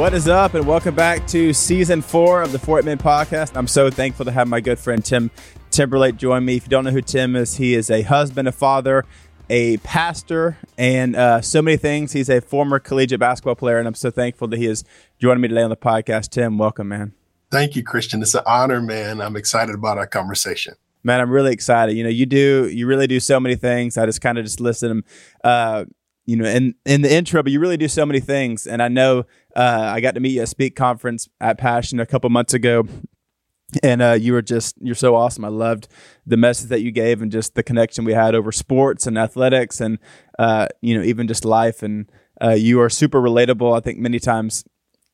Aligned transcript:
What 0.00 0.14
is 0.14 0.28
up, 0.28 0.54
and 0.54 0.66
welcome 0.66 0.94
back 0.94 1.26
to 1.26 1.52
season 1.52 2.00
four 2.00 2.40
of 2.40 2.52
the 2.52 2.58
Fort 2.58 2.86
Men 2.86 2.96
podcast. 2.96 3.54
I'm 3.54 3.66
so 3.66 3.90
thankful 3.90 4.24
to 4.24 4.30
have 4.30 4.48
my 4.48 4.58
good 4.58 4.78
friend 4.78 5.04
Tim 5.04 5.30
Timberlake 5.70 6.16
join 6.16 6.42
me. 6.42 6.56
If 6.56 6.64
you 6.64 6.70
don't 6.70 6.84
know 6.84 6.90
who 6.90 7.02
Tim 7.02 7.36
is, 7.36 7.58
he 7.58 7.74
is 7.74 7.90
a 7.90 8.00
husband, 8.00 8.48
a 8.48 8.52
father, 8.52 9.04
a 9.50 9.76
pastor, 9.76 10.56
and 10.78 11.14
uh, 11.14 11.42
so 11.42 11.60
many 11.60 11.76
things. 11.76 12.12
He's 12.12 12.30
a 12.30 12.40
former 12.40 12.78
collegiate 12.78 13.20
basketball 13.20 13.56
player, 13.56 13.78
and 13.78 13.86
I'm 13.86 13.94
so 13.94 14.10
thankful 14.10 14.48
that 14.48 14.56
he 14.56 14.64
is 14.64 14.84
joining 15.18 15.42
me 15.42 15.48
today 15.48 15.60
on 15.60 15.68
the 15.68 15.76
podcast. 15.76 16.30
Tim, 16.30 16.56
welcome, 16.56 16.88
man. 16.88 17.12
Thank 17.50 17.76
you, 17.76 17.82
Christian. 17.82 18.22
It's 18.22 18.34
an 18.34 18.44
honor, 18.46 18.80
man. 18.80 19.20
I'm 19.20 19.36
excited 19.36 19.74
about 19.74 19.98
our 19.98 20.06
conversation. 20.06 20.76
Man, 21.04 21.20
I'm 21.20 21.30
really 21.30 21.52
excited. 21.52 21.94
You 21.94 22.04
know, 22.04 22.10
you 22.10 22.24
do, 22.24 22.70
you 22.72 22.86
really 22.86 23.06
do 23.06 23.20
so 23.20 23.38
many 23.38 23.54
things. 23.54 23.98
I 23.98 24.06
just 24.06 24.22
kind 24.22 24.38
of 24.38 24.46
just 24.46 24.60
listed 24.60 24.88
them, 24.88 25.04
uh, 25.44 25.84
you 26.30 26.36
know, 26.36 26.44
in 26.44 26.76
in 26.86 27.02
the 27.02 27.12
intro, 27.12 27.42
but 27.42 27.50
you 27.50 27.58
really 27.58 27.76
do 27.76 27.88
so 27.88 28.06
many 28.06 28.20
things. 28.20 28.64
And 28.64 28.80
I 28.80 28.86
know 28.86 29.24
uh, 29.56 29.90
I 29.94 30.00
got 30.00 30.14
to 30.14 30.20
meet 30.20 30.30
you 30.30 30.42
at 30.42 30.48
Speak 30.48 30.76
Conference 30.76 31.28
at 31.40 31.58
Passion 31.58 31.98
a 31.98 32.06
couple 32.06 32.30
months 32.30 32.54
ago, 32.54 32.86
and 33.82 34.00
uh, 34.00 34.12
you 34.12 34.32
were 34.32 34.40
just 34.40 34.76
you're 34.80 34.94
so 34.94 35.16
awesome. 35.16 35.44
I 35.44 35.48
loved 35.48 35.88
the 36.24 36.36
message 36.36 36.68
that 36.68 36.82
you 36.82 36.92
gave 36.92 37.20
and 37.20 37.32
just 37.32 37.56
the 37.56 37.64
connection 37.64 38.04
we 38.04 38.12
had 38.12 38.36
over 38.36 38.52
sports 38.52 39.08
and 39.08 39.18
athletics 39.18 39.80
and 39.80 39.98
uh, 40.38 40.68
you 40.80 40.96
know 40.96 41.02
even 41.02 41.26
just 41.26 41.44
life. 41.44 41.82
And 41.82 42.08
uh, 42.40 42.50
you 42.50 42.80
are 42.80 42.88
super 42.88 43.20
relatable. 43.20 43.76
I 43.76 43.80
think 43.80 43.98
many 43.98 44.20
times 44.20 44.64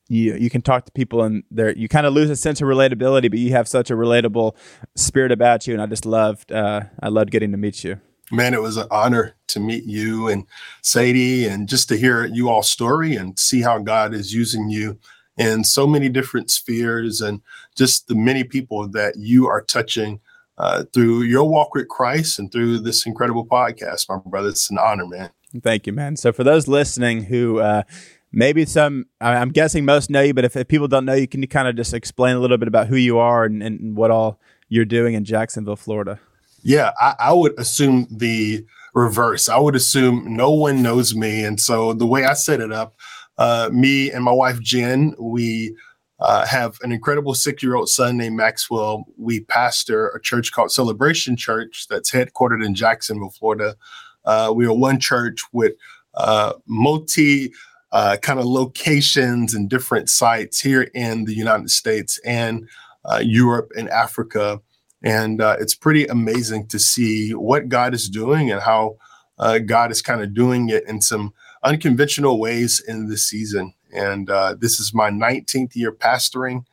you 0.09 0.35
you 0.35 0.51
can 0.51 0.61
talk 0.61 0.85
to 0.85 0.91
people 0.91 1.23
and 1.23 1.43
there 1.49 1.75
you 1.75 1.87
kind 1.87 2.05
of 2.05 2.13
lose 2.13 2.29
a 2.29 2.35
sense 2.35 2.61
of 2.61 2.67
relatability, 2.67 3.31
but 3.31 3.39
you 3.39 3.53
have 3.53 3.67
such 3.67 3.89
a 3.89 3.95
relatable 3.95 4.55
spirit 4.95 5.31
about 5.31 5.65
you. 5.65 5.73
And 5.73 5.81
I 5.81 5.87
just 5.87 6.05
loved 6.05 6.51
uh, 6.51 6.81
I 7.01 7.07
loved 7.07 7.31
getting 7.31 7.49
to 7.53 7.57
meet 7.57 7.83
you. 7.83 7.99
Man, 8.31 8.53
it 8.53 8.61
was 8.61 8.77
an 8.77 8.87
honor 8.91 9.35
to 9.47 9.59
meet 9.59 9.85
you 9.85 10.27
and 10.27 10.45
Sadie, 10.81 11.47
and 11.47 11.69
just 11.69 11.87
to 11.89 11.97
hear 11.97 12.25
you 12.25 12.49
all 12.49 12.63
story 12.63 13.15
and 13.15 13.39
see 13.39 13.61
how 13.61 13.79
God 13.79 14.13
is 14.13 14.33
using 14.33 14.69
you 14.69 14.99
in 15.37 15.63
so 15.63 15.87
many 15.87 16.09
different 16.09 16.49
spheres 16.51 17.21
and 17.21 17.41
just 17.75 18.07
the 18.07 18.15
many 18.15 18.43
people 18.43 18.87
that 18.89 19.15
you 19.17 19.47
are 19.47 19.61
touching 19.61 20.19
uh, 20.57 20.83
through 20.91 21.21
your 21.21 21.47
walk 21.47 21.75
with 21.75 21.87
Christ 21.87 22.39
and 22.39 22.51
through 22.51 22.79
this 22.79 23.05
incredible 23.05 23.45
podcast, 23.45 24.09
my 24.09 24.17
brother. 24.25 24.49
It's 24.49 24.69
an 24.71 24.79
honor, 24.79 25.05
man. 25.05 25.29
Thank 25.61 25.87
you, 25.87 25.93
man. 25.93 26.17
So 26.17 26.33
for 26.33 26.43
those 26.43 26.67
listening 26.67 27.25
who 27.25 27.59
uh, 27.59 27.83
maybe 28.31 28.65
some, 28.65 29.05
I'm 29.21 29.49
guessing 29.49 29.85
most 29.85 30.09
know 30.09 30.21
you, 30.21 30.33
but 30.33 30.43
if, 30.43 30.55
if 30.55 30.67
people 30.67 30.87
don't 30.87 31.05
know 31.05 31.13
you, 31.13 31.27
can 31.27 31.41
you 31.41 31.47
kind 31.47 31.67
of 31.67 31.75
just 31.75 31.93
explain 31.93 32.35
a 32.35 32.39
little 32.39 32.57
bit 32.57 32.67
about 32.67 32.87
who 32.87 32.95
you 32.95 33.19
are 33.19 33.45
and, 33.45 33.61
and 33.61 33.95
what 33.95 34.11
all 34.11 34.39
you're 34.67 34.85
doing 34.85 35.13
in 35.13 35.23
Jacksonville, 35.23 35.75
Florida? 35.75 36.19
Yeah, 36.67 36.91
I, 36.99 37.15
I 37.17 37.33
would 37.33 37.57
assume 37.57 38.07
the 38.11 38.65
reverse. 38.93 39.47
I 39.47 39.57
would 39.57 39.73
assume 39.73 40.35
no 40.35 40.51
one 40.51 40.83
knows 40.83 41.15
me. 41.15 41.45
And 41.45 41.61
so 41.61 41.93
the 41.93 42.05
way 42.05 42.25
I 42.25 42.33
set 42.33 42.59
it 42.59 42.73
up, 42.73 42.97
uh, 43.37 43.69
me 43.71 44.11
and 44.11 44.21
my 44.21 44.33
wife 44.33 44.59
Jen, 44.59 45.15
we 45.17 45.73
uh, 46.19 46.45
have 46.45 46.77
an 46.81 46.91
incredible 46.91 47.33
six-year-old 47.33 47.87
son 47.87 48.17
named 48.17 48.35
Maxwell. 48.35 49.05
We 49.17 49.39
pastor 49.45 50.09
a 50.09 50.21
church 50.21 50.51
called 50.51 50.73
Celebration 50.73 51.37
Church 51.37 51.87
that's 51.89 52.11
headquartered 52.11 52.65
in 52.65 52.75
Jacksonville, 52.75 53.29
Florida. 53.29 53.77
Uh, 54.25 54.51
we 54.53 54.65
are 54.65 54.73
one 54.73 54.99
church 54.99 55.39
with 55.53 55.71
uh, 56.15 56.51
multi 56.65 57.53
uh, 57.93 58.17
kind 58.21 58.39
of 58.39 58.45
locations 58.45 59.53
and 59.53 59.69
different 59.69 60.09
sites 60.09 60.59
here 60.59 60.89
in 60.93 61.23
the 61.23 61.33
United 61.33 61.69
States 61.69 62.19
and 62.25 62.67
uh, 63.05 63.21
Europe 63.23 63.71
and 63.77 63.87
Africa. 63.89 64.59
And 65.03 65.39
it's 65.41 65.75
pretty 65.75 66.05
amazing 66.07 66.67
to 66.67 66.79
see 66.79 67.31
what 67.31 67.69
God 67.69 67.93
is 67.93 68.09
doing 68.09 68.51
and 68.51 68.61
how 68.61 68.97
God 69.37 69.91
is 69.91 70.01
kind 70.01 70.21
of 70.21 70.33
doing 70.33 70.69
it 70.69 70.83
in 70.87 71.01
some 71.01 71.33
unconventional 71.63 72.39
ways 72.39 72.81
in 72.85 73.07
this 73.07 73.23
season. 73.23 73.73
And 73.93 74.29
uh, 74.29 74.55
this 74.59 74.79
is 74.79 74.93
my 74.93 75.09
19th 75.09 75.75
year 75.75 75.91
pastoring. 75.91 76.65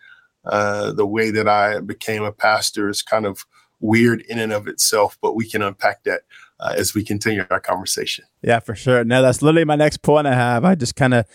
Uh, 0.45 0.93
the 0.93 1.07
way 1.07 1.31
that 1.31 1.49
I 1.49 1.81
became 1.81 2.23
a 2.23 2.33
pastor 2.33 2.89
is 2.89 3.03
kind 3.03 3.25
of 3.25 3.47
weird 3.81 4.23
in 4.23 4.39
and 4.39 4.53
of 4.53 4.67
itself, 4.67 5.19
but 5.23 5.35
we 5.35 5.49
can 5.49 5.63
unpack 5.63 6.05
that 6.05 6.23
uh, 6.61 6.75
as 6.77 6.95
we 6.95 7.03
continue 7.03 7.45
our 7.51 7.61
conversation. 7.61 8.25
Yeah, 8.43 8.61
for 8.61 8.75
sure. 8.75 9.05
No, 9.05 9.23
that's 9.23 9.43
literally 9.43 9.65
my 9.65 9.77
next 9.77 10.03
point 10.03 10.27
I 10.27 10.35
have. 10.35 10.65
I 10.65 10.75
just 10.75 10.97
kind 10.97 11.15
of, 11.15 11.27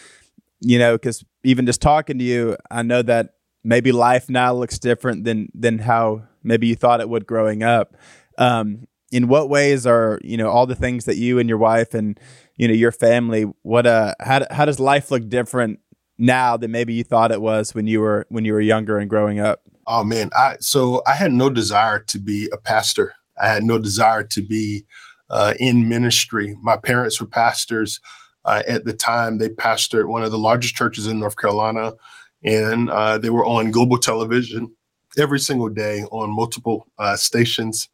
you 0.61 0.77
know, 0.77 0.95
because 0.95 1.23
even 1.43 1.65
just 1.65 1.81
talking 1.81 2.19
to 2.19 2.23
you, 2.23 2.55
I 2.69 2.83
know 2.83 3.01
that 3.01 3.35
maybe 3.63 3.91
life 3.91 4.29
now 4.29 4.53
looks 4.53 4.79
different 4.79 5.23
than 5.23 5.49
than 5.53 5.79
how 5.79 6.23
maybe 6.43 6.67
you 6.67 6.75
thought 6.75 7.01
it 7.01 7.09
would 7.09 7.25
growing 7.25 7.63
up. 7.63 7.95
Um, 8.37 8.87
in 9.11 9.27
what 9.27 9.49
ways 9.49 9.85
are 9.87 10.19
you 10.23 10.37
know 10.37 10.49
all 10.49 10.65
the 10.65 10.75
things 10.75 11.05
that 11.05 11.17
you 11.17 11.39
and 11.39 11.49
your 11.49 11.57
wife 11.57 11.93
and 11.93 12.19
you 12.57 12.67
know 12.67 12.73
your 12.73 12.91
family 12.91 13.43
what 13.63 13.87
uh 13.87 14.13
how, 14.19 14.45
how 14.51 14.65
does 14.65 14.79
life 14.79 15.09
look 15.09 15.27
different 15.29 15.79
now 16.19 16.57
than 16.57 16.69
maybe 16.69 16.93
you 16.93 17.03
thought 17.03 17.31
it 17.31 17.41
was 17.41 17.73
when 17.73 17.87
you 17.87 18.01
were 18.01 18.27
when 18.29 18.45
you 18.45 18.53
were 18.53 18.61
younger 18.61 18.99
and 18.99 19.09
growing 19.09 19.39
up? 19.39 19.61
Oh 19.87 20.03
man. 20.03 20.29
I 20.37 20.57
so 20.59 21.01
i 21.07 21.13
had 21.13 21.31
no 21.31 21.49
desire 21.49 21.99
to 21.99 22.19
be 22.19 22.49
a 22.53 22.57
pastor. 22.57 23.13
I 23.41 23.47
had 23.47 23.63
no 23.63 23.79
desire 23.79 24.23
to 24.23 24.41
be 24.41 24.85
uh, 25.29 25.53
in 25.59 25.87
ministry. 25.87 26.57
My 26.61 26.75
parents 26.75 27.21
were 27.21 27.27
pastors 27.27 28.01
uh, 28.43 28.63
at 28.67 28.83
the 28.83 28.93
time. 28.93 29.37
They 29.37 29.47
pastored 29.49 30.07
one 30.07 30.23
of 30.23 30.31
the 30.31 30.37
largest 30.37 30.75
churches 30.75 31.07
in 31.07 31.19
north 31.19 31.37
carolina 31.37 31.93
and 32.43 32.89
uh, 32.89 33.17
they 33.17 33.29
were 33.29 33.45
on 33.45 33.71
global 33.71 33.97
television 33.97 34.73
every 35.17 35.39
single 35.39 35.69
day 35.69 36.03
on 36.11 36.29
multiple 36.29 36.87
uh, 36.97 37.15
stations. 37.15 37.89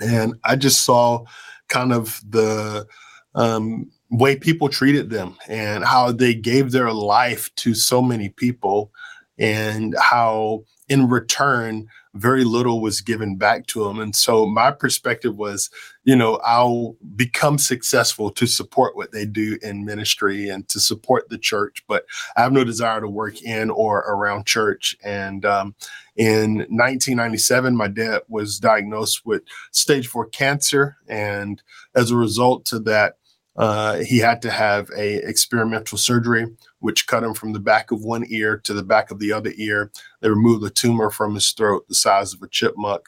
And 0.00 0.34
I 0.44 0.56
just 0.56 0.84
saw 0.84 1.24
kind 1.68 1.92
of 1.92 2.20
the 2.28 2.86
um, 3.34 3.90
way 4.10 4.36
people 4.36 4.68
treated 4.68 5.10
them 5.10 5.36
and 5.48 5.84
how 5.84 6.12
they 6.12 6.34
gave 6.34 6.72
their 6.72 6.92
life 6.92 7.54
to 7.56 7.74
so 7.74 8.02
many 8.02 8.28
people, 8.30 8.90
and 9.38 9.94
how 9.98 10.64
in 10.88 11.08
return 11.08 11.86
very 12.16 12.44
little 12.44 12.80
was 12.80 13.00
given 13.00 13.36
back 13.36 13.66
to 13.66 13.84
them. 13.84 14.00
And 14.00 14.14
so 14.14 14.46
my 14.46 14.70
perspective 14.70 15.36
was, 15.36 15.70
you 16.04 16.16
know, 16.16 16.40
I'll 16.44 16.96
become 17.14 17.58
successful 17.58 18.30
to 18.30 18.46
support 18.46 18.96
what 18.96 19.12
they 19.12 19.26
do 19.26 19.58
in 19.62 19.84
ministry 19.84 20.48
and 20.48 20.68
to 20.68 20.80
support 20.80 21.28
the 21.28 21.38
church, 21.38 21.82
but 21.86 22.06
I 22.36 22.42
have 22.42 22.52
no 22.52 22.64
desire 22.64 23.00
to 23.00 23.08
work 23.08 23.42
in 23.42 23.70
or 23.70 23.98
around 24.00 24.46
church. 24.46 24.96
And 25.04 25.44
um, 25.44 25.74
in 26.16 26.58
1997, 26.58 27.76
my 27.76 27.88
dad 27.88 28.22
was 28.28 28.58
diagnosed 28.58 29.26
with 29.26 29.42
stage 29.70 30.06
four 30.06 30.26
cancer. 30.26 30.96
And 31.08 31.62
as 31.94 32.10
a 32.10 32.16
result 32.16 32.64
to 32.66 32.78
that, 32.80 33.16
uh, 33.56 33.96
he 33.98 34.18
had 34.18 34.42
to 34.42 34.50
have 34.50 34.90
a 34.96 35.16
experimental 35.26 35.96
surgery, 35.96 36.46
which 36.86 37.08
cut 37.08 37.24
him 37.24 37.34
from 37.34 37.52
the 37.52 37.58
back 37.58 37.90
of 37.90 38.04
one 38.04 38.24
ear 38.28 38.58
to 38.58 38.72
the 38.72 38.84
back 38.84 39.10
of 39.10 39.18
the 39.18 39.32
other 39.32 39.52
ear. 39.56 39.90
They 40.20 40.30
removed 40.30 40.64
a 40.64 40.70
tumor 40.70 41.10
from 41.10 41.34
his 41.34 41.50
throat 41.50 41.84
the 41.88 41.96
size 41.96 42.32
of 42.32 42.40
a 42.42 42.48
chipmunk. 42.48 43.02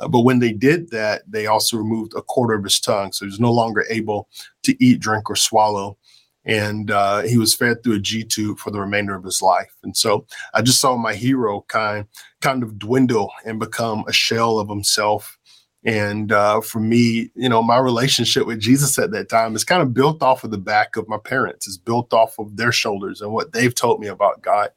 Uh, 0.00 0.08
but 0.08 0.22
when 0.22 0.40
they 0.40 0.52
did 0.52 0.90
that, 0.90 1.22
they 1.28 1.46
also 1.46 1.76
removed 1.76 2.12
a 2.16 2.22
quarter 2.22 2.54
of 2.54 2.64
his 2.64 2.80
tongue, 2.80 3.12
so 3.12 3.24
he 3.24 3.30
was 3.30 3.38
no 3.38 3.52
longer 3.52 3.86
able 3.88 4.28
to 4.64 4.74
eat, 4.84 4.98
drink, 4.98 5.30
or 5.30 5.36
swallow. 5.36 5.96
And 6.44 6.90
uh, 6.90 7.20
he 7.20 7.38
was 7.38 7.54
fed 7.54 7.84
through 7.84 7.96
a 7.96 8.00
G 8.00 8.24
tube 8.24 8.58
for 8.58 8.72
the 8.72 8.80
remainder 8.80 9.14
of 9.14 9.22
his 9.22 9.40
life. 9.40 9.72
And 9.84 9.96
so 9.96 10.26
I 10.52 10.62
just 10.62 10.80
saw 10.80 10.96
my 10.96 11.14
hero 11.14 11.64
kind 11.68 12.06
kind 12.40 12.64
of 12.64 12.80
dwindle 12.80 13.30
and 13.46 13.60
become 13.60 14.02
a 14.08 14.12
shell 14.12 14.58
of 14.58 14.68
himself 14.68 15.38
and 15.84 16.30
uh, 16.30 16.60
for 16.60 16.78
me, 16.78 17.30
you 17.34 17.48
know, 17.48 17.62
my 17.62 17.78
relationship 17.78 18.46
with 18.46 18.60
Jesus 18.60 18.98
at 18.98 19.12
that 19.12 19.30
time 19.30 19.56
is 19.56 19.64
kind 19.64 19.80
of 19.80 19.94
built 19.94 20.22
off 20.22 20.44
of 20.44 20.50
the 20.50 20.58
back 20.58 20.96
of 20.96 21.08
my 21.08 21.16
parents. 21.16 21.66
It's 21.66 21.78
built 21.78 22.12
off 22.12 22.38
of 22.38 22.56
their 22.56 22.72
shoulders 22.72 23.22
and 23.22 23.32
what 23.32 23.52
they've 23.52 23.74
told 23.74 24.00
me 24.00 24.06
about 24.08 24.42
God. 24.42 24.70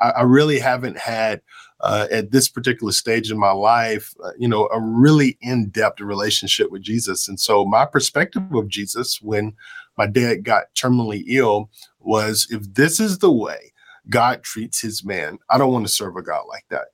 I, 0.00 0.10
I 0.10 0.22
really 0.22 0.58
haven't 0.58 0.96
had 0.98 1.42
uh, 1.80 2.06
at 2.10 2.30
this 2.30 2.48
particular 2.48 2.92
stage 2.92 3.30
in 3.30 3.38
my 3.38 3.50
life, 3.52 4.14
uh, 4.24 4.30
you 4.38 4.48
know, 4.48 4.66
a 4.72 4.80
really 4.80 5.36
in-depth 5.42 6.00
relationship 6.00 6.70
with 6.70 6.80
Jesus. 6.80 7.28
And 7.28 7.38
so 7.38 7.66
my 7.66 7.84
perspective 7.84 8.42
of 8.54 8.68
Jesus 8.68 9.20
when 9.20 9.54
my 9.98 10.06
dad 10.06 10.42
got 10.42 10.74
terminally 10.74 11.24
ill 11.28 11.70
was 12.00 12.46
if 12.50 12.62
this 12.74 12.98
is 12.98 13.18
the 13.18 13.32
way 13.32 13.72
God 14.08 14.42
treats 14.42 14.80
his 14.80 15.04
man, 15.04 15.38
I 15.50 15.58
don't 15.58 15.72
want 15.72 15.86
to 15.86 15.92
serve 15.92 16.16
a 16.16 16.22
God 16.22 16.44
like 16.48 16.64
that. 16.70 16.86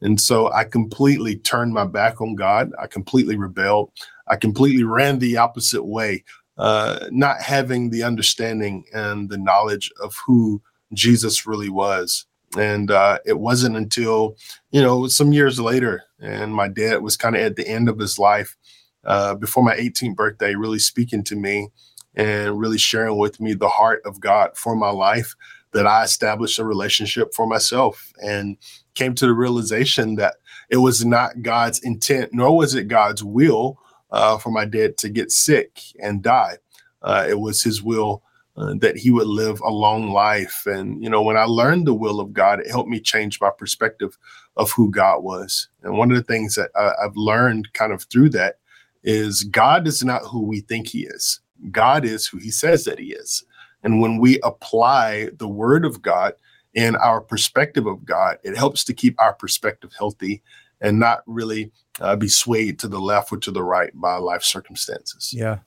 And 0.00 0.20
so 0.20 0.52
I 0.52 0.64
completely 0.64 1.36
turned 1.36 1.72
my 1.72 1.84
back 1.84 2.20
on 2.20 2.34
God. 2.34 2.72
I 2.80 2.86
completely 2.86 3.36
rebelled. 3.36 3.92
I 4.28 4.36
completely 4.36 4.84
ran 4.84 5.18
the 5.18 5.36
opposite 5.36 5.84
way, 5.84 6.24
uh, 6.56 7.06
not 7.10 7.40
having 7.40 7.90
the 7.90 8.02
understanding 8.02 8.84
and 8.92 9.28
the 9.28 9.38
knowledge 9.38 9.90
of 10.02 10.14
who 10.26 10.62
Jesus 10.92 11.46
really 11.46 11.68
was. 11.68 12.26
And 12.56 12.90
uh, 12.90 13.18
it 13.26 13.38
wasn't 13.38 13.76
until, 13.76 14.36
you 14.70 14.80
know, 14.80 15.06
some 15.06 15.32
years 15.32 15.60
later, 15.60 16.02
and 16.20 16.54
my 16.54 16.68
dad 16.68 17.02
was 17.02 17.16
kind 17.16 17.36
of 17.36 17.42
at 17.42 17.56
the 17.56 17.68
end 17.68 17.88
of 17.88 17.98
his 17.98 18.18
life 18.18 18.56
uh, 19.04 19.34
before 19.34 19.62
my 19.62 19.76
18th 19.76 20.16
birthday, 20.16 20.54
really 20.54 20.78
speaking 20.78 21.22
to 21.24 21.36
me 21.36 21.68
and 22.14 22.58
really 22.58 22.78
sharing 22.78 23.18
with 23.18 23.38
me 23.40 23.54
the 23.54 23.68
heart 23.68 24.02
of 24.04 24.20
God 24.20 24.56
for 24.56 24.74
my 24.74 24.90
life 24.90 25.34
that 25.72 25.86
I 25.86 26.04
established 26.04 26.58
a 26.58 26.64
relationship 26.64 27.34
for 27.34 27.46
myself 27.46 28.12
and 28.22 28.56
came 28.94 29.14
to 29.14 29.26
the 29.26 29.34
realization 29.34 30.16
that 30.16 30.36
it 30.70 30.78
was 30.78 31.04
not 31.04 31.42
God's 31.42 31.80
intent, 31.80 32.30
nor 32.32 32.56
was 32.56 32.74
it 32.74 32.88
God's 32.88 33.22
will 33.22 33.78
uh, 34.10 34.38
for 34.38 34.50
my 34.50 34.64
dad 34.64 34.96
to 34.98 35.08
get 35.08 35.30
sick 35.30 35.80
and 36.02 36.22
die. 36.22 36.58
Uh, 37.02 37.26
it 37.28 37.38
was 37.38 37.62
his 37.62 37.82
will 37.82 38.22
uh, 38.56 38.74
that 38.80 38.96
he 38.96 39.10
would 39.10 39.26
live 39.26 39.60
a 39.60 39.70
long 39.70 40.10
life. 40.10 40.66
And, 40.66 41.02
you 41.02 41.08
know, 41.08 41.22
when 41.22 41.36
I 41.36 41.44
learned 41.44 41.86
the 41.86 41.94
will 41.94 42.18
of 42.18 42.32
God, 42.32 42.60
it 42.60 42.70
helped 42.70 42.88
me 42.88 43.00
change 43.00 43.40
my 43.40 43.50
perspective 43.56 44.18
of 44.56 44.72
who 44.72 44.90
God 44.90 45.22
was. 45.22 45.68
And 45.82 45.96
one 45.96 46.10
of 46.10 46.16
the 46.16 46.24
things 46.24 46.56
that 46.56 46.70
uh, 46.74 46.92
I've 47.02 47.16
learned 47.16 47.72
kind 47.74 47.92
of 47.92 48.02
through 48.04 48.30
that 48.30 48.56
is 49.04 49.44
God 49.44 49.86
is 49.86 50.04
not 50.04 50.22
who 50.22 50.42
we 50.42 50.60
think 50.60 50.88
he 50.88 51.06
is. 51.06 51.40
God 51.70 52.04
is 52.04 52.26
who 52.26 52.38
he 52.38 52.50
says 52.50 52.84
that 52.84 52.98
he 52.98 53.12
is. 53.12 53.44
And 53.82 54.00
when 54.00 54.18
we 54.18 54.40
apply 54.42 55.30
the 55.36 55.48
word 55.48 55.84
of 55.84 56.02
God 56.02 56.34
and 56.74 56.96
our 56.96 57.20
perspective 57.20 57.86
of 57.86 58.04
God, 58.04 58.38
it 58.42 58.56
helps 58.56 58.84
to 58.84 58.94
keep 58.94 59.20
our 59.20 59.34
perspective 59.34 59.92
healthy 59.96 60.42
and 60.80 60.98
not 60.98 61.22
really 61.26 61.72
uh, 62.00 62.16
be 62.16 62.28
swayed 62.28 62.78
to 62.80 62.88
the 62.88 63.00
left 63.00 63.32
or 63.32 63.38
to 63.38 63.50
the 63.50 63.62
right 63.62 63.90
by 63.94 64.16
life 64.16 64.42
circumstances. 64.42 65.32
Yeah. 65.34 65.58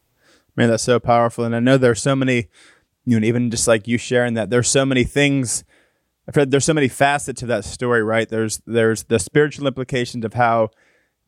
Man, 0.55 0.69
that's 0.69 0.83
so 0.83 0.99
powerful. 0.99 1.43
And 1.45 1.55
I 1.55 1.59
know 1.59 1.77
there's 1.77 2.01
so 2.01 2.15
many, 2.15 2.47
you 3.05 3.19
know, 3.19 3.25
even 3.25 3.51
just 3.51 3.67
like 3.67 3.87
you 3.87 3.97
sharing 3.97 4.33
that, 4.35 4.49
there's 4.49 4.69
so 4.69 4.85
many 4.85 5.03
things. 5.03 5.63
I've 6.27 6.35
heard 6.35 6.51
there's 6.51 6.65
so 6.65 6.73
many 6.73 6.87
facets 6.87 7.39
to 7.39 7.45
that 7.47 7.65
story, 7.65 8.03
right? 8.03 8.27
There's 8.27 8.61
there's 8.65 9.03
the 9.03 9.19
spiritual 9.19 9.67
implications 9.67 10.23
of 10.23 10.33
how 10.33 10.69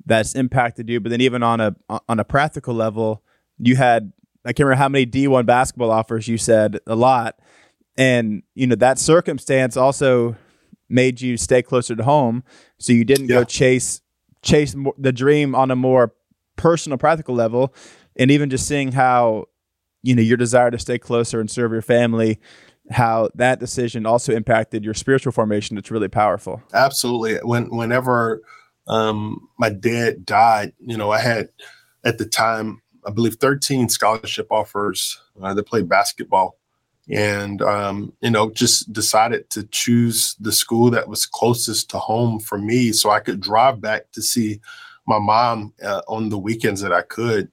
that's 0.06 0.36
impacted 0.36 0.90
you, 0.90 1.00
but 1.00 1.10
then 1.10 1.22
even 1.22 1.42
on 1.42 1.62
a 1.62 1.76
on 2.08 2.20
a 2.20 2.24
practical 2.24 2.74
level, 2.74 3.24
you 3.58 3.76
had 3.76 4.12
I 4.46 4.50
can't 4.50 4.66
remember 4.66 4.80
how 4.80 4.90
many 4.90 5.06
D1 5.06 5.46
basketball 5.46 5.92
offers 5.92 6.28
you 6.28 6.38
said 6.38 6.80
a 6.86 6.96
lot, 6.96 7.40
and 7.98 8.44
you 8.56 8.68
know 8.68 8.76
that 8.76 9.00
circumstance 9.00 9.78
also 9.78 10.36
made 10.90 11.22
you 11.22 11.38
stay 11.38 11.62
closer 11.62 11.96
to 11.96 12.04
home, 12.04 12.44
so 12.78 12.94
you 12.94 13.06
didn't 13.06 13.30
yeah. 13.30 13.40
go 13.40 13.44
chase 13.44 14.02
chase 14.42 14.76
the 14.98 15.12
dream 15.14 15.56
on 15.56 15.72
a 15.72 15.76
more 15.76 16.14
personal, 16.56 16.98
practical 16.98 17.36
level, 17.36 17.74
and 18.16 18.30
even 18.30 18.50
just 18.50 18.68
seeing 18.68 18.92
how 18.92 19.46
you 20.02 20.16
know 20.16 20.22
your 20.22 20.38
desire 20.38 20.72
to 20.72 20.80
stay 20.80 21.00
closer 21.00 21.40
and 21.40 21.50
serve 21.50 21.72
your 21.72 21.82
family 21.82 22.40
how 22.92 23.30
that 23.36 23.60
decision 23.60 24.06
also 24.06 24.34
impacted 24.34 24.84
your 24.84 24.94
spiritual 24.94 25.32
formation. 25.32 25.78
It's 25.78 25.92
really 25.92 26.08
powerful. 26.08 26.62
Absolutely. 26.74 27.36
When 27.38 27.70
whenever 27.70 28.42
um, 28.88 29.48
my 29.58 29.70
dad 29.70 30.26
died, 30.26 30.74
you 30.80 30.98
know, 30.98 31.12
I 31.12 31.20
had 31.20 31.50
at 32.04 32.18
the 32.18 32.26
time, 32.26 32.82
I 33.06 33.12
believe, 33.12 33.36
13 33.36 33.90
scholarship 33.90 34.48
offers 34.52 35.20
uh, 35.42 35.54
that 35.54 35.64
played 35.64 35.90
basketball. 35.90 36.58
And, 37.10 37.62
um, 37.62 38.14
you 38.22 38.30
know, 38.30 38.52
just 38.52 38.94
decided 38.94 39.50
to 39.52 39.64
choose 39.64 40.36
the 40.40 40.54
school 40.54 40.90
that 40.92 41.10
was 41.10 41.26
closest 41.26 41.90
to 41.90 42.00
home 42.00 42.40
for 42.40 42.58
me 42.58 42.94
so 42.94 43.10
I 43.10 43.20
could 43.20 43.42
drive 43.42 43.82
back 43.82 44.12
to 44.14 44.22
see 44.22 44.62
my 45.06 45.20
mom 45.20 45.74
uh, 45.84 46.02
on 46.08 46.30
the 46.30 46.38
weekends 46.38 46.80
that 46.82 46.94
I 46.94 47.02
could. 47.02 47.50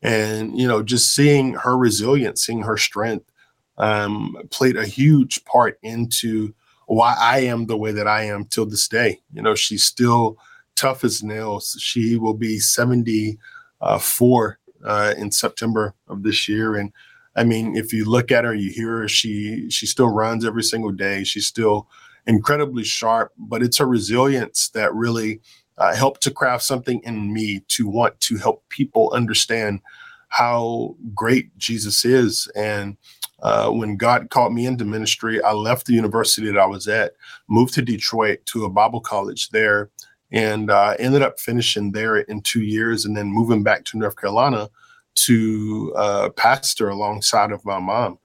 And, 0.00 0.58
you 0.58 0.66
know, 0.66 0.82
just 0.82 1.14
seeing 1.14 1.52
her 1.54 1.76
resilience, 1.76 2.46
seeing 2.46 2.62
her 2.62 2.78
strength 2.78 3.30
um, 3.76 4.36
played 4.50 4.76
a 4.76 4.86
huge 4.86 5.44
part 5.44 5.78
into 5.82 6.54
why 6.86 7.14
I 7.18 7.40
am 7.40 7.66
the 7.66 7.76
way 7.76 7.92
that 7.92 8.06
I 8.06 8.24
am 8.24 8.44
till 8.44 8.66
this 8.66 8.88
day. 8.88 9.20
You 9.32 9.42
know, 9.42 9.54
she's 9.54 9.84
still 9.84 10.38
tough 10.76 11.04
as 11.04 11.22
nails. 11.22 11.76
She 11.78 12.16
will 12.16 12.34
be 12.34 12.58
74 12.58 14.58
uh, 14.84 15.14
in 15.16 15.30
September 15.30 15.94
of 16.08 16.22
this 16.22 16.48
year. 16.48 16.76
And 16.76 16.92
I 17.36 17.44
mean, 17.44 17.76
if 17.76 17.92
you 17.92 18.04
look 18.04 18.30
at 18.30 18.44
her, 18.44 18.54
you 18.54 18.70
hear 18.70 18.98
her, 18.98 19.08
she 19.08 19.68
she 19.70 19.86
still 19.86 20.08
runs 20.08 20.44
every 20.44 20.62
single 20.62 20.92
day. 20.92 21.24
She's 21.24 21.46
still 21.46 21.88
incredibly 22.26 22.84
sharp, 22.84 23.32
but 23.36 23.62
it's 23.62 23.78
her 23.78 23.86
resilience 23.86 24.68
that 24.70 24.94
really 24.94 25.40
uh, 25.78 25.94
helped 25.94 26.22
to 26.22 26.30
craft 26.30 26.62
something 26.62 27.00
in 27.04 27.32
me 27.32 27.60
to 27.68 27.88
want 27.88 28.18
to 28.20 28.36
help 28.36 28.64
people 28.68 29.12
understand 29.12 29.80
how 30.28 30.96
great 31.14 31.56
Jesus 31.58 32.04
is. 32.04 32.48
And 32.56 32.96
uh, 33.42 33.70
when 33.70 33.96
God 33.96 34.30
called 34.30 34.54
me 34.54 34.66
into 34.66 34.84
ministry, 34.84 35.42
I 35.42 35.52
left 35.52 35.86
the 35.86 35.92
university 35.92 36.50
that 36.50 36.58
I 36.58 36.66
was 36.66 36.88
at, 36.88 37.12
moved 37.48 37.74
to 37.74 37.82
Detroit 37.82 38.40
to 38.46 38.64
a 38.64 38.70
Bible 38.70 39.00
college 39.00 39.50
there, 39.50 39.90
and 40.34 40.68
uh, 40.68 40.96
ended 40.98 41.22
up 41.22 41.38
finishing 41.38 41.92
there 41.92 42.16
in 42.16 42.40
two 42.42 42.62
years 42.62 43.04
and 43.04 43.16
then 43.16 43.28
moving 43.28 43.62
back 43.62 43.84
to 43.84 43.96
North 43.96 44.16
Carolina 44.16 44.68
to 45.14 45.94
uh, 45.96 46.28
pastor 46.30 46.88
alongside 46.88 47.52
of 47.52 47.64
my 47.64 47.78
mom. 47.78 48.18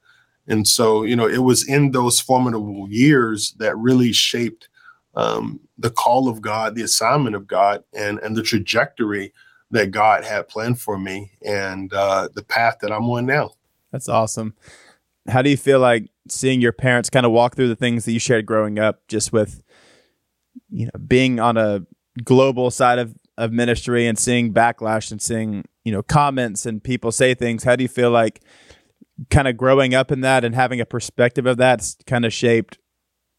And 0.47 0.67
so, 0.67 1.03
you 1.03 1.15
know, 1.15 1.27
it 1.27 1.43
was 1.43 1.69
in 1.69 1.91
those 1.91 2.19
formidable 2.19 2.87
years 2.89 3.51
that 3.59 3.77
really 3.77 4.11
shaped 4.11 4.69
um, 5.13 5.59
the 5.77 5.91
call 5.91 6.27
of 6.27 6.41
God, 6.41 6.73
the 6.73 6.81
assignment 6.81 7.35
of 7.35 7.45
God, 7.45 7.83
and 7.93 8.17
and 8.19 8.35
the 8.35 8.41
trajectory 8.41 9.31
that 9.69 9.91
God 9.91 10.23
had 10.23 10.47
planned 10.47 10.79
for 10.81 10.97
me, 10.97 11.31
and 11.45 11.93
uh, 11.93 12.29
the 12.33 12.43
path 12.43 12.77
that 12.81 12.91
I'm 12.91 13.07
on 13.09 13.27
now. 13.27 13.51
That's 13.91 14.09
awesome. 14.09 14.55
How 15.27 15.43
do 15.43 15.51
you 15.51 15.57
feel 15.57 15.79
like 15.79 16.09
seeing 16.27 16.59
your 16.59 16.71
parents 16.71 17.11
kind 17.11 17.25
of 17.25 17.31
walk 17.31 17.55
through 17.55 17.67
the 17.67 17.75
things 17.75 18.05
that 18.05 18.13
you 18.13 18.19
shared 18.19 18.47
growing 18.47 18.79
up, 18.79 19.07
just 19.07 19.31
with 19.31 19.61
you 20.71 20.85
know 20.85 20.99
being 21.05 21.39
on 21.39 21.57
a 21.57 21.85
global 22.25 22.71
side 22.71 22.99
of 22.99 23.15
of 23.37 23.53
ministry 23.53 24.05
and 24.05 24.19
seeing 24.19 24.53
backlash 24.53 25.11
and 25.11 25.21
seeing 25.21 25.63
you 25.85 25.91
know 25.91 26.03
comments 26.03 26.65
and 26.65 26.83
people 26.83 27.11
say 27.11 27.33
things 27.33 27.63
how 27.63 27.75
do 27.75 27.83
you 27.83 27.87
feel 27.87 28.11
like 28.11 28.41
kind 29.29 29.47
of 29.47 29.57
growing 29.57 29.93
up 29.93 30.11
in 30.11 30.21
that 30.21 30.43
and 30.43 30.55
having 30.55 30.79
a 30.79 30.85
perspective 30.85 31.45
of 31.45 31.57
that's 31.57 31.97
kind 32.05 32.25
of 32.25 32.33
shaped 32.33 32.77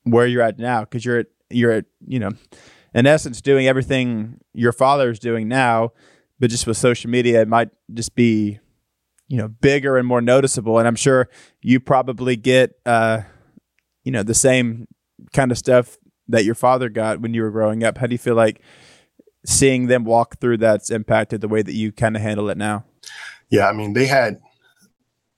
where 0.04 0.26
you're 0.26 0.42
at 0.42 0.58
now? 0.58 0.80
Because 0.80 1.04
you're 1.04 1.18
at, 1.20 1.26
you're 1.50 1.72
at, 1.72 1.84
you 2.06 2.18
know 2.18 2.30
in 2.94 3.06
essence 3.06 3.40
doing 3.40 3.68
everything 3.68 4.40
your 4.52 4.72
father 4.72 5.10
is 5.10 5.18
doing 5.18 5.46
now 5.46 5.90
but 6.40 6.50
just 6.50 6.66
with 6.66 6.76
social 6.76 7.08
media 7.10 7.40
it 7.40 7.48
might 7.48 7.68
just 7.92 8.14
be 8.14 8.58
you 9.28 9.36
know 9.36 9.48
bigger 9.48 9.96
and 9.96 10.06
more 10.06 10.20
noticeable. 10.20 10.78
And 10.78 10.88
i'm 10.88 10.96
sure 10.96 11.28
you 11.62 11.78
probably 11.78 12.36
get 12.36 12.74
uh 12.86 13.20
you 14.04 14.12
know 14.12 14.22
the 14.22 14.34
same 14.34 14.88
kind 15.32 15.52
of 15.52 15.58
stuff 15.58 15.98
that 16.30 16.44
your 16.44 16.54
father 16.54 16.88
got 16.88 17.20
when 17.20 17.34
you 17.34 17.42
were 17.42 17.50
growing 17.50 17.84
up. 17.84 17.98
How 17.98 18.06
do 18.06 18.14
you 18.14 18.18
feel 18.18 18.34
like 18.34 18.60
seeing 19.44 19.86
them 19.86 20.04
walk 20.04 20.38
through 20.40 20.58
that's 20.58 20.90
impacted 20.90 21.40
the 21.40 21.48
way 21.48 21.62
that 21.62 21.74
you 21.74 21.92
kind 21.92 22.16
of 22.16 22.22
handle 22.22 22.50
it 22.50 22.58
now? 22.58 22.84
Yeah, 23.48 23.68
I 23.68 23.72
mean, 23.72 23.94
they 23.94 24.06
had 24.06 24.40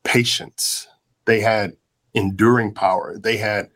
patience, 0.05 0.87
they 1.25 1.41
had 1.41 1.73
enduring 2.15 2.75
power, 2.75 3.17
they 3.19 3.37
had 3.37 3.71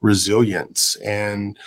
resilience, 0.00 0.96
and 0.96 1.58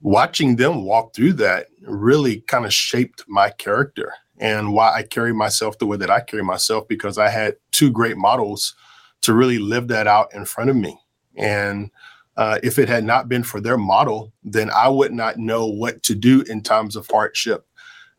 watching 0.00 0.56
them 0.56 0.84
walk 0.84 1.14
through 1.14 1.32
that 1.34 1.66
really 1.82 2.40
kind 2.42 2.64
of 2.64 2.72
shaped 2.72 3.24
my 3.28 3.50
character 3.50 4.12
and 4.38 4.72
why 4.72 4.94
I 4.94 5.02
carry 5.02 5.32
myself 5.32 5.78
the 5.78 5.86
way 5.86 5.96
that 5.96 6.10
I 6.10 6.20
carry 6.20 6.44
myself 6.44 6.86
because 6.86 7.18
I 7.18 7.28
had 7.28 7.56
two 7.72 7.90
great 7.90 8.16
models 8.16 8.74
to 9.22 9.34
really 9.34 9.58
live 9.58 9.88
that 9.88 10.06
out 10.06 10.32
in 10.32 10.44
front 10.44 10.70
of 10.70 10.76
me. 10.76 10.98
And 11.36 11.90
uh, 12.38 12.60
if 12.62 12.78
it 12.78 12.88
had 12.88 13.02
not 13.02 13.28
been 13.28 13.42
for 13.42 13.60
their 13.60 13.76
model, 13.76 14.32
then 14.44 14.70
I 14.70 14.88
would 14.88 15.12
not 15.12 15.38
know 15.38 15.66
what 15.66 16.04
to 16.04 16.14
do 16.14 16.42
in 16.42 16.62
times 16.62 16.94
of 16.94 17.08
hardship. 17.10 17.66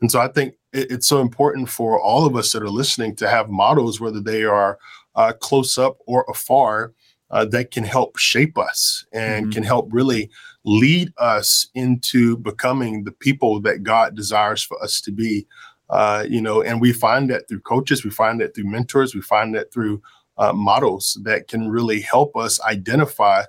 And 0.02 0.12
so 0.12 0.20
I 0.20 0.28
think 0.28 0.56
it, 0.74 0.92
it's 0.92 1.08
so 1.08 1.22
important 1.22 1.70
for 1.70 1.98
all 2.00 2.26
of 2.26 2.36
us 2.36 2.52
that 2.52 2.62
are 2.62 2.70
listening 2.70 3.16
to 3.16 3.30
have 3.30 3.50
models, 3.50 4.02
whether 4.02 4.20
they 4.20 4.44
are 4.44 4.78
uh, 5.16 5.32
close 5.40 5.78
up 5.78 6.00
or 6.06 6.26
afar, 6.28 6.92
uh, 7.32 7.46
that 7.46 7.72
can 7.72 7.86
help 7.86 8.18
shape 8.18 8.58
us 8.58 9.06
and 9.14 9.46
mm-hmm. 9.46 9.54
can 9.54 9.64
help 9.64 9.88
really 9.90 10.30
lead 10.66 11.14
us 11.18 11.70
into 11.74 12.36
becoming 12.38 13.06
the 13.06 13.14
people 13.14 13.62
that 13.62 13.84
God 13.84 14.16
desires 14.16 14.62
for 14.62 14.84
us 14.84 15.00
to 15.02 15.14
be. 15.14 15.48
Uh, 15.90 16.26
you 16.28 16.42
know, 16.42 16.62
and 16.62 16.82
we 16.82 16.92
find 16.92 17.30
that 17.30 17.48
through 17.48 17.62
coaches, 17.62 18.04
we 18.04 18.12
find 18.12 18.42
that 18.42 18.54
through 18.54 18.70
mentors, 18.70 19.16
we 19.16 19.22
find 19.22 19.56
that 19.56 19.72
through 19.72 20.02
uh, 20.38 20.52
models 20.52 21.18
that 21.24 21.48
can 21.48 21.70
really 21.70 22.02
help 22.02 22.36
us 22.36 22.62
identify 22.62 23.44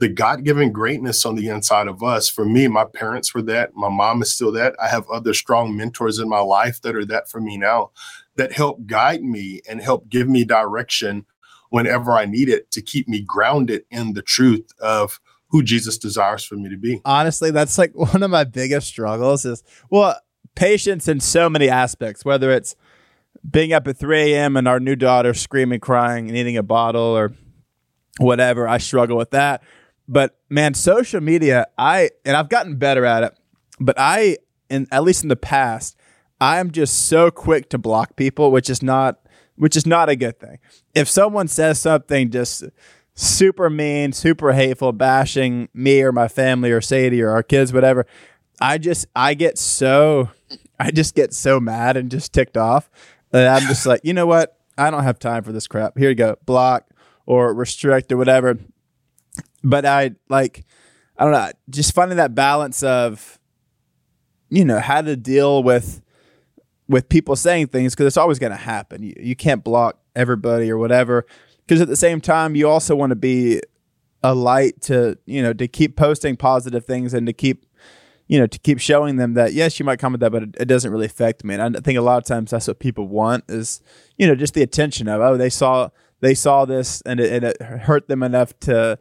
the 0.00 0.08
God 0.08 0.44
given 0.44 0.72
greatness 0.72 1.26
on 1.26 1.36
the 1.36 1.48
inside 1.48 1.86
of 1.86 2.02
us. 2.02 2.28
For 2.28 2.46
me, 2.46 2.66
my 2.68 2.86
parents 2.86 3.34
were 3.34 3.42
that. 3.42 3.74
My 3.74 3.90
mom 3.90 4.22
is 4.22 4.32
still 4.32 4.50
that. 4.52 4.74
I 4.82 4.88
have 4.88 5.08
other 5.10 5.34
strong 5.34 5.76
mentors 5.76 6.18
in 6.18 6.28
my 6.28 6.40
life 6.40 6.80
that 6.80 6.96
are 6.96 7.04
that 7.04 7.30
for 7.30 7.40
me 7.40 7.58
now 7.58 7.90
that 8.36 8.52
help 8.52 8.86
guide 8.86 9.22
me 9.22 9.60
and 9.68 9.82
help 9.82 10.08
give 10.08 10.26
me 10.26 10.44
direction 10.44 11.26
whenever 11.68 12.12
I 12.12 12.24
need 12.24 12.48
it 12.48 12.70
to 12.72 12.80
keep 12.80 13.08
me 13.08 13.20
grounded 13.20 13.82
in 13.90 14.14
the 14.14 14.22
truth 14.22 14.72
of 14.80 15.20
who 15.48 15.62
Jesus 15.62 15.98
desires 15.98 16.44
for 16.44 16.54
me 16.54 16.70
to 16.70 16.78
be. 16.78 17.02
Honestly, 17.04 17.50
that's 17.50 17.76
like 17.76 17.92
one 17.94 18.22
of 18.22 18.30
my 18.30 18.44
biggest 18.44 18.86
struggles 18.86 19.44
is 19.44 19.62
well, 19.90 20.18
patience 20.54 21.08
in 21.08 21.20
so 21.20 21.50
many 21.50 21.68
aspects, 21.68 22.24
whether 22.24 22.50
it's 22.50 22.74
being 23.48 23.74
up 23.74 23.86
at 23.86 23.98
3 23.98 24.32
a.m. 24.32 24.56
and 24.56 24.66
our 24.66 24.80
new 24.80 24.96
daughter 24.96 25.34
screaming, 25.34 25.80
crying, 25.80 26.28
and 26.28 26.36
eating 26.36 26.56
a 26.56 26.62
bottle 26.62 27.02
or 27.02 27.32
whatever. 28.18 28.66
I 28.66 28.78
struggle 28.78 29.18
with 29.18 29.30
that. 29.32 29.62
But 30.10 30.36
man, 30.48 30.74
social 30.74 31.20
media, 31.20 31.68
I 31.78 32.10
and 32.24 32.36
I've 32.36 32.48
gotten 32.48 32.74
better 32.76 33.04
at 33.04 33.22
it, 33.22 33.38
but 33.78 33.94
I 33.96 34.38
in 34.68 34.88
at 34.90 35.04
least 35.04 35.22
in 35.22 35.28
the 35.28 35.36
past, 35.36 35.96
I'm 36.40 36.72
just 36.72 37.06
so 37.06 37.30
quick 37.30 37.68
to 37.70 37.78
block 37.78 38.16
people, 38.16 38.50
which 38.50 38.68
is 38.68 38.82
not 38.82 39.20
which 39.54 39.76
is 39.76 39.86
not 39.86 40.08
a 40.08 40.16
good 40.16 40.40
thing. 40.40 40.58
If 40.96 41.08
someone 41.08 41.46
says 41.46 41.80
something 41.80 42.30
just 42.30 42.64
super 43.14 43.70
mean, 43.70 44.12
super 44.12 44.52
hateful, 44.52 44.90
bashing 44.92 45.68
me 45.72 46.02
or 46.02 46.10
my 46.10 46.26
family 46.26 46.72
or 46.72 46.80
Sadie 46.80 47.22
or 47.22 47.30
our 47.30 47.44
kids, 47.44 47.72
whatever, 47.72 48.04
I 48.60 48.78
just 48.78 49.06
I 49.14 49.34
get 49.34 49.58
so 49.58 50.30
I 50.80 50.90
just 50.90 51.14
get 51.14 51.32
so 51.32 51.60
mad 51.60 51.96
and 51.96 52.10
just 52.10 52.32
ticked 52.32 52.56
off 52.56 52.90
that 53.30 53.46
I'm 53.46 53.68
just 53.68 53.86
like, 53.86 54.00
you 54.02 54.12
know 54.12 54.26
what? 54.26 54.58
I 54.76 54.90
don't 54.90 55.04
have 55.04 55.20
time 55.20 55.44
for 55.44 55.52
this 55.52 55.68
crap. 55.68 55.96
Here 55.96 56.08
you 56.08 56.16
go, 56.16 56.36
block 56.46 56.88
or 57.26 57.54
restrict 57.54 58.10
or 58.10 58.16
whatever. 58.16 58.58
But 59.62 59.84
I 59.84 60.12
like, 60.28 60.64
I 61.16 61.24
don't 61.24 61.32
know, 61.32 61.50
just 61.68 61.94
finding 61.94 62.16
that 62.16 62.34
balance 62.34 62.82
of, 62.82 63.38
you 64.48 64.64
know, 64.64 64.80
how 64.80 65.02
to 65.02 65.16
deal 65.16 65.62
with 65.62 66.02
with 66.88 67.08
people 67.08 67.36
saying 67.36 67.68
things 67.68 67.94
because 67.94 68.06
it's 68.06 68.16
always 68.16 68.38
going 68.38 68.50
to 68.50 68.56
happen. 68.56 69.02
You, 69.02 69.14
you 69.16 69.36
can't 69.36 69.62
block 69.62 70.00
everybody 70.16 70.70
or 70.70 70.76
whatever. 70.76 71.24
Because 71.64 71.80
at 71.80 71.86
the 71.86 71.96
same 71.96 72.20
time, 72.20 72.56
you 72.56 72.68
also 72.68 72.96
want 72.96 73.10
to 73.10 73.16
be 73.16 73.60
a 74.22 74.34
light 74.34 74.80
to 74.82 75.16
you 75.24 75.42
know 75.42 75.52
to 75.52 75.66
keep 75.66 75.96
posting 75.96 76.36
positive 76.36 76.84
things 76.84 77.14
and 77.14 77.26
to 77.26 77.32
keep 77.32 77.64
you 78.28 78.38
know 78.38 78.46
to 78.46 78.58
keep 78.58 78.78
showing 78.78 79.16
them 79.16 79.34
that 79.34 79.52
yes 79.52 79.78
you 79.78 79.84
might 79.84 79.98
comment 79.98 80.20
that 80.20 80.30
but 80.30 80.42
it, 80.42 80.56
it, 80.60 80.64
doesn't 80.66 80.92
really 80.92 81.06
affect 81.06 81.42
me 81.42 81.54
and 81.54 81.76
i 81.76 81.80
think 81.80 81.98
a 81.98 82.02
lot 82.02 82.18
of 82.18 82.24
times 82.24 82.50
that's 82.50 82.68
what 82.68 82.78
people 82.78 83.08
want 83.08 83.44
is 83.48 83.80
you 84.18 84.26
know 84.26 84.34
just 84.34 84.52
the 84.52 84.62
attention 84.62 85.08
of 85.08 85.20
oh 85.20 85.36
they 85.36 85.48
saw 85.48 85.88
they 86.20 86.34
saw 86.34 86.66
this 86.66 87.00
and 87.06 87.18
it, 87.18 87.32
and 87.32 87.44
it 87.44 87.62
hurt 87.62 88.08
them 88.08 88.22
enough 88.22 88.58
to 88.60 88.98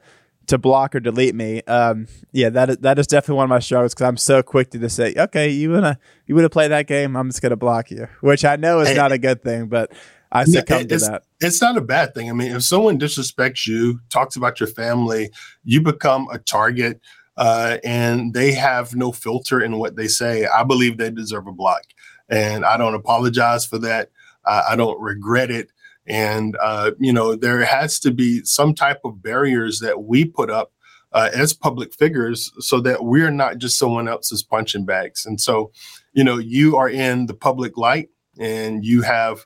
to 0.49 0.57
block 0.57 0.95
or 0.95 0.99
delete 0.99 1.35
me 1.35 1.61
um, 1.63 2.07
yeah 2.31 2.49
that 2.49 2.69
is, 2.69 2.77
that 2.77 2.99
is 2.99 3.07
definitely 3.07 3.35
one 3.35 3.45
of 3.45 3.49
my 3.49 3.59
struggles 3.59 3.93
because 3.93 4.07
i'm 4.07 4.17
so 4.17 4.43
quick 4.43 4.69
to 4.71 4.79
just 4.79 4.95
say 4.95 5.13
okay 5.17 5.49
you 5.49 5.71
wanna 5.71 5.97
you 6.27 6.35
wanna 6.35 6.49
play 6.49 6.67
that 6.67 6.87
game 6.87 7.15
i'm 7.15 7.29
just 7.29 7.41
gonna 7.41 7.55
block 7.55 7.89
you 7.91 8.07
which 8.21 8.43
i 8.43 8.55
know 8.55 8.79
is 8.79 8.95
not 8.95 9.11
a 9.11 9.17
good 9.17 9.41
thing 9.43 9.67
but 9.67 9.91
I 10.31 10.43
succumb 10.43 10.87
to 10.87 10.97
that. 10.97 11.23
It's 11.39 11.61
not 11.61 11.77
a 11.77 11.81
bad 11.81 12.13
thing. 12.13 12.29
I 12.29 12.33
mean, 12.33 12.55
if 12.55 12.63
someone 12.63 12.99
disrespects 12.99 13.65
you, 13.65 13.99
talks 14.09 14.35
about 14.35 14.59
your 14.59 14.67
family, 14.67 15.31
you 15.63 15.81
become 15.81 16.27
a 16.31 16.37
target, 16.37 17.01
uh, 17.37 17.77
and 17.83 18.33
they 18.33 18.51
have 18.51 18.95
no 18.95 19.11
filter 19.11 19.59
in 19.61 19.77
what 19.77 19.95
they 19.95 20.07
say. 20.07 20.45
I 20.45 20.63
believe 20.63 20.97
they 20.97 21.09
deserve 21.09 21.47
a 21.47 21.51
block, 21.51 21.81
and 22.29 22.63
I 22.63 22.77
don't 22.77 22.93
apologize 22.93 23.65
for 23.65 23.79
that. 23.79 24.11
Uh, 24.45 24.63
I 24.69 24.75
don't 24.75 25.01
regret 25.01 25.49
it. 25.49 25.71
And 26.09 26.57
uh, 26.61 26.91
you 26.99 27.13
know, 27.13 27.35
there 27.35 27.63
has 27.63 27.99
to 27.99 28.11
be 28.11 28.43
some 28.43 28.73
type 28.73 29.01
of 29.05 29.21
barriers 29.21 29.79
that 29.79 30.03
we 30.03 30.25
put 30.25 30.49
up 30.49 30.73
uh, 31.11 31.29
as 31.33 31.53
public 31.53 31.93
figures 31.93 32.51
so 32.59 32.79
that 32.81 33.03
we're 33.03 33.31
not 33.31 33.57
just 33.57 33.77
someone 33.77 34.07
else's 34.07 34.43
punching 34.43 34.85
bags. 34.85 35.25
And 35.25 35.39
so, 35.39 35.71
you 36.13 36.23
know, 36.23 36.37
you 36.37 36.75
are 36.75 36.89
in 36.89 37.27
the 37.27 37.33
public 37.33 37.77
light, 37.77 38.09
and 38.39 38.83
you 38.83 39.03
have 39.03 39.45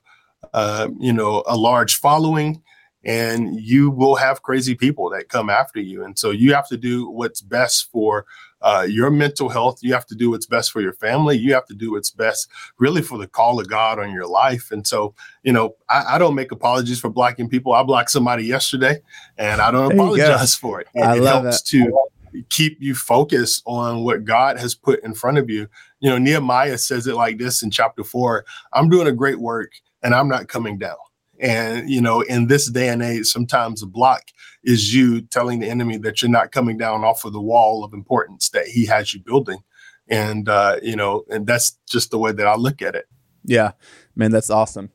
uh, 0.53 0.89
you 1.00 1.13
know, 1.13 1.43
a 1.48 1.58
large 1.58 1.96
following, 1.96 2.62
and 3.03 3.60
you 3.60 3.89
will 3.89 4.15
have 4.15 4.43
crazy 4.43 4.75
people 4.75 5.10
that 5.10 5.29
come 5.29 5.50
after 5.50 5.79
you. 5.79 6.03
And 6.03 6.17
so 6.17 6.32
you 6.32 6.53
have 6.53 6.67
to 6.70 6.77
do 6.77 7.10
what's 7.10 7.41
best 7.41 7.89
for 7.91 8.25
uh, 8.63 8.88
your 8.89 9.12
mental 9.12 9.50
health. 9.50 9.79
You 9.82 9.93
have 9.93 10.05
to 10.08 10.15
do 10.15 10.32
what's 10.32 10.46
best 10.46 10.72
for 10.72 10.82
your 10.82 10.93
family. 10.93 11.38
You 11.38 11.53
have 11.53 11.67
to 11.67 11.75
do 11.75 11.91
what's 11.91 12.10
best, 12.10 12.50
really, 12.79 13.01
for 13.01 13.17
the 13.17 13.27
call 13.27 13.60
of 13.60 13.70
God 13.70 14.00
on 14.00 14.12
your 14.12 14.25
life. 14.25 14.72
And 14.72 14.88
so, 14.88 15.13
you 15.43 15.51
know, 15.51 15.75
I, 15.89 16.15
I 16.15 16.17
don't 16.17 16.34
make 16.34 16.51
apologies 16.51 17.00
for 17.00 17.10
blocking 17.10 17.50
people. 17.50 17.74
I 17.74 17.84
blocked 17.84 18.10
somebody 18.10 18.46
yesterday, 18.46 19.01
and 19.38 19.62
I 19.62 19.70
don't 19.70 19.91
apologize 19.91 20.55
for 20.55 20.82
it. 20.82 20.88
And 20.96 21.03
I 21.03 21.15
it 21.17 21.22
love 21.22 21.43
helps 21.43 21.62
that. 21.62 21.70
to 21.70 22.10
keep 22.50 22.77
you 22.82 22.96
focused 22.96 23.62
on 23.65 24.03
what 24.03 24.24
God 24.24 24.58
has 24.58 24.74
put 24.74 25.03
in 25.03 25.13
front 25.13 25.38
of 25.38 25.50
you. 25.50 25.67
You 26.00 26.10
know, 26.10 26.17
Nehemiah 26.17 26.77
says 26.77 27.05
it 27.05 27.15
like 27.15 27.38
this 27.38 27.62
in 27.62 27.70
chapter 27.70 28.03
four 28.03 28.46
I'm 28.74 28.89
doing 28.89 29.08
a 29.08 29.12
great 29.12 29.39
work 29.39 29.72
and 30.01 30.15
I'm 30.15 30.27
not 30.27 30.48
coming 30.48 30.77
down. 30.77 30.96
And, 31.40 31.90
you 31.90 32.02
know, 32.02 32.22
in 32.22 32.48
this 32.48 32.70
day 32.70 32.90
and 32.90 33.02
age, 33.02 33.25
sometimes 33.25 33.82
a 33.82 33.88
block 33.88 34.24
is 34.63 34.94
you 34.94 35.22
telling 35.22 35.60
the 35.60 35.70
enemy 35.70 35.98
that 35.98 36.22
you're 36.22 36.32
not 36.32 36.52
coming 36.52 36.78
down 36.78 37.04
off 37.04 37.25
of 37.25 37.34
the 37.34 37.42
wall 37.42 37.84
of 37.84 37.94
importance 37.94 38.50
that 38.50 38.68
he 38.68 38.86
has 38.86 39.13
you 39.13 39.20
building. 39.20 39.60
And, 40.08 40.48
uh, 40.48 40.78
you 40.82 40.96
know, 40.96 41.24
and 41.30 41.48
that's 41.48 41.78
just 41.90 42.12
the 42.12 42.18
way 42.18 42.32
that 42.32 42.48
I 42.48 42.56
look 42.56 42.82
at 42.82 42.96
it. 42.96 43.08
Yeah, 43.44 43.72
man, 44.16 44.32
that's 44.32 44.50
awesome. 44.50 44.92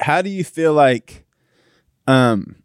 How 0.00 0.22
do 0.22 0.28
you 0.28 0.44
feel 0.44 0.72
like, 0.74 1.24
um, 2.06 2.56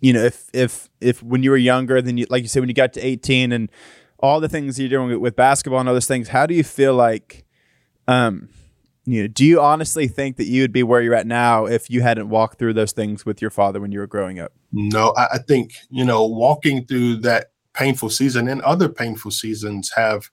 you 0.00 0.12
know, 0.12 0.22
if, 0.22 0.48
if, 0.52 0.88
if 1.00 1.22
when 1.22 1.42
you 1.42 1.50
were 1.50 1.56
younger, 1.56 2.00
then 2.00 2.18
you, 2.18 2.26
like 2.30 2.42
you 2.42 2.48
said, 2.48 2.60
when 2.60 2.68
you 2.68 2.74
got 2.74 2.92
to 2.94 3.00
18 3.00 3.52
and 3.52 3.70
all 4.18 4.38
the 4.40 4.48
things 4.48 4.78
you're 4.78 4.88
doing 4.88 5.20
with 5.20 5.34
basketball 5.34 5.80
and 5.80 5.88
other 5.88 6.00
things, 6.00 6.28
how 6.28 6.46
do 6.46 6.54
you 6.54 6.62
feel 6.64 6.94
like, 6.94 7.44
um, 8.06 8.48
you 9.04 9.22
know, 9.22 9.28
do 9.28 9.44
you 9.44 9.60
honestly 9.60 10.08
think 10.08 10.36
that 10.36 10.44
you 10.44 10.62
would 10.62 10.72
be 10.72 10.82
where 10.82 11.00
you're 11.00 11.14
at 11.14 11.26
now 11.26 11.66
if 11.66 11.88
you 11.90 12.02
hadn't 12.02 12.28
walked 12.28 12.58
through 12.58 12.74
those 12.74 12.92
things 12.92 13.24
with 13.24 13.40
your 13.40 13.50
father 13.50 13.80
when 13.80 13.92
you 13.92 13.98
were 13.98 14.06
growing 14.06 14.38
up? 14.38 14.52
No, 14.72 15.14
I, 15.16 15.26
I 15.34 15.38
think, 15.38 15.72
you 15.88 16.04
know, 16.04 16.24
walking 16.24 16.84
through 16.86 17.16
that 17.18 17.52
painful 17.72 18.10
season 18.10 18.48
and 18.48 18.60
other 18.62 18.88
painful 18.88 19.30
seasons 19.30 19.90
have 19.96 20.30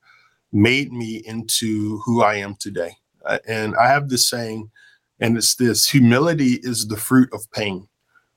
made 0.52 0.92
me 0.92 1.22
into 1.26 2.00
who 2.06 2.22
I 2.22 2.36
am 2.36 2.56
today. 2.56 2.98
Uh, 3.26 3.40
and 3.48 3.76
I 3.76 3.88
have 3.88 4.10
this 4.10 4.30
saying, 4.30 4.70
and 5.20 5.38
it's 5.38 5.56
this 5.56 5.90
humility 5.90 6.60
is 6.62 6.88
the 6.88 6.98
fruit 6.98 7.30
of 7.34 7.50
pain. 7.52 7.88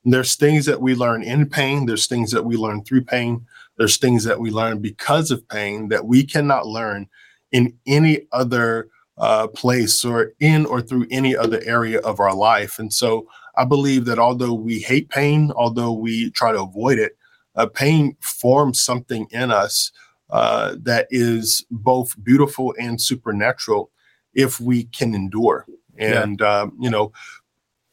And 0.04 0.14
there's 0.14 0.36
things 0.36 0.64
that 0.66 0.80
we 0.80 0.94
learn 0.94 1.22
in 1.22 1.48
pain, 1.48 1.86
there's 1.86 2.06
things 2.06 2.30
that 2.30 2.44
we 2.44 2.56
learn 2.56 2.84
through 2.84 3.04
pain, 3.04 3.46
there's 3.78 3.98
things 3.98 4.24
that 4.24 4.40
we 4.40 4.50
learn 4.50 4.80
because 4.80 5.30
of 5.30 5.46
pain 5.48 5.88
that 5.88 6.06
we 6.06 6.24
cannot 6.24 6.66
learn 6.66 7.08
in 7.52 7.76
any 7.86 8.26
other 8.32 8.88
uh, 9.20 9.46
place 9.48 10.04
or 10.04 10.32
in 10.40 10.66
or 10.66 10.80
through 10.80 11.06
any 11.10 11.36
other 11.36 11.60
area 11.64 12.00
of 12.00 12.18
our 12.20 12.34
life. 12.34 12.78
And 12.78 12.92
so 12.92 13.28
I 13.56 13.64
believe 13.64 14.06
that 14.06 14.18
although 14.18 14.54
we 14.54 14.80
hate 14.80 15.10
pain, 15.10 15.52
although 15.54 15.92
we 15.92 16.30
try 16.30 16.52
to 16.52 16.62
avoid 16.62 16.98
it, 16.98 17.12
uh, 17.54 17.66
pain 17.66 18.16
forms 18.20 18.80
something 18.80 19.26
in 19.30 19.50
us 19.50 19.92
uh, 20.30 20.76
that 20.80 21.06
is 21.10 21.66
both 21.70 22.14
beautiful 22.22 22.74
and 22.80 23.00
supernatural 23.00 23.90
if 24.32 24.58
we 24.58 24.84
can 24.84 25.14
endure. 25.14 25.66
And, 25.98 26.40
yeah. 26.40 26.60
um, 26.60 26.76
you 26.80 26.88
know, 26.88 27.12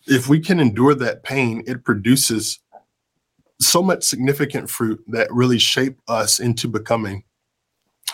if 0.07 0.29
we 0.29 0.39
can 0.39 0.59
endure 0.59 0.95
that 0.95 1.23
pain, 1.23 1.63
it 1.67 1.83
produces 1.83 2.59
so 3.59 3.81
much 3.81 4.03
significant 4.03 4.69
fruit 4.69 5.03
that 5.07 5.33
really 5.33 5.59
shape 5.59 5.97
us 6.07 6.39
into 6.39 6.69
becoming 6.69 7.23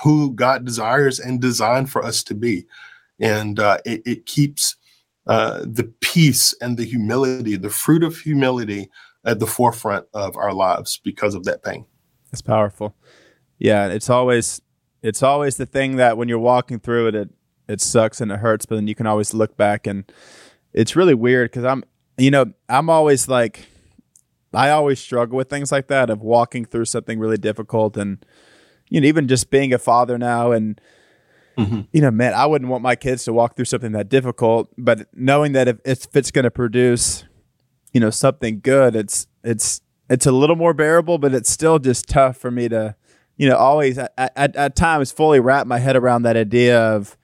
who 0.02 0.32
God 0.34 0.66
desires 0.66 1.20
and 1.20 1.40
designed 1.40 1.92
for 1.92 2.04
us 2.04 2.24
to 2.24 2.34
be 2.34 2.66
and 3.24 3.60
uh, 3.60 3.78
it, 3.86 4.02
it, 4.06 4.26
keeps 4.26 4.76
uh, 5.28 5.60
the 5.62 5.92
peace 6.02 6.54
and 6.60 6.78
the 6.78 6.84
humility, 6.84 7.56
the 7.56 7.70
fruit 7.70 8.04
of 8.04 8.18
humility, 8.18 8.90
at 9.26 9.40
the 9.40 9.48
forefront 9.48 10.06
of 10.14 10.36
our 10.36 10.54
lives 10.54 11.00
because 11.02 11.34
of 11.34 11.46
that 11.46 11.64
pain. 11.64 11.86
It's 12.34 12.42
powerful. 12.42 12.96
Yeah, 13.58 13.88
it's 13.88 14.10
always 14.10 14.62
it's 15.02 15.24
always 15.24 15.58
the 15.58 15.66
thing 15.66 15.96
that 15.96 16.18
when 16.18 16.28
you're 16.28 16.40
walking 16.40 16.80
through 16.80 17.08
it, 17.08 17.16
it 17.16 17.30
it 17.70 17.80
sucks 17.80 18.20
and 18.20 18.32
it 18.32 18.40
hurts, 18.40 18.66
but 18.66 18.76
then 18.76 18.88
you 18.88 18.96
can 18.96 19.08
always 19.08 19.34
look 19.34 19.56
back 19.56 19.88
and 19.88 20.12
it's 20.74 20.96
really 20.96 21.14
weird 21.14 21.52
because 21.52 21.64
I'm 21.64 21.84
you 22.18 22.32
know 22.32 22.52
I'm 22.68 22.90
always 22.90 23.30
like 23.30 23.68
I 24.54 24.70
always 24.70 25.00
struggle 25.00 25.38
with 25.38 25.50
things 25.50 25.72
like 25.72 25.88
that 25.88 26.10
of 26.10 26.22
walking 26.22 26.66
through 26.66 26.86
something 26.86 27.20
really 27.20 27.38
difficult 27.38 27.96
and 27.96 28.26
you 28.90 29.00
know 29.00 29.08
even 29.08 29.30
just 29.30 29.50
being 29.50 29.72
a 29.74 29.80
father 29.80 30.18
now 30.18 30.52
and 30.52 30.82
Mm-hmm. 31.58 31.82
You 31.92 32.02
know, 32.02 32.12
man, 32.12 32.34
I 32.34 32.46
wouldn't 32.46 32.70
want 32.70 32.84
my 32.84 32.96
kids 32.96 33.26
to 33.26 33.34
walk 33.34 33.56
through 33.56 33.66
something 33.66 33.92
that 33.92 34.10
difficult, 34.10 34.70
but 34.78 35.08
knowing 35.14 35.52
that 35.54 35.68
if, 35.68 35.78
if 35.86 36.16
it's 36.16 36.32
going 36.32 36.44
to 36.44 36.52
produce, 36.52 37.26
you 37.94 38.00
know, 38.00 38.10
something 38.10 38.60
good, 38.60 38.96
it's 38.96 39.28
it's 39.44 39.82
it's 40.10 40.26
a 40.26 40.32
little 40.32 40.56
more 40.56 40.74
bearable, 40.74 41.18
but 41.18 41.34
it's 41.34 41.50
still 41.50 41.80
just 41.80 42.08
tough 42.10 42.38
for 42.38 42.52
me 42.52 42.68
to, 42.70 42.96
you 43.38 43.48
know, 43.48 43.56
always 43.56 43.98
at, 43.98 44.14
at, 44.18 44.56
at 44.56 44.76
times 44.76 45.12
fully 45.12 45.40
wrap 45.40 45.68
my 45.68 45.80
head 45.80 45.96
around 45.96 46.24
that 46.24 46.36
idea 46.36 46.80
of, 46.80 47.18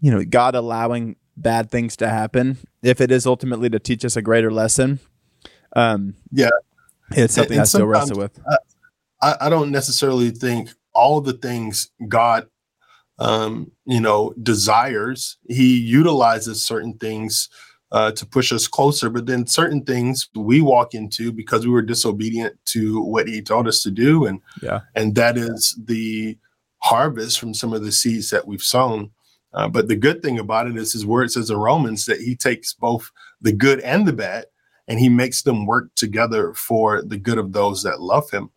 you 0.00 0.10
know, 0.10 0.24
God 0.24 0.54
allowing 0.54 1.16
bad 1.36 1.70
things 1.70 1.96
to 1.96 2.08
happen 2.08 2.58
if 2.82 3.00
it 3.00 3.10
is 3.10 3.26
ultimately 3.26 3.68
to 3.70 3.78
teach 3.78 4.04
us 4.04 4.16
a 4.16 4.22
greater 4.22 4.50
lesson. 4.50 5.00
Um, 5.74 6.14
yeah, 6.32 6.50
it's 7.12 7.34
something 7.34 7.54
and, 7.54 7.62
I 7.62 7.64
still 7.64 7.86
wrestle 7.86 8.18
with. 8.18 8.38
I, 9.22 9.36
I 9.42 9.48
don't 9.48 9.70
necessarily 9.70 10.30
think 10.30 10.70
all 10.92 11.20
the 11.20 11.34
things 11.34 11.90
God 12.08 12.48
um, 13.18 13.70
you 13.84 14.00
know, 14.00 14.34
desires. 14.42 15.38
He 15.48 15.76
utilizes 15.78 16.64
certain 16.64 16.94
things 16.94 17.48
uh, 17.92 18.12
to 18.12 18.26
push 18.26 18.52
us 18.52 18.66
closer, 18.66 19.08
but 19.08 19.26
then 19.26 19.46
certain 19.46 19.84
things 19.84 20.28
we 20.34 20.60
walk 20.60 20.94
into 20.94 21.32
because 21.32 21.64
we 21.64 21.72
were 21.72 21.82
disobedient 21.82 22.58
to 22.66 23.00
what 23.00 23.28
he 23.28 23.40
told 23.40 23.68
us 23.68 23.82
to 23.82 23.90
do, 23.90 24.26
and 24.26 24.40
yeah, 24.62 24.80
and 24.94 25.14
that 25.14 25.36
is 25.36 25.78
the 25.86 26.36
harvest 26.78 27.38
from 27.40 27.54
some 27.54 27.72
of 27.72 27.84
the 27.84 27.92
seeds 27.92 28.30
that 28.30 28.46
we've 28.46 28.62
sown. 28.62 29.10
Uh, 29.54 29.68
but 29.68 29.88
the 29.88 29.96
good 29.96 30.22
thing 30.22 30.38
about 30.38 30.66
it 30.66 30.76
is 30.76 30.92
his 30.92 31.06
word 31.06 31.30
says 31.30 31.48
in 31.48 31.56
Romans 31.56 32.04
that 32.04 32.20
he 32.20 32.36
takes 32.36 32.74
both 32.74 33.10
the 33.40 33.52
good 33.52 33.80
and 33.80 34.06
the 34.06 34.12
bad 34.12 34.44
and 34.86 35.00
he 35.00 35.08
makes 35.08 35.42
them 35.42 35.66
work 35.66 35.94
together 35.94 36.52
for 36.54 37.02
the 37.02 37.16
good 37.16 37.38
of 37.38 37.52
those 37.52 37.82
that 37.82 38.00
love 38.00 38.30
him. 38.30 38.50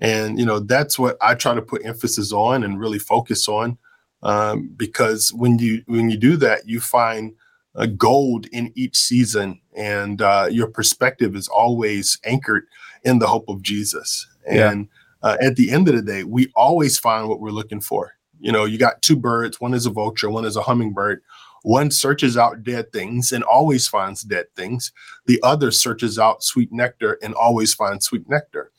And, 0.00 0.38
you 0.38 0.46
know, 0.46 0.60
that's 0.60 0.98
what 0.98 1.16
I 1.20 1.34
try 1.34 1.54
to 1.54 1.62
put 1.62 1.84
emphasis 1.84 2.32
on 2.32 2.62
and 2.62 2.80
really 2.80 2.98
focus 2.98 3.48
on 3.48 3.78
um, 4.24 4.70
because 4.76 5.32
when 5.32 5.58
you 5.58 5.82
when 5.86 6.10
you 6.10 6.16
do 6.16 6.36
that, 6.38 6.66
you 6.66 6.80
find 6.80 7.34
a 7.74 7.86
gold 7.86 8.46
in 8.46 8.72
each 8.74 8.96
season, 8.96 9.60
and 9.76 10.22
uh, 10.22 10.48
your 10.50 10.68
perspective 10.68 11.36
is 11.36 11.48
always 11.48 12.18
anchored 12.24 12.66
in 13.04 13.18
the 13.18 13.26
hope 13.26 13.44
of 13.48 13.62
Jesus. 13.62 14.26
And 14.48 14.88
yeah. 15.22 15.30
uh, 15.30 15.36
at 15.40 15.56
the 15.56 15.70
end 15.70 15.88
of 15.88 15.94
the 15.94 16.02
day, 16.02 16.24
we 16.24 16.50
always 16.56 16.98
find 16.98 17.28
what 17.28 17.40
we're 17.40 17.50
looking 17.50 17.80
for. 17.80 18.14
You 18.40 18.52
know, 18.52 18.64
you 18.64 18.78
got 18.78 19.02
two 19.02 19.16
birds. 19.16 19.60
One 19.60 19.74
is 19.74 19.86
a 19.86 19.90
vulture. 19.90 20.30
One 20.30 20.44
is 20.44 20.56
a 20.56 20.62
hummingbird. 20.62 21.22
One 21.62 21.90
searches 21.90 22.36
out 22.36 22.62
dead 22.62 22.92
things 22.92 23.32
and 23.32 23.42
always 23.42 23.88
finds 23.88 24.22
dead 24.22 24.46
things. 24.54 24.92
The 25.26 25.40
other 25.42 25.70
searches 25.70 26.18
out 26.18 26.42
sweet 26.42 26.70
nectar 26.70 27.18
and 27.22 27.34
always 27.34 27.72
finds 27.72 28.04
sweet 28.04 28.28
nectar. 28.28 28.70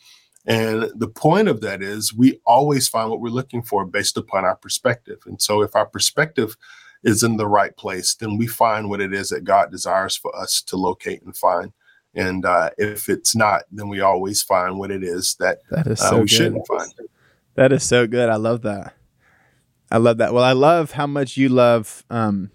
And 0.45 0.91
the 0.95 1.07
point 1.07 1.47
of 1.47 1.61
that 1.61 1.81
is 1.81 2.13
we 2.13 2.39
always 2.45 2.87
find 2.87 3.09
what 3.09 3.19
we're 3.19 3.29
looking 3.29 3.63
for 3.63 3.85
based 3.85 4.17
upon 4.17 4.45
our 4.45 4.55
perspective. 4.55 5.19
And 5.25 5.41
so 5.41 5.61
if 5.61 5.75
our 5.75 5.87
perspective 5.87 6.55
is 7.03 7.23
in 7.23 7.37
the 7.37 7.47
right 7.47 7.75
place, 7.75 8.15
then 8.15 8.37
we 8.37 8.47
find 8.47 8.89
what 8.89 9.01
it 9.01 9.13
is 9.13 9.29
that 9.29 9.43
God 9.43 9.71
desires 9.71 10.15
for 10.15 10.35
us 10.35 10.61
to 10.63 10.77
locate 10.77 11.23
and 11.23 11.35
find. 11.35 11.71
And 12.13 12.45
uh, 12.45 12.69
if 12.77 13.09
it's 13.09 13.35
not, 13.35 13.63
then 13.71 13.89
we 13.89 13.99
always 14.01 14.41
find 14.41 14.77
what 14.77 14.91
it 14.91 15.03
is 15.03 15.35
that, 15.39 15.59
that 15.71 15.87
is 15.87 15.99
uh, 15.99 16.09
so 16.09 16.15
uh, 16.15 16.19
we 16.19 16.21
good. 16.23 16.29
shouldn't 16.29 16.67
find. 16.67 16.91
That 17.55 17.71
is 17.71 17.83
so 17.83 18.07
good. 18.07 18.29
I 18.29 18.35
love 18.35 18.61
that. 18.61 18.95
I 19.91 19.97
love 19.97 20.17
that. 20.17 20.33
Well, 20.33 20.43
I 20.43 20.53
love 20.53 20.91
how 20.91 21.07
much 21.07 21.37
you 21.37 21.49
love, 21.49 22.03
um, 22.09 22.51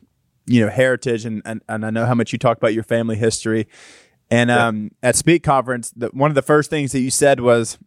you 0.46 0.64
know, 0.64 0.70
heritage, 0.70 1.24
and, 1.24 1.42
and 1.44 1.62
and 1.68 1.86
I 1.86 1.90
know 1.90 2.06
how 2.06 2.14
much 2.14 2.32
you 2.32 2.38
talk 2.38 2.56
about 2.56 2.74
your 2.74 2.82
family 2.82 3.16
history. 3.16 3.68
And 4.30 4.50
um, 4.50 4.90
at 5.02 5.16
Speak 5.16 5.42
Conference, 5.42 5.92
the, 5.96 6.08
one 6.08 6.30
of 6.30 6.36
the 6.36 6.42
first 6.42 6.70
things 6.70 6.92
that 6.92 7.00
you 7.00 7.10
said 7.10 7.40
was 7.40 7.78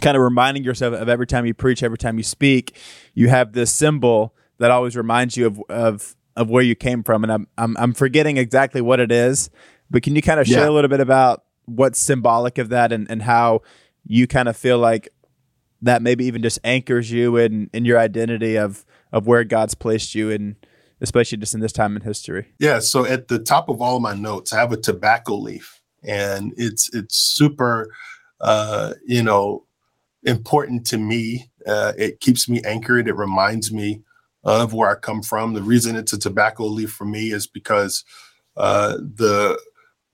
kind 0.00 0.16
of 0.16 0.22
reminding 0.22 0.64
yourself 0.64 0.94
of 0.94 1.08
every 1.08 1.26
time 1.26 1.46
you 1.46 1.54
preach, 1.54 1.82
every 1.82 1.98
time 1.98 2.18
you 2.18 2.24
speak, 2.24 2.76
you 3.14 3.28
have 3.28 3.52
this 3.52 3.70
symbol 3.70 4.34
that 4.58 4.70
always 4.70 4.96
reminds 4.96 5.36
you 5.36 5.46
of 5.46 5.62
of 5.68 6.16
of 6.34 6.50
where 6.50 6.62
you 6.62 6.74
came 6.74 7.02
from. 7.02 7.22
And 7.22 7.32
I'm 7.32 7.46
I'm, 7.56 7.76
I'm 7.76 7.92
forgetting 7.92 8.38
exactly 8.38 8.80
what 8.80 8.98
it 8.98 9.12
is, 9.12 9.50
but 9.90 10.02
can 10.02 10.16
you 10.16 10.22
kind 10.22 10.40
of 10.40 10.46
share 10.46 10.64
yeah. 10.64 10.68
a 10.68 10.72
little 10.72 10.88
bit 10.88 11.00
about 11.00 11.44
what's 11.66 11.98
symbolic 11.98 12.58
of 12.58 12.68
that 12.70 12.92
and, 12.92 13.08
and 13.10 13.22
how 13.22 13.62
you 14.04 14.26
kind 14.26 14.48
of 14.48 14.56
feel 14.56 14.78
like 14.78 15.10
that 15.80 16.02
maybe 16.02 16.24
even 16.24 16.42
just 16.42 16.58
anchors 16.64 17.10
you 17.10 17.36
in 17.36 17.70
in 17.72 17.84
your 17.84 17.98
identity 17.98 18.56
of 18.56 18.84
of 19.12 19.26
where 19.26 19.44
God's 19.44 19.74
placed 19.74 20.14
you 20.14 20.30
in 20.30 20.56
especially 21.02 21.36
just 21.38 21.54
in 21.54 21.60
this 21.60 21.72
time 21.72 21.96
in 21.96 22.02
history. 22.02 22.46
Yeah, 22.58 22.78
so 22.78 23.04
at 23.04 23.28
the 23.28 23.38
top 23.38 23.68
of 23.68 23.82
all 23.82 23.96
of 23.96 24.02
my 24.02 24.14
notes, 24.14 24.52
I 24.52 24.60
have 24.60 24.72
a 24.72 24.76
tobacco 24.76 25.34
leaf 25.34 25.82
and 26.02 26.52
it's 26.56 26.92
it's 26.94 27.16
super 27.16 27.88
uh, 28.40 28.94
you 29.06 29.22
know 29.22 29.66
important 30.24 30.86
to 30.86 30.98
me. 30.98 31.50
Uh, 31.66 31.92
it 31.98 32.20
keeps 32.20 32.48
me 32.48 32.62
anchored. 32.64 33.08
It 33.08 33.16
reminds 33.16 33.72
me 33.72 34.02
of 34.44 34.72
where 34.72 34.90
I 34.90 34.94
come 34.94 35.22
from. 35.22 35.54
The 35.54 35.62
reason 35.62 35.96
it's 35.96 36.12
a 36.12 36.18
tobacco 36.18 36.64
leaf 36.64 36.90
for 36.90 37.04
me 37.04 37.32
is 37.32 37.46
because 37.46 38.04
uh, 38.56 38.94
the 38.98 39.60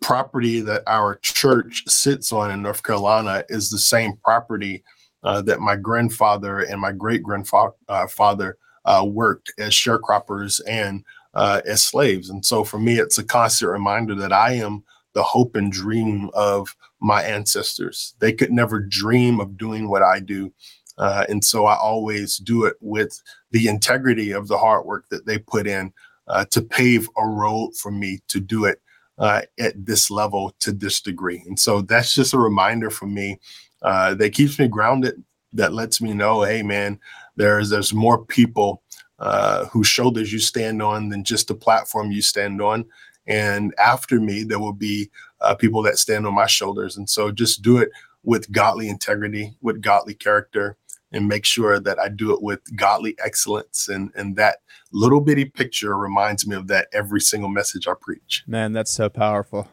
property 0.00 0.61
that 0.61 0.83
our 0.87 1.16
church 1.16 1.85
sits 1.88 2.33
on 2.33 2.50
in 2.50 2.62
North 2.62 2.83
Carolina 2.83 3.45
is 3.49 3.71
the 3.71 3.78
same 3.78 4.14
property 4.23 4.85
uh, 5.23 5.42
that 5.42 5.61
my 5.61 5.76
grandfather 5.76 6.61
and 6.61 6.80
my 6.80 6.92
great 6.92 7.23
grandfather 7.23 8.59
uh, 8.88 9.04
worked 9.04 9.52
as 9.59 9.73
sharecroppers 9.73 10.62
and 10.66 11.04
uh, 11.35 11.61
as 11.66 11.85
slaves. 11.85 12.30
And 12.30 12.45
so 12.45 12.64
for 12.64 12.78
me, 12.78 12.99
it's 12.99 13.18
a 13.18 13.25
constant 13.25 13.71
reminder 13.71 14.14
that 14.14 14.33
I 14.33 14.52
am 14.54 14.83
the 15.12 15.23
hope 15.23 15.57
and 15.57 15.71
dream 15.71 16.30
of 16.33 16.75
my 17.00 17.23
ancestors. 17.23 18.14
They 18.18 18.33
could 18.33 18.50
never 18.50 18.80
dream 18.80 19.40
of 19.40 19.59
doing 19.59 19.90
what 19.90 20.02
I 20.02 20.21
do. 20.21 20.52
Uh, 20.97 21.26
and 21.28 21.45
so 21.45 21.66
I 21.66 21.76
always 21.76 22.38
do 22.38 22.64
it 22.64 22.76
with 22.80 23.23
the 23.50 23.68
integrity 23.68 24.33
of 24.33 24.49
the 24.49 24.57
hard 24.57 24.87
work 24.87 25.04
that 25.11 25.26
they 25.26 25.38
put 25.38 25.66
in 25.66 25.92
uh, 26.26 26.47
to 26.47 26.62
pave 26.62 27.09
a 27.18 27.26
road 27.26 27.76
for 27.76 27.90
me 27.90 28.21
to 28.28 28.40
do 28.40 28.64
it 28.64 28.80
uh, 29.18 29.42
at 29.59 29.75
this 29.85 30.11
level 30.11 30.54
to 30.61 30.73
this 30.73 31.00
degree. 31.00 31.42
And 31.47 31.61
so 31.61 31.83
that's 31.83 32.14
just 32.14 32.33
a 32.33 32.38
reminder 32.38 32.88
for 32.88 33.07
me 33.07 33.38
uh, 33.83 34.14
that 34.14 34.33
keeps 34.33 34.59
me 34.59 34.66
grounded, 34.66 35.23
that 35.52 35.73
lets 35.73 36.00
me 36.00 36.14
know, 36.14 36.42
hey, 36.42 36.62
man, 36.62 36.99
there's, 37.38 37.71
there's 37.71 37.95
more 37.95 38.25
people 38.25 38.83
uh, 39.18 39.64
whose 39.66 39.87
shoulders 39.87 40.33
you 40.33 40.38
stand 40.38 40.83
on 40.83 41.09
than 41.09 41.25
just 41.25 41.49
the 41.49 41.54
platform 41.54 42.12
you 42.12 42.23
stand 42.23 42.61
on. 42.61 42.85
And 43.26 43.75
after 43.78 44.21
me, 44.21 44.42
there 44.42 44.59
will 44.59 44.73
be 44.73 45.11
uh, 45.40 45.54
people 45.54 45.83
that 45.83 45.99
stand 45.99 46.26
on 46.26 46.35
my 46.35 46.47
shoulders. 46.47 46.97
And 46.97 47.09
so 47.09 47.30
just 47.30 47.62
do 47.62 47.78
it 47.78 47.90
with 48.23 48.50
godly 48.52 48.88
integrity, 48.88 49.57
with 49.61 49.80
godly 49.82 50.15
character, 50.15 50.76
and 51.12 51.28
make 51.28 51.45
sure 51.45 51.80
that 51.80 51.99
I 51.99 52.08
do 52.08 52.32
it 52.32 52.43
with 52.43 52.60
godly 52.76 53.17
excellence. 53.25 53.89
And, 53.89 54.10
and 54.15 54.36
that 54.36 54.58
little 54.93 55.21
bitty 55.21 55.47
picture 55.47 55.97
reminds 55.97 56.47
me 56.47 56.54
of 56.56 56.67
that 56.69 56.89
every 56.93 57.21
single 57.21 57.49
message 57.49 57.86
I 57.86 57.95
preach. 58.00 58.45
Man, 58.47 58.73
that's 58.73 58.93
so 58.93 59.08
powerful. 59.08 59.69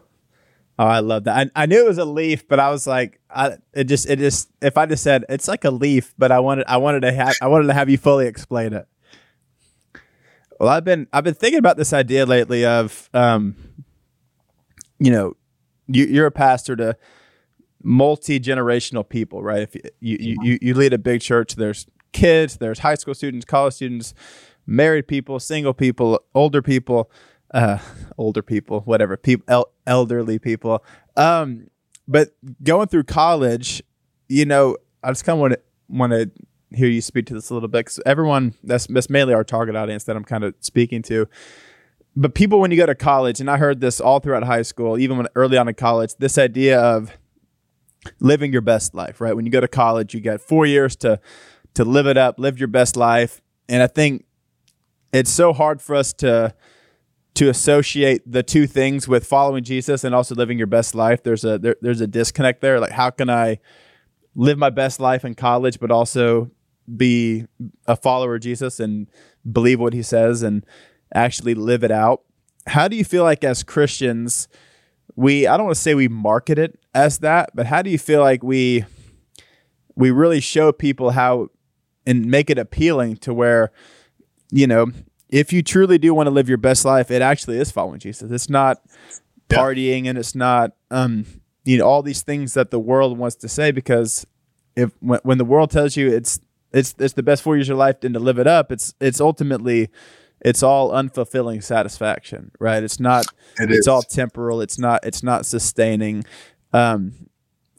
Oh, 0.78 0.86
I 0.86 1.00
love 1.00 1.24
that. 1.24 1.52
I, 1.56 1.64
I 1.64 1.66
knew 1.68 1.80
it 1.80 1.88
was 1.88 1.98
a 1.98 2.06
leaf, 2.06 2.48
but 2.48 2.60
I 2.60 2.70
was 2.70 2.86
like, 2.86 3.20
I 3.30 3.58
it 3.74 3.86
just 3.86 4.10
it 4.10 4.20
just 4.20 4.50
if 4.62 4.78
I 4.78 4.86
just 4.86 5.04
said 5.04 5.24
it's 5.30 5.48
like 5.48 5.64
a 5.64 5.72
leaf, 5.72 6.14
but 6.18 6.32
I 6.32 6.40
wanted 6.40 6.66
I 6.68 6.78
wanted 6.78 7.02
to 7.02 7.14
have 7.14 7.36
I 7.42 7.48
wanted 7.48 7.68
to 7.68 7.74
have 7.74 7.90
you 7.90 7.98
fully 7.98 8.28
explain 8.28 8.74
it. 8.74 8.88
Well, 10.60 10.70
I've 10.70 10.84
been 10.84 11.08
I've 11.14 11.24
been 11.24 11.34
thinking 11.34 11.60
about 11.60 11.78
this 11.78 11.94
idea 11.94 12.26
lately 12.26 12.66
of 12.66 13.10
um, 13.14 13.56
you 15.00 15.12
know, 15.12 15.36
you, 15.88 16.06
you're 16.06 16.26
a 16.26 16.32
pastor 16.32 16.76
to 16.76 16.98
multi 17.84 18.40
generational 18.40 19.08
people, 19.08 19.44
right? 19.44 19.62
If 19.62 19.76
you, 19.76 19.82
you, 20.00 20.38
you, 20.42 20.60
you 20.62 20.74
lead 20.74 20.94
a 20.94 20.98
big 20.98 21.22
church, 21.22 21.56
there's 21.56 21.88
kids, 22.12 22.58
there's 22.58 22.80
high 22.80 22.96
school 22.96 23.14
students, 23.14 23.46
college 23.46 23.76
students, 23.76 24.14
married 24.66 25.08
people, 25.08 25.40
single 25.40 25.74
people, 25.74 26.20
older 26.34 26.62
people, 26.62 27.12
uh, 27.54 27.78
older 28.18 28.42
people, 28.42 28.82
whatever, 28.82 29.18
people, 29.18 29.46
el- 29.48 29.72
elderly 29.88 30.40
people. 30.40 30.84
Um, 31.16 31.70
but 32.08 32.36
going 32.64 32.88
through 32.88 33.04
college, 33.04 33.82
you 34.28 34.46
know, 34.46 34.78
I 35.04 35.12
just 35.12 35.26
kind 35.26 35.38
of 35.38 35.42
want 35.42 35.54
to 35.54 35.60
want 35.88 36.12
to 36.12 36.32
hear 36.76 36.88
you 36.88 37.02
speak 37.02 37.28
to 37.28 37.34
this 37.34 37.50
a 37.50 37.54
little 37.54 37.70
bit 37.70 37.80
because 37.80 38.00
everyone 38.06 38.54
that's 38.64 38.88
that's 38.88 39.10
mainly 39.10 39.34
our 39.34 39.44
target 39.44 39.76
audience 39.76 40.04
that 40.06 40.16
I'm 40.16 40.26
kind 40.26 40.44
of 40.44 40.56
speaking 40.60 41.02
to. 41.04 41.28
But 42.16 42.34
people, 42.34 42.60
when 42.60 42.72
you 42.72 42.78
go 42.78 42.86
to 42.86 42.96
college, 42.96 43.42
and 43.42 43.50
I 43.50 43.58
heard 43.58 43.82
this 43.82 44.00
all 44.00 44.20
throughout 44.20 44.44
high 44.44 44.62
school, 44.62 44.98
even 44.98 45.18
when 45.18 45.28
early 45.36 45.58
on 45.58 45.68
in 45.68 45.76
college, 45.76 46.16
this 46.18 46.38
idea 46.38 46.80
of 46.80 47.12
living 48.20 48.54
your 48.54 48.62
best 48.62 48.94
life, 48.94 49.20
right? 49.20 49.36
When 49.36 49.46
you 49.46 49.52
go 49.52 49.60
to 49.60 49.68
college, 49.68 50.14
you 50.14 50.22
get 50.22 50.42
four 50.42 50.66
years 50.66 50.96
to 50.98 51.20
to 51.74 51.84
live 51.84 52.08
it 52.08 52.18
up, 52.18 52.40
live 52.40 52.58
your 52.58 52.68
best 52.68 52.96
life. 52.96 53.42
And 53.68 53.84
I 53.84 53.88
think 53.88 54.26
it's 55.12 55.32
so 55.32 55.54
hard 55.54 55.82
for 55.82 55.96
us 55.96 56.14
to 56.14 56.54
to 57.36 57.50
associate 57.50 58.22
the 58.30 58.44
two 58.44 58.66
things 58.66 59.08
with 59.08 59.26
following 59.26 59.64
Jesus 59.64 60.04
and 60.04 60.16
also 60.16 60.36
living 60.36 60.58
your 60.58 60.68
best 60.68 60.96
life. 60.96 61.22
There's 61.24 61.44
a 61.44 61.58
there, 61.60 61.76
there's 61.82 62.02
a 62.02 62.08
disconnect 62.08 62.62
there. 62.62 62.80
Like 62.80 62.92
how 62.92 63.10
can 63.10 63.30
I 63.30 63.60
live 64.36 64.58
my 64.58 64.70
best 64.70 65.00
life 65.00 65.24
in 65.24 65.36
college 65.36 65.80
but 65.80 65.92
also 65.92 66.52
be 66.96 67.46
a 67.88 67.96
follower 67.96 68.36
of 68.36 68.42
Jesus 68.42 68.80
and 68.80 69.08
believe 69.50 69.80
what 69.80 69.94
he 69.94 70.02
says 70.02 70.44
and 70.44 70.66
actually 71.14 71.54
live 71.56 71.84
it 71.84 71.92
out? 71.92 72.22
How 72.68 72.88
do 72.88 72.96
you 72.96 73.06
feel 73.06 73.24
like 73.24 73.44
as 73.44 73.64
Christians 73.64 74.48
we 75.16 75.48
I 75.48 75.58
don't 75.58 75.68
want 75.68 75.76
to 75.76 75.82
say 75.82 75.94
we 75.94 76.08
market 76.08 76.58
it 76.58 76.80
as 76.94 77.20
that, 77.20 77.52
but 77.54 77.66
how 77.66 77.82
do 77.82 77.90
you 77.90 77.98
feel 77.98 78.22
like 78.22 78.44
we 78.44 78.86
we 79.96 80.12
really 80.12 80.40
show 80.40 80.72
people 80.72 81.12
how 81.12 81.50
and 82.06 82.26
make 82.26 82.50
it 82.50 82.58
appealing 82.58 83.18
to 83.18 83.34
where 83.34 83.72
you 84.52 84.68
know 84.68 84.92
if 85.30 85.52
you 85.52 85.62
truly 85.64 85.98
do 85.98 86.14
want 86.14 86.28
to 86.28 86.32
live 86.32 86.48
your 86.48 86.58
best 86.58 86.86
life, 86.86 87.12
it 87.12 87.22
actually 87.22 87.58
is 87.58 87.72
following 87.72 88.00
Jesus. 88.00 88.32
It's 88.32 88.50
not 88.50 88.82
partying 89.48 90.08
and 90.08 90.18
it's 90.18 90.34
not 90.34 90.72
um 90.90 91.24
you 91.66 91.78
know 91.78 91.86
all 91.86 92.02
these 92.02 92.24
things 92.24 92.56
that 92.56 92.72
the 92.72 92.80
world 92.80 93.16
wants 93.16 93.36
to 93.36 93.48
say 93.48 93.70
because 93.70 94.26
if 94.76 94.92
when, 95.02 95.20
when 95.22 95.38
the 95.38 95.46
world 95.46 95.70
tells 95.70 95.96
you 95.96 96.12
it's 96.12 96.40
it's 96.74 96.96
it's 97.00 97.14
the 97.14 97.24
best 97.24 97.44
four 97.44 97.56
years 97.56 97.68
of 97.68 97.74
your 97.74 97.78
life 97.78 97.98
and 98.04 98.14
to 98.14 98.20
live 98.20 98.40
it 98.40 98.48
up, 98.48 98.72
it's 98.72 98.94
it's 99.00 99.22
ultimately 99.22 99.90
it's 100.42 100.62
all 100.62 100.92
unfulfilling 100.92 101.64
satisfaction, 101.64 102.52
right? 102.60 102.84
It's 102.84 103.00
not. 103.00 103.26
It 103.58 103.72
it's 103.72 103.80
is. 103.80 103.88
all 103.88 104.02
temporal. 104.02 104.62
It's 104.62 104.78
not. 104.78 105.04
It's 105.06 105.24
not 105.24 105.46
sustaining. 105.46 106.26
Um, 106.74 107.30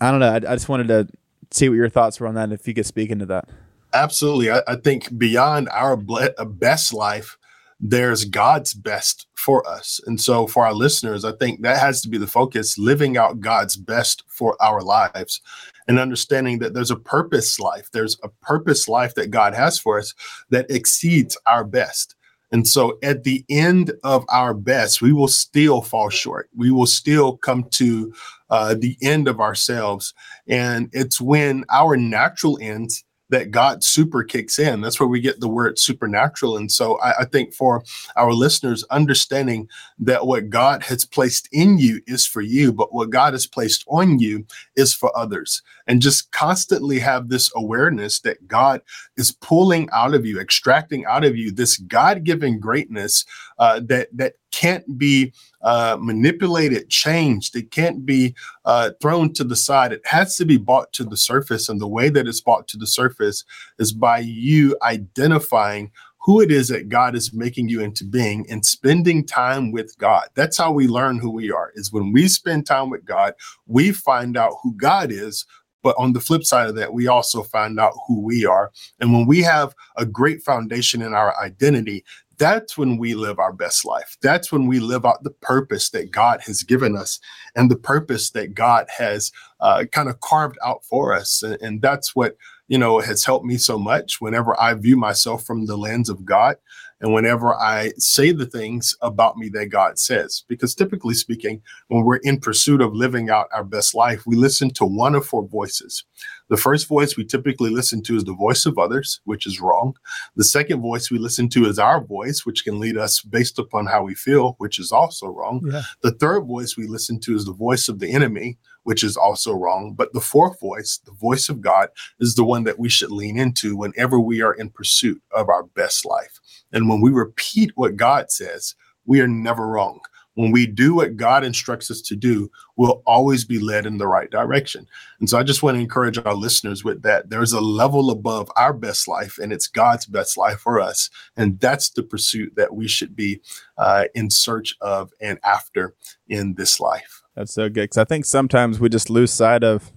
I 0.01 0.11
don't 0.11 0.21
know. 0.21 0.31
I, 0.31 0.37
I, 0.37 0.55
just 0.57 0.69
wanted 0.69 0.89
to 0.89 1.09
see 1.51 1.69
what 1.69 1.77
your 1.77 1.89
thoughts 1.91 2.19
were 2.19 2.27
on 2.27 2.35
that. 2.35 2.45
and 2.45 2.53
If 2.53 2.67
you 2.67 2.75
could 2.75 2.87
speak 2.87 3.11
into 3.11 3.27
that. 3.27 3.49
Absolutely. 3.97 4.51
I, 4.51 4.63
I 4.69 4.77
think 4.77 5.17
beyond 5.19 5.69
our 5.71 5.97
ble- 5.97 6.29
uh, 6.37 6.45
best 6.45 6.93
life, 6.93 7.39
there's 7.81 8.25
God's 8.25 8.75
best 8.75 9.27
for 9.35 9.67
us. 9.69 10.01
And 10.07 10.21
so 10.21 10.47
for 10.47 10.67
our 10.67 10.75
listeners, 10.75 11.25
I 11.25 11.33
think 11.33 11.63
that 11.63 11.79
has 11.79 12.01
to 12.03 12.09
be 12.09 12.19
the 12.19 12.27
focus 12.27 12.79
living 12.79 13.17
out 13.17 13.41
God's 13.41 13.77
best 13.77 14.23
for 14.29 14.57
our 14.61 14.83
lives 14.83 15.41
and 15.89 15.99
understanding 15.99 16.59
that 16.59 16.75
there's 16.75 16.91
a 16.91 16.97
purpose 16.97 17.59
life. 17.59 17.91
There's 17.93 18.19
a 18.23 18.29
purpose 18.29 18.89
life 18.89 19.15
that 19.15 19.31
God 19.31 19.55
has 19.55 19.79
for 19.79 19.99
us 19.99 20.15
that 20.51 20.71
exceeds 20.71 21.39
our 21.47 21.65
best. 21.65 22.15
And 22.53 22.67
so 22.69 22.99
at 23.03 23.25
the 23.25 23.45
end 23.49 23.93
of 24.05 24.25
our 24.29 24.55
best, 24.55 25.03
we 25.03 25.13
will 25.13 25.29
still 25.29 25.83
fall 25.83 26.11
short. 26.11 26.49
We 26.55 26.71
will 26.71 26.87
still 26.87 27.37
come 27.39 27.65
to 27.73 28.13
uh, 28.51 28.75
the 28.79 28.97
end 29.03 29.27
of 29.27 29.41
ourselves. 29.41 30.15
And 30.47 30.89
it's 30.93 31.21
when 31.21 31.65
our 31.71 31.97
natural 31.97 32.59
ends 32.61 33.05
that 33.29 33.51
God 33.51 33.83
super 33.83 34.23
kicks 34.23 34.59
in. 34.59 34.81
That's 34.81 35.01
where 35.01 35.09
we 35.09 35.21
get 35.21 35.41
the 35.41 35.49
word 35.49 35.79
supernatural. 35.79 36.57
And 36.57 36.71
so 36.71 36.99
I, 37.01 37.21
I, 37.21 37.25
think 37.25 37.53
for 37.53 37.83
our 38.15 38.33
listeners, 38.33 38.85
understanding 38.85 39.69
that 39.99 40.27
what 40.27 40.49
God 40.49 40.85
has 40.85 41.05
placed 41.05 41.49
in 41.53 41.79
you 41.79 42.01
is 42.07 42.27
for 42.27 42.41
you, 42.41 42.73
but 42.73 42.95
what 42.95 43.11
God 43.11 43.33
has 43.33 43.47
placed 43.47 43.85
on 43.89 44.19
you 44.19 44.47
is 44.77 44.95
for 44.95 45.17
others. 45.17 45.63
And 45.89 46.01
just 46.01 46.31
constantly 46.33 46.99
have 47.01 47.29
this 47.29 47.51
awareness 47.57 48.21
that 48.21 48.47
God 48.47 48.81
is 49.17 49.33
pulling 49.33 49.89
out 49.93 50.15
of 50.15 50.25
you, 50.25 50.41
extracting 50.41 51.05
out 51.07 51.25
of 51.25 51.37
you 51.37 51.51
this 51.51 51.79
God 51.79 52.25
given 52.25 52.61
greatness 52.61 53.25
uh, 53.59 53.81
that, 53.85 54.09
that 54.13 54.35
can't 54.57 54.97
be 54.97 55.35
uh, 55.61 55.99
manipulated, 56.01 56.89
changed. 56.89 57.55
It 57.55 57.71
can't 57.71 58.07
be 58.07 58.35
uh, 58.65 58.93
thrown 59.03 59.35
to 59.35 59.45
the 59.45 59.57
side. 59.57 59.93
It 59.93 60.01
has 60.07 60.37
to 60.37 60.47
be 60.47 60.57
brought 60.57 60.93
to 60.95 61.05
the 61.05 61.17
surface. 61.17 61.69
And 61.69 61.79
the 61.79 61.87
way 61.87 62.09
that 62.09 62.27
it's 62.27 62.41
brought 62.41 62.67
to 62.69 62.79
the 62.79 62.87
surface 62.87 63.45
is 63.79 63.93
by 63.93 64.21
you 64.21 64.77
identifying 64.81 65.91
who 66.27 66.41
it 66.41 66.51
is 66.51 66.69
that 66.69 66.89
God 66.89 67.15
is 67.15 67.35
making 67.35 67.69
you 67.69 67.81
into 67.83 68.05
being 68.05 68.47
and 68.51 68.65
spending 68.65 69.27
time 69.27 69.73
with 69.73 69.97
God. 69.99 70.29
That's 70.35 70.57
how 70.57 70.73
we 70.73 70.89
learn 70.89 71.19
who 71.19 71.31
we 71.31 71.53
are, 71.53 71.71
is 71.75 71.93
when 71.93 72.13
we 72.13 72.27
spend 72.27 72.67
time 72.67 72.89
with 72.91 73.05
God, 73.05 73.35
we 73.67 73.93
find 73.93 74.37
out 74.37 74.55
who 74.63 74.75
God 74.75 75.13
is. 75.13 75.45
But 75.83 75.95
on 75.99 76.15
the 76.15 76.21
flip 76.21 76.43
side 76.43 76.69
of 76.69 76.75
that, 76.77 76.95
we 76.95 77.07
also 77.07 77.45
find 77.45 77.79
out 77.79 77.93
who 78.09 78.21
we 78.21 78.45
are. 78.45 78.73
And 78.99 79.13
when 79.13 79.25
we 79.25 79.41
have 79.43 79.73
a 79.97 80.05
great 80.05 80.43
foundation 80.43 81.01
in 81.01 81.15
our 81.15 81.39
identity, 81.41 82.05
that's 82.39 82.77
when 82.77 82.99
we 82.99 83.15
live 83.15 83.39
our 83.39 83.53
best 83.53 83.85
life. 83.85 84.17
That's 84.23 84.53
when 84.53 84.67
we 84.67 84.81
live 84.81 85.05
out 85.05 85.23
the 85.23 85.31
purpose 85.31 85.91
that 85.91 86.11
God 86.11 86.41
has 86.43 86.63
given 86.63 86.97
us 86.97 87.19
and 87.55 87.71
the 87.71 87.77
purpose 87.77 88.31
that 88.31 88.55
God 88.55 88.87
has 88.97 89.33
uh, 89.61 89.85
kind 89.93 90.09
of 90.09 90.21
carved 90.21 90.59
out 90.65 90.85
for 90.85 91.13
us. 91.15 91.43
And, 91.43 91.61
and 91.63 91.83
that's 91.83 92.15
what, 92.15 92.37
you 92.69 92.79
know, 92.79 92.99
it 92.99 93.07
has 93.07 93.25
helped 93.25 93.45
me 93.45 93.57
so 93.57 93.79
much 93.79 94.21
whenever 94.21 94.59
I 94.61 94.75
view 94.75 94.97
myself 94.97 95.45
from 95.45 95.67
the 95.67 95.77
lens 95.77 96.09
of 96.09 96.25
God 96.25 96.57
and 97.01 97.13
whenever 97.13 97.55
I 97.55 97.93
say 97.99 98.33
the 98.33 98.47
things 98.47 98.97
about 99.03 99.37
me 99.37 99.49
that 99.51 99.67
God 99.67 99.99
says. 99.99 100.45
Because 100.49 100.75
typically 100.75 101.15
speaking, 101.15 101.63
when 101.89 102.05
we're 102.05 102.17
in 102.17 102.41
pursuit 102.41 102.81
of 102.81 102.95
living 102.95 103.29
out 103.29 103.49
our 103.53 103.65
best 103.65 103.95
life, 103.95 104.27
we 104.27 104.35
listen 104.35 104.71
to 104.71 104.87
one 104.87 105.15
of 105.15 105.27
four 105.27 105.47
voices. 105.47 106.05
The 106.49 106.57
first 106.57 106.89
voice 106.89 107.17
we 107.17 107.25
typically 107.25 107.71
listen 107.71 108.03
to 108.05 108.17
is 108.17 108.25
the 108.25 108.35
voice 108.35 108.67
of 108.67 108.79
others, 108.79 109.21
which 109.25 109.47
is 109.47 109.61
wrong. 109.61 109.95
The 110.37 110.45
second 110.45 110.81
voice 110.81 111.11
we 111.11 111.19
listen 111.19 111.49
to 111.51 111.67
is 111.67 111.79
our 111.79 112.03
voice, 112.03 112.47
which 112.47 112.65
can 112.65 112.81
lead 112.81 112.97
us 112.97 113.21
based 113.21 113.59
upon 113.59 113.87
how 113.87 114.05
we 114.05 114.15
feel, 114.15 114.55
which 114.59 114.79
is 114.79 114.91
also 114.91 115.27
wrong. 115.27 115.61
Yeah. 115.71 115.83
The 116.03 116.13
third 116.13 116.47
voice 116.47 116.77
we 116.77 116.87
listen 116.87 117.21
to 117.21 117.35
is 117.35 117.45
the 117.45 117.53
voice 117.53 117.89
of 117.89 117.99
the 117.99 118.11
enemy, 118.13 118.59
which 118.87 119.03
is 119.03 119.17
also 119.17 119.53
wrong. 119.53 119.95
But 119.95 120.13
the 120.13 120.21
fourth 120.21 120.61
voice, 120.61 121.01
the 121.05 121.11
voice 121.11 121.49
of 121.49 121.61
God, 121.61 121.89
is 122.21 122.37
the 122.37 122.45
one 122.45 122.63
that 122.65 122.79
we 122.79 122.89
should 122.89 123.11
lean 123.11 123.37
into 123.37 123.77
whenever 123.77 124.21
we 124.21 124.43
are 124.43 124.55
in 124.55 124.71
pursuit 124.71 125.21
of 125.33 125.49
our 125.49 125.65
best 125.65 126.07
life. 126.07 126.39
And 126.73 126.89
when 126.89 127.01
we 127.01 127.11
repeat 127.11 127.73
what 127.75 127.97
God 127.97 128.31
says, 128.31 128.77
we 129.05 129.21
are 129.21 129.27
never 129.27 129.67
wrong. 129.67 129.99
When 130.35 130.53
we 130.53 130.69
do 130.69 130.95
what 130.95 131.17
God 131.17 131.43
instructs 131.43 131.91
us 131.91 132.01
to 132.03 132.15
do, 132.15 132.49
we'll 132.77 133.03
always 133.07 133.45
be 133.45 133.59
led 133.59 133.87
in 133.87 133.99
the 133.99 134.07
right 134.07 134.31
direction. 134.31 134.87
And 135.19 135.29
so 135.29 135.37
I 135.37 135.43
just 135.43 135.65
want 135.65 135.75
to 135.75 135.81
encourage 135.81 136.19
our 136.19 136.35
listeners 136.35 136.85
with 136.85 137.03
that. 137.03 137.29
There's 137.29 137.53
a 137.53 137.61
level 137.61 138.09
above 138.11 138.53
our 138.55 138.73
best 138.73 139.09
life, 139.09 139.37
and 139.39 139.53
it's 139.53 139.67
God's 139.67 140.07
best 140.07 140.37
life 140.37 140.61
for 140.61 140.79
us. 140.79 141.11
And 141.37 141.59
that's 141.59 141.91
the 141.91 142.05
pursuit 142.05 142.53
that 142.55 142.77
we 142.77 142.87
should 142.87 143.17
be 143.17 143.41
uh, 143.79 144.05
in 144.15 144.31
search 144.31 144.77
of 144.81 145.11
and 145.21 145.41
after 145.43 145.95
in 146.29 146.55
this 146.55 146.79
life. 146.79 147.25
That's 147.37 147.53
so 147.53 147.69
good. 147.69 147.83
Because 147.83 147.99
I 147.99 148.05
think 148.05 148.25
sometimes 148.25 148.81
we 148.81 148.89
just 148.89 149.11
lose 149.11 149.33
sight 149.33 149.63
of, 149.63 149.93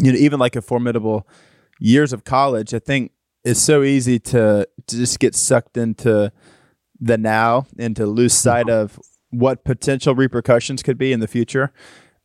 you 0.00 0.12
know, 0.12 0.18
even 0.18 0.38
like 0.38 0.56
a 0.56 0.62
formidable 0.62 1.26
years 1.80 2.12
of 2.12 2.24
college. 2.24 2.72
I 2.72 2.78
think 2.78 3.12
it's 3.44 3.60
so 3.60 3.82
easy 3.82 4.18
to, 4.18 4.66
to 4.86 4.96
just 4.96 5.18
get 5.18 5.34
sucked 5.34 5.76
into 5.76 6.32
the 7.00 7.18
now 7.18 7.66
and 7.78 7.94
to 7.96 8.06
lose 8.06 8.32
sight 8.32 8.70
of 8.70 8.98
what 9.30 9.64
potential 9.64 10.14
repercussions 10.14 10.82
could 10.82 10.96
be 10.96 11.12
in 11.12 11.20
the 11.20 11.26
future. 11.26 11.72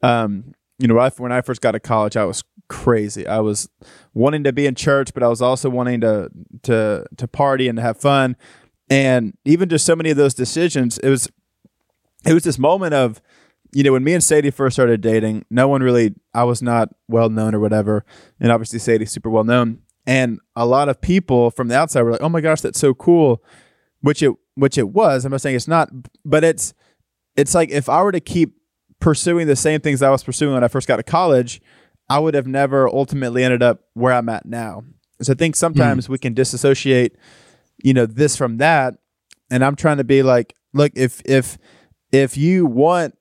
Um, 0.02 0.54
you 0.78 0.88
know, 0.88 1.10
when 1.18 1.32
I 1.32 1.42
first 1.42 1.62
got 1.62 1.72
to 1.72 1.80
college, 1.80 2.16
I 2.16 2.24
was 2.24 2.44
crazy. 2.70 3.28
I 3.28 3.40
was 3.40 3.68
wanting 4.14 4.44
to 4.44 4.54
be 4.54 4.66
in 4.66 4.76
church, 4.76 5.14
but 5.14 5.24
I 5.24 5.28
was 5.28 5.42
also 5.42 5.70
wanting 5.70 6.02
to 6.02 6.30
to 6.64 7.06
to 7.18 7.28
party 7.28 7.68
and 7.68 7.78
to 7.78 7.82
have 7.82 7.98
fun. 7.98 8.38
And 8.90 9.34
even 9.44 9.68
just 9.70 9.86
so 9.86 9.96
many 9.96 10.12
of 10.12 10.18
those 10.18 10.34
decisions, 10.34 10.98
it 11.00 11.10
was 11.10 11.30
it 12.26 12.34
was 12.34 12.44
this 12.44 12.60
moment 12.60 12.94
of, 12.94 13.22
you 13.72 13.84
know, 13.84 13.92
when 13.92 14.04
me 14.04 14.14
and 14.14 14.24
Sadie 14.24 14.52
first 14.52 14.76
started 14.76 15.02
dating, 15.02 15.46
no 15.50 15.68
one 15.68 15.84
really 15.84 16.16
I 16.34 16.44
was 16.44 16.62
not 16.62 16.90
well 17.08 17.30
known 17.30 17.54
or 17.54 17.60
whatever, 17.60 18.06
and 18.40 18.52
obviously 18.52 18.80
Sadie's 18.80 19.12
super 19.12 19.30
well 19.30 19.44
known. 19.44 19.80
And 20.08 20.40
a 20.56 20.66
lot 20.66 20.90
of 20.90 21.02
people 21.02 21.52
from 21.52 21.68
the 21.68 21.78
outside 21.78 22.02
were 22.02 22.12
like, 22.12 22.22
"Oh 22.22 22.30
my 22.30 22.42
gosh, 22.42 22.62
that's 22.62 22.80
so 22.80 22.94
cool," 22.94 23.44
which 24.02 24.24
it 24.24 24.34
which 24.56 24.78
it 24.78 24.90
was. 24.90 25.26
I'm 25.26 25.32
not 25.32 25.42
saying 25.42 25.56
it's 25.56 25.68
not, 25.68 25.90
but 26.26 26.44
it's 26.44 26.74
it's 27.36 27.54
like 27.54 27.70
if 27.70 27.90
I 27.90 28.02
were 28.02 28.12
to 28.12 28.20
keep 28.20 28.56
pursuing 29.00 29.48
the 29.48 29.56
same 29.56 29.82
things 29.82 30.02
I 30.02 30.10
was 30.10 30.24
pursuing 30.24 30.54
when 30.54 30.64
I 30.64 30.68
first 30.68 30.88
got 30.88 30.98
to 30.98 31.04
college, 31.04 31.62
I 32.10 32.20
would 32.20 32.34
have 32.34 32.48
never 32.48 32.88
ultimately 32.88 33.44
ended 33.44 33.64
up 33.64 33.82
where 33.94 34.14
I'm 34.14 34.30
at 34.30 34.46
now. 34.46 34.84
So 35.22 35.34
I 35.34 35.36
think 35.36 35.56
sometimes 35.56 36.08
mm. 36.08 36.10
we 36.10 36.18
can 36.18 36.34
disassociate, 36.34 37.16
you 37.84 37.94
know, 37.94 38.06
this 38.06 38.36
from 38.36 38.58
that. 38.58 38.96
And 39.52 39.64
I'm 39.64 39.76
trying 39.76 39.98
to 39.98 40.04
be 40.04 40.24
like, 40.24 40.56
look, 40.74 40.92
if 40.96 41.22
if 41.26 41.58
if 42.12 42.36
you 42.38 42.66
want 42.66 43.16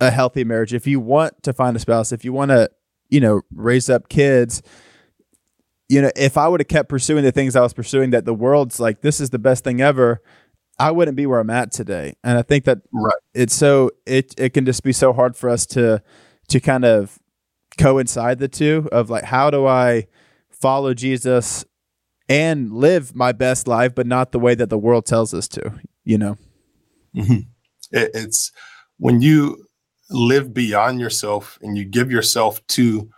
a 0.00 0.10
healthy 0.10 0.44
marriage, 0.44 0.74
if 0.74 0.86
you 0.86 1.00
want 1.00 1.42
to 1.42 1.52
find 1.52 1.76
a 1.76 1.80
spouse, 1.80 2.12
if 2.12 2.24
you 2.24 2.32
want 2.32 2.50
to, 2.50 2.70
you 3.08 3.20
know, 3.20 3.42
raise 3.52 3.90
up 3.90 4.08
kids, 4.08 4.62
you 5.88 6.02
know, 6.02 6.10
if 6.16 6.36
I 6.36 6.48
would 6.48 6.60
have 6.60 6.68
kept 6.68 6.88
pursuing 6.88 7.24
the 7.24 7.32
things 7.32 7.56
I 7.56 7.62
was 7.62 7.72
pursuing 7.72 8.10
that 8.10 8.24
the 8.24 8.34
world's 8.34 8.78
like, 8.78 9.00
this 9.00 9.20
is 9.20 9.30
the 9.30 9.38
best 9.38 9.64
thing 9.64 9.80
ever, 9.80 10.22
I 10.78 10.90
wouldn't 10.90 11.16
be 11.16 11.26
where 11.26 11.40
I'm 11.40 11.50
at 11.50 11.72
today. 11.72 12.14
And 12.22 12.38
I 12.38 12.42
think 12.42 12.64
that 12.64 12.78
right. 12.92 13.14
it's 13.34 13.54
so 13.54 13.90
it 14.06 14.34
it 14.38 14.50
can 14.50 14.64
just 14.64 14.82
be 14.82 14.92
so 14.92 15.12
hard 15.12 15.36
for 15.36 15.48
us 15.48 15.66
to 15.66 16.02
to 16.48 16.60
kind 16.60 16.84
of 16.84 17.18
coincide 17.78 18.38
the 18.38 18.48
two 18.48 18.88
of 18.92 19.10
like 19.10 19.24
how 19.24 19.50
do 19.50 19.66
I 19.66 20.06
follow 20.50 20.94
Jesus 20.94 21.64
and 22.28 22.72
live 22.72 23.14
my 23.14 23.32
best 23.32 23.66
life, 23.66 23.94
but 23.94 24.06
not 24.06 24.32
the 24.32 24.38
way 24.38 24.54
that 24.54 24.68
the 24.68 24.78
world 24.78 25.06
tells 25.06 25.32
us 25.32 25.48
to, 25.48 25.72
you 26.04 26.18
know? 26.18 26.36
Mm-hmm. 27.16 27.40
It, 27.90 28.10
it's 28.14 28.52
when 28.98 29.22
you 29.22 29.64
live 30.10 30.54
beyond 30.54 31.00
yourself 31.00 31.58
and 31.62 31.76
you 31.76 31.84
give 31.84 32.10
yourself 32.10 32.66
to 32.68 33.10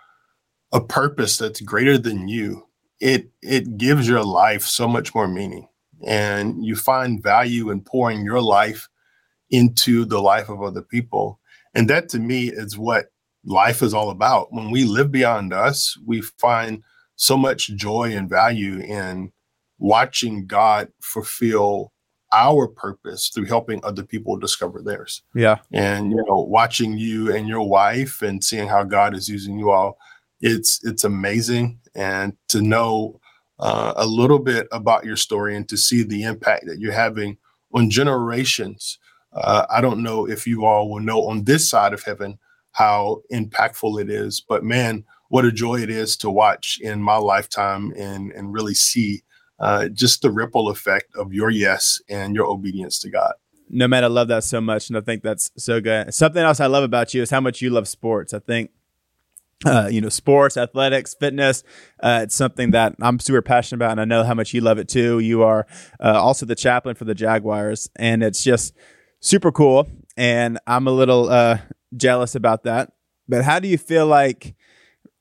a 0.73 0.81
purpose 0.81 1.39
that's 1.39 1.61
greater 1.61 1.99
than 1.99 2.29
you, 2.29 2.67
it 3.01 3.31
it 3.43 3.79
gives 3.79 4.09
your 4.09 4.25
life 4.25 4.63
so 4.63 4.87
much 4.87 5.15
more 5.15 5.29
meaning 5.29 5.67
and 6.07 6.65
you 6.65 6.77
find 6.77 7.23
value 7.23 7.71
in 7.71 7.81
pouring 7.81 8.25
your 8.25 8.41
life 8.41 8.89
into 9.51 10.05
the 10.05 10.21
life 10.21 10.49
of 10.49 10.63
other 10.63 10.83
people. 10.83 11.39
And 11.75 11.89
that 11.89 12.09
to 12.11 12.19
me 12.19 12.51
is 12.51 12.79
what 12.79 13.07
life 13.45 13.83
is 13.83 13.95
all 13.95 14.11
about. 14.11 14.53
When 14.53 14.71
we 14.71 14.85
live 14.85 15.11
beyond 15.11 15.53
us, 15.53 15.97
we 16.07 16.21
find 16.21 16.83
so 17.17 17.37
much 17.37 17.69
joy 17.69 18.15
and 18.15 18.29
value 18.29 18.81
in 18.81 19.33
watching 19.79 20.47
God 20.47 20.89
fulfill 21.01 21.93
our 22.33 22.69
purpose 22.69 23.29
through 23.29 23.47
helping 23.47 23.85
other 23.85 24.03
people 24.03 24.37
discover 24.37 24.83
theirs. 24.83 25.23
Yeah. 25.35 25.59
And 25.73 26.11
you 26.11 26.25
know, 26.29 26.41
watching 26.41 26.97
you 26.97 27.35
and 27.35 27.49
your 27.49 27.69
wife 27.69 28.23
and 28.23 28.43
seeing 28.43 28.69
how 28.69 28.85
God 28.85 29.15
is 29.15 29.29
using 29.29 29.59
you 29.59 29.71
all, 29.71 29.99
it's 30.41 30.81
it's 30.85 31.05
amazing. 31.05 31.81
And 31.95 32.37
to 32.49 32.63
know 32.63 33.21
uh, 33.59 33.93
a 33.97 34.07
little 34.07 34.39
bit 34.39 34.69
about 34.73 35.05
your 35.05 35.17
story 35.17 35.55
and 35.55 35.69
to 35.69 35.77
see 35.77 36.03
the 36.03 36.23
impact 36.23 36.67
that 36.67 36.79
you're 36.79 36.93
having 36.93 37.37
on 37.75 37.91
generations. 37.91 38.99
Uh, 39.33 39.67
I 39.71 39.81
don't 39.81 40.03
know 40.03 40.29
if 40.29 40.47
you 40.47 40.65
all 40.65 40.91
will 40.91 41.01
know 41.01 41.29
on 41.29 41.45
this 41.45 41.69
side 41.69 41.93
of 41.93 42.03
heaven 42.03 42.39
how 42.73 43.23
impactful 43.33 44.01
it 44.01 44.11
is, 44.11 44.41
but 44.41 44.65
man, 44.65 45.05
what 45.29 45.45
a 45.45 45.53
joy 45.53 45.81
it 45.81 45.91
is 45.91 46.17
to 46.19 46.31
watch 46.31 46.79
in 46.81 47.03
my 47.03 47.17
lifetime 47.17 47.93
and 47.97 48.33
and 48.33 48.53
really 48.53 48.75
see 48.75 49.23
uh, 49.61 49.89
just 49.89 50.23
the 50.23 50.31
ripple 50.31 50.69
effect 50.69 51.15
of 51.17 51.33
your 51.33 51.51
yes 51.51 52.01
and 52.09 52.35
your 52.35 52.47
obedience 52.47 52.99
to 53.01 53.11
God. 53.11 53.35
No 53.69 53.87
man, 53.87 54.03
I 54.03 54.09
love 54.09 54.29
that 54.29 54.43
so 54.43 54.61
much, 54.61 54.89
and 54.89 54.97
I 54.97 55.01
think 55.01 55.23
that's 55.23 55.51
so 55.57 55.81
good. 55.81 56.13
Something 56.13 56.43
else 56.43 56.59
I 56.59 56.67
love 56.67 56.83
about 56.83 57.15
you 57.15 57.23
is 57.23 57.31
how 57.31 57.41
much 57.41 57.63
you 57.63 57.71
love 57.71 57.87
sports. 57.87 58.35
I 58.35 58.41
think 58.41 58.71
uh, 59.65 59.89
you 59.91 60.01
know, 60.01 60.09
sports, 60.09 60.57
athletics, 60.57 61.15
fitness. 61.15 61.63
Uh, 62.03 62.21
it's 62.23 62.35
something 62.35 62.71
that 62.71 62.95
I'm 63.01 63.19
super 63.19 63.43
passionate 63.43 63.79
about, 63.79 63.93
and 63.93 64.01
I 64.01 64.05
know 64.05 64.25
how 64.25 64.35
much 64.35 64.55
you 64.55 64.61
love 64.61 64.79
it 64.79 64.89
too. 64.89 65.19
You 65.19 65.43
are 65.43 65.67
uh, 66.03 66.21
also 66.21 66.47
the 66.47 66.55
chaplain 66.55 66.95
for 66.95 67.05
the 67.05 67.15
Jaguars, 67.15 67.91
and 67.97 68.23
it's 68.23 68.43
just 68.43 68.75
super 69.21 69.53
cool. 69.53 69.89
And 70.17 70.59
I'm 70.67 70.87
a 70.87 70.93
little 70.93 71.29
uh, 71.29 71.59
jealous 71.97 72.35
about 72.35 72.65
that. 72.65 72.93
But 73.29 73.45
how 73.45 73.61
do 73.61 73.69
you 73.69 73.79
feel 73.79 74.07
like, 74.07 74.55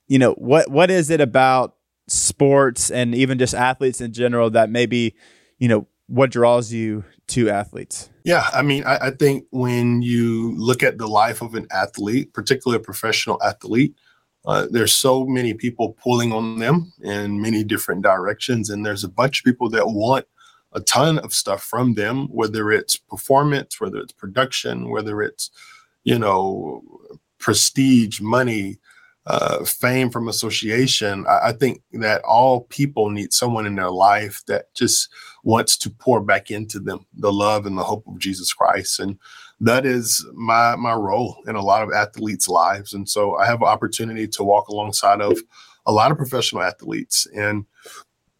you 0.08 0.18
know, 0.18 0.32
what 0.32 0.70
what 0.70 0.90
is 0.90 1.10
it 1.10 1.20
about 1.20 1.76
sports 2.10 2.90
and 2.90 3.14
even 3.14 3.38
just 3.38 3.54
athletes 3.54 4.00
in 4.00 4.12
general 4.12 4.50
that 4.50 4.70
maybe, 4.70 5.14
you 5.58 5.68
know, 5.68 5.86
what 6.06 6.30
draws 6.30 6.72
you 6.72 7.04
to 7.28 7.48
athletes? 7.50 8.10
Yeah, 8.24 8.48
I 8.52 8.62
mean, 8.62 8.84
I, 8.84 8.96
I 8.96 9.10
think 9.12 9.46
when 9.50 10.02
you 10.02 10.54
look 10.56 10.82
at 10.82 10.98
the 10.98 11.06
life 11.06 11.40
of 11.40 11.54
an 11.54 11.66
athlete, 11.70 12.32
particularly 12.32 12.80
a 12.80 12.84
professional 12.84 13.40
athlete 13.42 13.94
uh, 14.46 14.66
there's 14.70 14.92
so 14.92 15.26
many 15.26 15.54
people 15.54 15.96
pulling 16.02 16.32
on 16.32 16.58
them 16.58 16.92
in 17.02 17.40
many 17.40 17.62
different 17.62 18.02
directions, 18.02 18.70
and 18.70 18.84
there's 18.84 19.04
a 19.04 19.08
bunch 19.08 19.40
of 19.40 19.44
people 19.44 19.68
that 19.70 19.88
want 19.88 20.26
a 20.72 20.80
ton 20.80 21.18
of 21.18 21.34
stuff 21.34 21.62
from 21.62 21.94
them, 21.94 22.26
whether 22.28 22.70
it's 22.70 22.96
performance, 22.96 23.80
whether 23.80 23.98
it's 23.98 24.12
production, 24.12 24.88
whether 24.88 25.20
it's 25.20 25.50
you 26.04 26.18
know 26.18 26.82
prestige, 27.38 28.20
money, 28.20 28.78
uh, 29.26 29.64
fame 29.64 30.10
from 30.10 30.28
association. 30.28 31.26
I, 31.28 31.48
I, 31.48 31.52
think 31.52 31.82
that 31.92 32.22
all 32.22 32.62
people 32.62 33.10
need 33.10 33.32
someone 33.32 33.66
in 33.66 33.74
their 33.74 33.90
life 33.90 34.42
that 34.46 34.72
just 34.74 35.12
wants 35.44 35.76
to 35.78 35.90
pour 35.90 36.22
back 36.22 36.50
into 36.50 36.80
them 36.80 37.06
the 37.14 37.32
love 37.32 37.66
and 37.66 37.76
the 37.76 37.84
hope 37.84 38.06
of 38.06 38.18
Jesus 38.18 38.52
Christ. 38.52 38.98
And 38.98 39.18
that 39.60 39.84
is 39.84 40.26
my 40.32 40.74
my 40.76 40.94
role 40.94 41.36
in 41.46 41.54
a 41.54 41.62
lot 41.62 41.82
of 41.82 41.92
athletes' 41.92 42.48
lives. 42.48 42.94
And 42.94 43.08
so 43.08 43.36
I 43.36 43.46
have 43.46 43.60
an 43.60 43.68
opportunity 43.68 44.26
to 44.28 44.42
walk 44.42 44.68
alongside 44.68 45.20
of 45.20 45.38
a 45.84 45.92
lot 45.92 46.10
of 46.10 46.16
professional 46.16 46.62
athletes. 46.62 47.26
And 47.34 47.66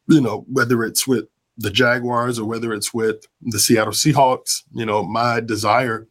you 0.09 0.21
know, 0.21 0.47
whether 0.49 0.83
it's 0.83 1.07
with 1.07 1.27
the 1.59 1.71
Jaguars 1.71 2.39
or 2.39 2.47
whether 2.47 2.73
it's 2.73 2.95
with 2.95 3.27
the 3.43 3.59
Seattle 3.59 3.93
Seahawks, 3.93 4.63
you 4.73 4.87
know, 4.87 5.03
my 5.03 5.41
desire 5.41 6.09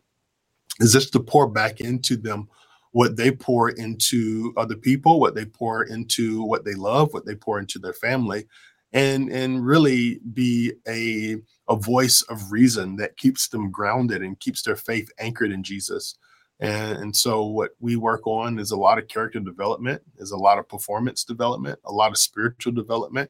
is 0.79 0.93
just 0.93 1.11
to 1.13 1.19
pour 1.19 1.47
back 1.47 1.81
into 1.81 2.15
them 2.15 2.47
what 2.91 3.17
they 3.17 3.31
pour 3.31 3.69
into 3.69 4.53
other 4.57 4.75
people, 4.75 5.19
what 5.19 5.35
they 5.35 5.45
pour 5.45 5.83
into 5.83 6.43
what 6.43 6.65
they 6.65 6.73
love, 6.73 7.13
what 7.13 7.25
they 7.25 7.35
pour 7.35 7.59
into 7.59 7.79
their 7.79 7.93
family, 7.93 8.47
and 8.93 9.31
and 9.31 9.65
really 9.65 10.19
be 10.33 10.73
a 10.87 11.37
a 11.69 11.75
voice 11.75 12.21
of 12.23 12.51
reason 12.51 12.95
that 12.95 13.17
keeps 13.17 13.47
them 13.49 13.69
grounded 13.69 14.23
and 14.23 14.39
keeps 14.39 14.63
their 14.63 14.75
faith 14.75 15.09
anchored 15.19 15.51
in 15.51 15.63
Jesus. 15.63 16.17
And, 16.59 16.97
and 16.97 17.15
so 17.15 17.45
what 17.45 17.71
we 17.79 17.95
work 17.95 18.25
on 18.25 18.59
is 18.59 18.71
a 18.71 18.77
lot 18.77 18.97
of 18.97 19.07
character 19.07 19.39
development, 19.39 20.01
is 20.17 20.31
a 20.31 20.37
lot 20.37 20.57
of 20.57 20.67
performance 20.67 21.23
development, 21.23 21.79
a 21.85 21.91
lot 21.91 22.11
of 22.11 22.17
spiritual 22.17 22.73
development. 22.73 23.29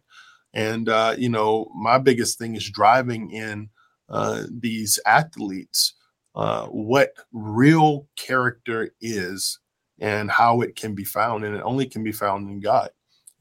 And 0.53 0.89
uh, 0.89 1.15
you 1.17 1.29
know, 1.29 1.69
my 1.75 1.97
biggest 1.97 2.39
thing 2.39 2.55
is 2.55 2.69
driving 2.69 3.31
in 3.31 3.69
uh, 4.07 4.43
these 4.49 4.99
athletes 5.05 5.93
uh, 6.39 6.67
what 6.67 7.11
real 7.33 8.07
character 8.15 8.95
is 9.01 9.59
and 9.99 10.31
how 10.31 10.61
it 10.61 10.73
can 10.77 10.95
be 10.95 11.03
found. 11.03 11.43
And 11.43 11.53
it 11.53 11.61
only 11.63 11.85
can 11.85 12.01
be 12.01 12.13
found 12.13 12.49
in 12.49 12.61
God. 12.61 12.91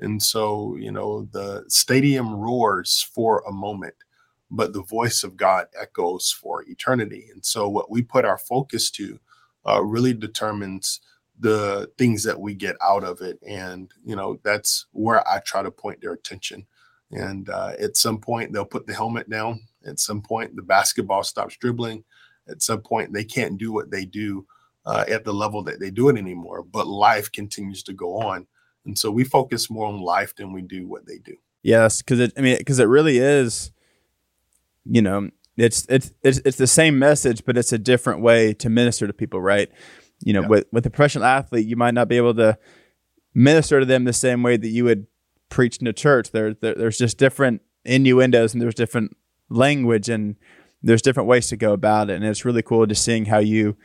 And 0.01 0.21
so, 0.21 0.75
you 0.75 0.91
know, 0.91 1.29
the 1.31 1.65
stadium 1.69 2.35
roars 2.35 3.09
for 3.15 3.45
a 3.47 3.53
moment, 3.53 3.95
but 4.51 4.73
the 4.73 4.83
voice 4.83 5.23
of 5.23 5.37
God 5.37 5.67
echoes 5.81 6.33
for 6.33 6.65
eternity. 6.65 7.29
And 7.33 7.47
so, 7.47 7.69
what 7.69 7.89
we 7.89 8.03
put 8.03 8.25
our 8.25 8.39
focus 8.39 8.91
to 8.93 9.21
uh, 9.65 9.81
really 9.81 10.13
determines 10.13 11.01
the 11.39 11.89
things 11.99 12.25
that 12.25 12.41
we 12.41 12.53
get 12.53 12.75
out 12.83 13.05
of 13.05 13.21
it. 13.21 13.39
And, 13.47 13.93
you 14.05 14.17
know, 14.17 14.41
that's 14.43 14.87
where 14.91 15.27
I 15.29 15.39
try 15.39 15.63
to 15.63 15.71
point 15.71 16.01
their 16.01 16.15
attention. 16.15 16.67
And 17.13 17.49
uh, 17.49 17.75
at 17.79 17.97
some 17.97 18.19
point, 18.19 18.53
they'll 18.53 18.65
put 18.65 18.89
the 18.89 18.95
helmet 18.95 19.31
down. 19.31 19.61
At 19.87 20.01
some 20.01 20.21
point, 20.21 20.57
the 20.57 20.63
basketball 20.63 21.23
stops 21.23 21.57
dribbling 21.57 22.03
at 22.49 22.63
some 22.63 22.81
point 22.81 23.13
they 23.13 23.25
can't 23.25 23.59
do 23.59 23.73
what 23.73 23.91
they 23.91 24.05
do 24.05 24.47
uh, 24.87 25.05
at 25.09 25.25
the 25.25 25.33
level 25.33 25.63
that 25.65 25.81
they 25.81 25.91
do 25.91 26.09
it 26.09 26.17
anymore. 26.17 26.63
But 26.63 26.87
life 26.87 27.31
continues 27.31 27.83
to 27.85 27.93
go 27.93 28.21
on, 28.21 28.47
and 28.85 28.99
so 28.99 29.11
we 29.11 29.25
focus 29.25 29.71
more 29.71 29.87
on 29.87 30.01
life 30.01 30.35
than 30.37 30.53
we 30.53 30.63
do 30.63 30.87
what 30.87 31.07
they 31.07 31.19
do. 31.19 31.37
Yes, 31.63 32.03
because 32.03 32.21
it. 32.21 32.33
I 32.37 32.41
mean, 32.41 32.59
because 32.59 32.79
it 32.79 32.87
really 32.87 33.19
is. 33.19 33.73
You 34.91 35.03
know, 35.03 35.31
it's 35.57 35.87
it's 35.89 36.13
it's 36.23 36.39
it's 36.45 36.57
the 36.57 36.67
same 36.67 36.99
message, 36.99 37.45
but 37.45 37.59
it's 37.59 37.73
a 37.73 37.79
different 37.79 38.23
way 38.23 38.55
to 38.55 38.71
minister 38.71 39.07
to 39.07 39.13
people, 39.13 39.41
right? 39.41 39.71
You 40.21 40.33
know, 40.33 40.43
yeah. 40.43 40.49
with 40.49 40.67
with 40.73 40.87
a 40.87 40.91
professional 40.91 41.25
athlete, 41.25 41.67
you 41.67 41.77
might 41.77 41.95
not 41.95 42.09
be 42.09 42.17
able 42.17 42.35
to 42.37 42.59
minister 43.35 43.81
to 43.81 43.87
them 43.87 44.05
the 44.05 44.13
same 44.13 44.43
way 44.43 44.57
that 44.57 44.69
you 44.69 44.85
would 44.85 45.07
preach 45.49 45.79
in 45.79 45.87
a 45.87 45.93
church. 45.93 46.31
There, 46.31 46.55
there 46.55 46.75
there's 46.75 46.99
just 46.99 47.19
different 47.19 47.63
innuendos 47.85 48.53
and 48.53 48.63
there's 48.63 48.75
different 48.75 49.17
language 49.49 50.09
and 50.09 50.37
there's 50.83 51.03
different 51.03 51.29
ways 51.29 51.49
to 51.49 51.57
go 51.57 51.73
about 51.73 52.11
it, 52.11 52.15
and 52.15 52.25
it's 52.25 52.45
really 52.45 52.63
cool 52.63 52.87
just 52.87 53.05
seeing 53.05 53.27
how 53.27 53.39
you 53.39 53.77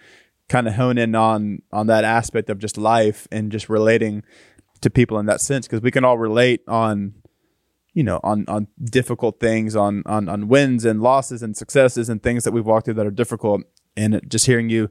kind 0.49 0.67
of 0.67 0.75
hone 0.75 0.97
in 0.97 1.15
on 1.15 1.59
on 1.71 1.87
that 1.87 2.03
aspect 2.03 2.49
of 2.49 2.59
just 2.59 2.77
life 2.77 3.27
and 3.31 3.51
just 3.51 3.69
relating 3.69 4.23
to 4.81 4.89
people 4.89 5.17
in 5.17 5.25
that 5.25 5.41
sense. 5.41 5.67
Because 5.67 5.81
we 5.81 5.91
can 5.91 6.05
all 6.05 6.17
relate 6.17 6.61
on 6.67 7.15
you 7.93 8.03
know 8.03 8.19
on 8.23 8.45
on 8.47 8.67
difficult 8.83 9.39
things 9.39 9.75
on 9.75 10.03
on 10.05 10.29
on 10.29 10.47
wins 10.47 10.85
and 10.85 11.01
losses 11.01 11.41
and 11.41 11.57
successes 11.57 12.09
and 12.09 12.21
things 12.21 12.43
that 12.43 12.51
we've 12.51 12.65
walked 12.65 12.85
through 12.85 12.95
that 12.95 13.07
are 13.07 13.11
difficult. 13.11 13.61
And 13.95 14.21
just 14.27 14.47
hearing 14.47 14.69
you 14.69 14.89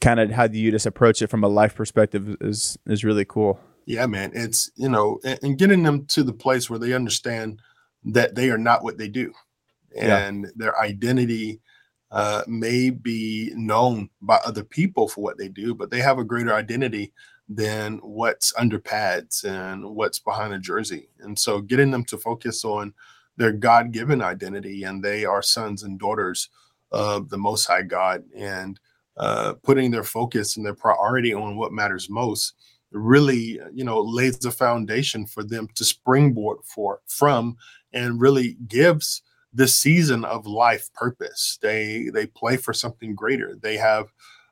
kind 0.00 0.20
of 0.20 0.30
how 0.30 0.46
do 0.46 0.58
you 0.58 0.70
just 0.70 0.86
approach 0.86 1.20
it 1.20 1.26
from 1.28 1.44
a 1.44 1.48
life 1.48 1.74
perspective 1.74 2.36
is 2.40 2.78
is 2.86 3.04
really 3.04 3.24
cool. 3.24 3.60
Yeah 3.86 4.06
man. 4.06 4.32
It's 4.34 4.70
you 4.74 4.88
know 4.88 5.20
and, 5.24 5.38
and 5.42 5.58
getting 5.58 5.84
them 5.84 6.06
to 6.06 6.24
the 6.24 6.32
place 6.32 6.68
where 6.68 6.78
they 6.78 6.92
understand 6.92 7.60
that 8.04 8.34
they 8.34 8.50
are 8.50 8.58
not 8.58 8.82
what 8.82 8.98
they 8.98 9.08
do 9.08 9.32
and 9.96 10.44
yeah. 10.44 10.50
their 10.56 10.80
identity 10.80 11.60
uh, 12.10 12.42
may 12.46 12.90
be 12.90 13.52
known 13.54 14.10
by 14.20 14.38
other 14.44 14.64
people 14.64 15.08
for 15.08 15.22
what 15.22 15.38
they 15.38 15.48
do, 15.48 15.74
but 15.74 15.90
they 15.90 16.00
have 16.00 16.18
a 16.18 16.24
greater 16.24 16.54
identity 16.54 17.12
than 17.48 17.98
what's 17.98 18.52
under 18.58 18.78
pads 18.78 19.44
and 19.44 19.84
what's 19.84 20.18
behind 20.18 20.52
a 20.52 20.58
jersey. 20.58 21.08
And 21.20 21.38
so 21.38 21.60
getting 21.60 21.90
them 21.90 22.04
to 22.06 22.18
focus 22.18 22.64
on 22.64 22.94
their 23.36 23.52
God 23.52 23.92
given 23.92 24.22
identity 24.22 24.84
and 24.84 25.02
they 25.02 25.24
are 25.24 25.42
sons 25.42 25.82
and 25.82 25.98
daughters 25.98 26.48
of 26.92 27.28
the 27.28 27.38
Most 27.38 27.66
High 27.66 27.82
God 27.82 28.24
and 28.36 28.78
uh, 29.16 29.54
putting 29.62 29.90
their 29.90 30.04
focus 30.04 30.56
and 30.56 30.66
their 30.66 30.74
priority 30.74 31.34
on 31.34 31.56
what 31.56 31.72
matters 31.72 32.08
most 32.08 32.54
really 32.92 33.60
you 33.72 33.84
know 33.84 34.00
lays 34.00 34.38
the 34.38 34.50
foundation 34.50 35.26
for 35.26 35.44
them 35.44 35.68
to 35.74 35.84
springboard 35.84 36.58
for 36.64 37.00
from 37.06 37.56
and 37.92 38.20
really 38.20 38.56
gives 38.66 39.22
this 39.52 39.74
season 39.76 40.24
of 40.24 40.46
life 40.46 40.92
purpose. 40.94 41.58
They 41.60 42.10
they 42.12 42.26
play 42.26 42.56
for 42.56 42.72
something 42.72 43.14
greater. 43.14 43.56
They 43.60 43.76
have 43.76 44.06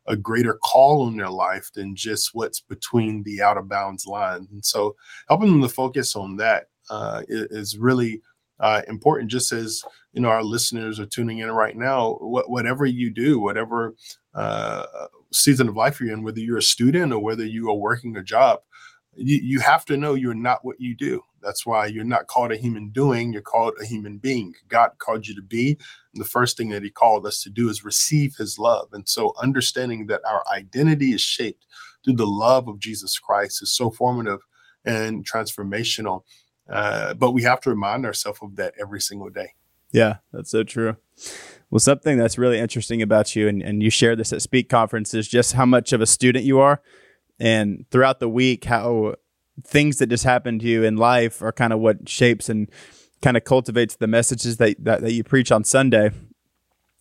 a 0.09 0.17
greater 0.17 0.55
call 0.55 1.03
on 1.03 1.17
their 1.17 1.31
life 1.31 1.71
than 1.75 1.95
just 1.95 2.31
what's 2.33 2.61
between 2.61 3.23
the 3.23 3.43
out 3.43 3.59
of 3.59 3.69
bounds 3.69 4.07
line. 4.07 4.49
And 4.51 4.65
so 4.65 4.97
helping 5.29 5.51
them 5.51 5.61
to 5.63 5.69
focus 5.69 6.17
on 6.17 6.37
that 6.37 6.65
uh, 6.91 7.23
is, 7.29 7.77
really 7.77 8.23
uh, 8.59 8.81
important. 8.89 9.31
Just 9.31 9.53
as 9.53 9.83
you 10.15 10.23
know, 10.23 10.31
our 10.31 10.43
listeners 10.43 10.99
are 10.99 11.07
tuning 11.07 11.41
in 11.41 11.51
right 11.51 11.77
now. 11.77 12.15
What, 12.21 12.51
whatever 12.51 12.87
you 12.87 13.11
do, 13.11 13.39
whatever 13.39 13.95
uh, 14.35 14.87
season 15.33 15.69
of 15.69 15.77
life 15.77 16.01
you're 16.01 16.13
in, 16.13 16.23
whether 16.23 16.41
you're 16.41 16.59
a 16.59 16.63
student 16.63 17.13
or 17.13 17.19
whether 17.19 17.45
you 17.45 17.69
are 17.71 17.77
working 17.77 18.17
a 18.17 18.23
job, 18.23 18.61
you, 19.15 19.39
you 19.43 19.61
have 19.61 19.85
to 19.87 19.97
know 19.97 20.15
you're 20.15 20.35
not 20.35 20.65
what 20.65 20.81
you 20.81 20.97
do. 20.97 21.23
That's 21.49 21.65
why 21.65 21.87
you're 21.87 22.05
not 22.05 22.27
called 22.27 22.53
a 22.53 22.59
human 22.59 22.91
doing, 22.91 23.33
you're 23.33 23.41
called 23.41 23.73
a 23.81 23.87
human 23.87 24.19
being. 24.19 24.53
God 24.69 24.91
called 24.99 25.27
you 25.27 25.35
to 25.35 25.41
be. 25.41 25.79
And 26.13 26.23
the 26.23 26.29
first 26.29 26.59
thing 26.59 26.69
that 26.69 26.83
He 26.83 26.91
called 26.91 27.27
us 27.27 27.43
to 27.43 27.49
do 27.49 27.71
is 27.71 27.87
receive 27.87 28.37
His 28.37 28.59
love. 28.59 28.89
And 28.93 29.09
so, 29.09 29.33
understanding 29.43 30.09
that 30.09 30.21
our 30.29 30.45
identity 30.55 31.13
is 31.13 31.23
shaped 31.23 31.65
through 32.05 32.17
the 32.17 32.27
love 32.27 32.69
of 32.69 32.81
Jesus 32.81 33.19
Christ 33.19 33.63
is 33.63 33.75
so 33.75 33.91
formative 33.91 34.41
and 34.85 35.27
transformational. 35.27 36.21
Uh, 36.71 37.15
but 37.15 37.31
we 37.31 37.45
have 37.45 37.63
to 37.63 37.71
remind 37.71 38.05
ourselves 38.05 38.41
of 38.43 38.57
that 38.57 38.75
every 38.79 39.01
single 39.01 39.31
day. 39.31 39.55
Yeah, 39.91 40.17
that's 40.31 40.51
so 40.51 40.65
true. 40.65 40.99
Well, 41.71 41.81
something 41.81 42.19
that's 42.19 42.37
really 42.37 42.59
interesting 42.59 43.01
about 43.01 43.35
you, 43.35 43.49
and, 43.49 43.63
and 43.63 43.83
you 43.83 43.89
share 43.89 44.17
this 44.17 44.35
at 44.35 44.43
Speak 44.43 44.69
Conference, 44.69 45.15
is 45.15 45.27
just 45.27 45.55
how 45.55 45.65
much 45.65 45.95
of 45.95 46.03
a 46.03 46.07
student 46.07 46.45
you 46.45 46.61
are. 46.61 46.83
And 47.41 47.87
throughout 47.91 48.21
the 48.21 48.29
week, 48.29 48.67
how 48.67 49.15
things 49.64 49.99
that 49.99 50.09
just 50.09 50.25
happen 50.25 50.59
to 50.59 50.66
you 50.66 50.85
in 50.85 50.97
life 50.97 51.42
are 51.42 51.53
kind 51.53 51.73
of 51.73 51.81
what 51.81 52.09
shapes 52.09 52.49
and 52.49 52.71
kind 53.23 53.37
of 53.37 53.44
cultivates 53.44 53.97
the 53.97 54.07
messages 54.07 54.59
that, 54.59 54.77
that, 54.85 55.01
that 55.03 55.12
you 55.12 55.25
preach 55.25 55.51
on 55.51 55.64
Sunday. 55.64 56.11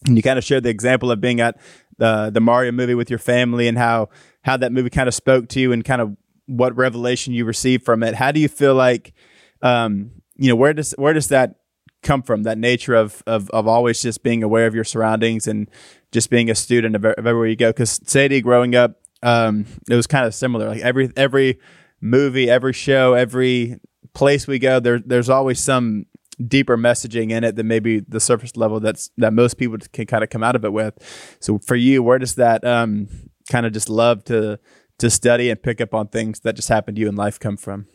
And 0.06 0.15
you 0.15 0.24
kind 0.24 0.38
of 0.38 0.43
shared 0.43 0.63
the 0.63 0.70
example 0.70 1.12
of 1.12 1.20
being 1.20 1.41
at 1.41 1.60
the 1.98 2.30
the 2.32 2.39
Mario 2.39 2.72
movie 2.72 2.93
with 2.93 3.10
your 3.10 3.20
family 3.20 3.67
and 3.67 3.78
how 3.78 4.10
how 4.43 4.58
that 4.58 4.72
movie 4.72 4.89
kind 4.89 5.08
of 5.08 5.13
spoke 5.15 5.48
to 5.50 5.60
you 5.60 5.72
and 5.72 5.84
kind 5.84 6.02
of 6.02 6.15
what 6.46 6.76
revelation 6.78 7.34
you 7.34 7.46
received 7.46 7.84
from 7.84 8.04
it. 8.04 8.15
How 8.15 8.32
do 8.32 8.39
you 8.39 8.48
feel 8.48 8.76
like 8.76 9.13
um, 9.62 10.12
you 10.36 10.50
know 10.50 10.56
where 10.56 10.74
does 10.74 10.93
where 10.98 11.13
does 11.13 11.30
that 11.30 11.56
come 12.04 12.22
from? 12.22 12.43
That 12.43 12.58
nature 12.58 12.93
of 12.93 13.24
of 13.26 13.50
of 13.50 13.67
always 13.67 14.02
just 14.02 14.24
being 14.24 14.43
aware 14.43 14.67
of 14.67 14.76
your 14.76 14.84
surroundings 14.84 15.48
and 15.48 15.70
just 16.12 16.30
being 16.30 16.50
a 16.50 16.56
student 16.56 16.96
of, 16.96 17.04
of 17.04 17.26
everywhere 17.26 17.48
you 17.48 17.56
go. 17.56 17.70
Because 17.70 18.00
Sadie, 18.06 18.41
growing 18.41 18.76
up, 18.76 19.02
um, 19.24 19.65
it 19.89 19.96
was 19.96 20.08
kind 20.08 20.26
of 20.26 20.36
similar. 20.36 20.70
Like 20.70 20.82
every 20.82 21.12
every 21.17 21.60
movie, 22.02 22.50
every 22.50 22.74
show, 22.74 23.14
every 23.14 23.80
place 24.14 24.48
we 24.48 24.60
go, 24.60 24.80
there 24.80 25.00
there's 25.00 25.30
always 25.30 25.60
some 25.60 26.06
deeper 26.46 26.78
messaging 26.78 27.32
in 27.32 27.44
it 27.44 27.56
than 27.56 27.68
maybe 27.68 28.00
the 28.00 28.20
surface 28.20 28.56
level 28.56 28.80
that's 28.80 29.10
that 29.18 29.34
most 29.34 29.58
people 29.58 29.78
can 29.92 30.06
kind 30.06 30.24
of 30.24 30.30
come 30.30 30.44
out 30.44 30.56
of 30.56 30.64
it 30.64 30.74
with. 30.74 30.94
So 31.40 31.60
for 31.60 31.76
you, 31.76 32.04
where 32.04 32.20
does 32.20 32.36
that 32.36 32.64
um, 32.64 33.08
kind 33.50 33.66
of 33.66 33.74
just 33.74 33.90
love 33.90 34.24
to 34.26 34.60
to 35.00 35.10
study 35.10 35.50
and 35.50 35.62
pick 35.62 35.80
up 35.80 35.94
on 35.94 36.08
things 36.08 36.40
that 36.42 36.56
just 36.56 36.70
happen 36.70 36.96
to 36.96 37.02
you 37.02 37.08
in 37.08 37.16
life 37.16 37.40
come 37.40 37.58
from? 37.58 37.88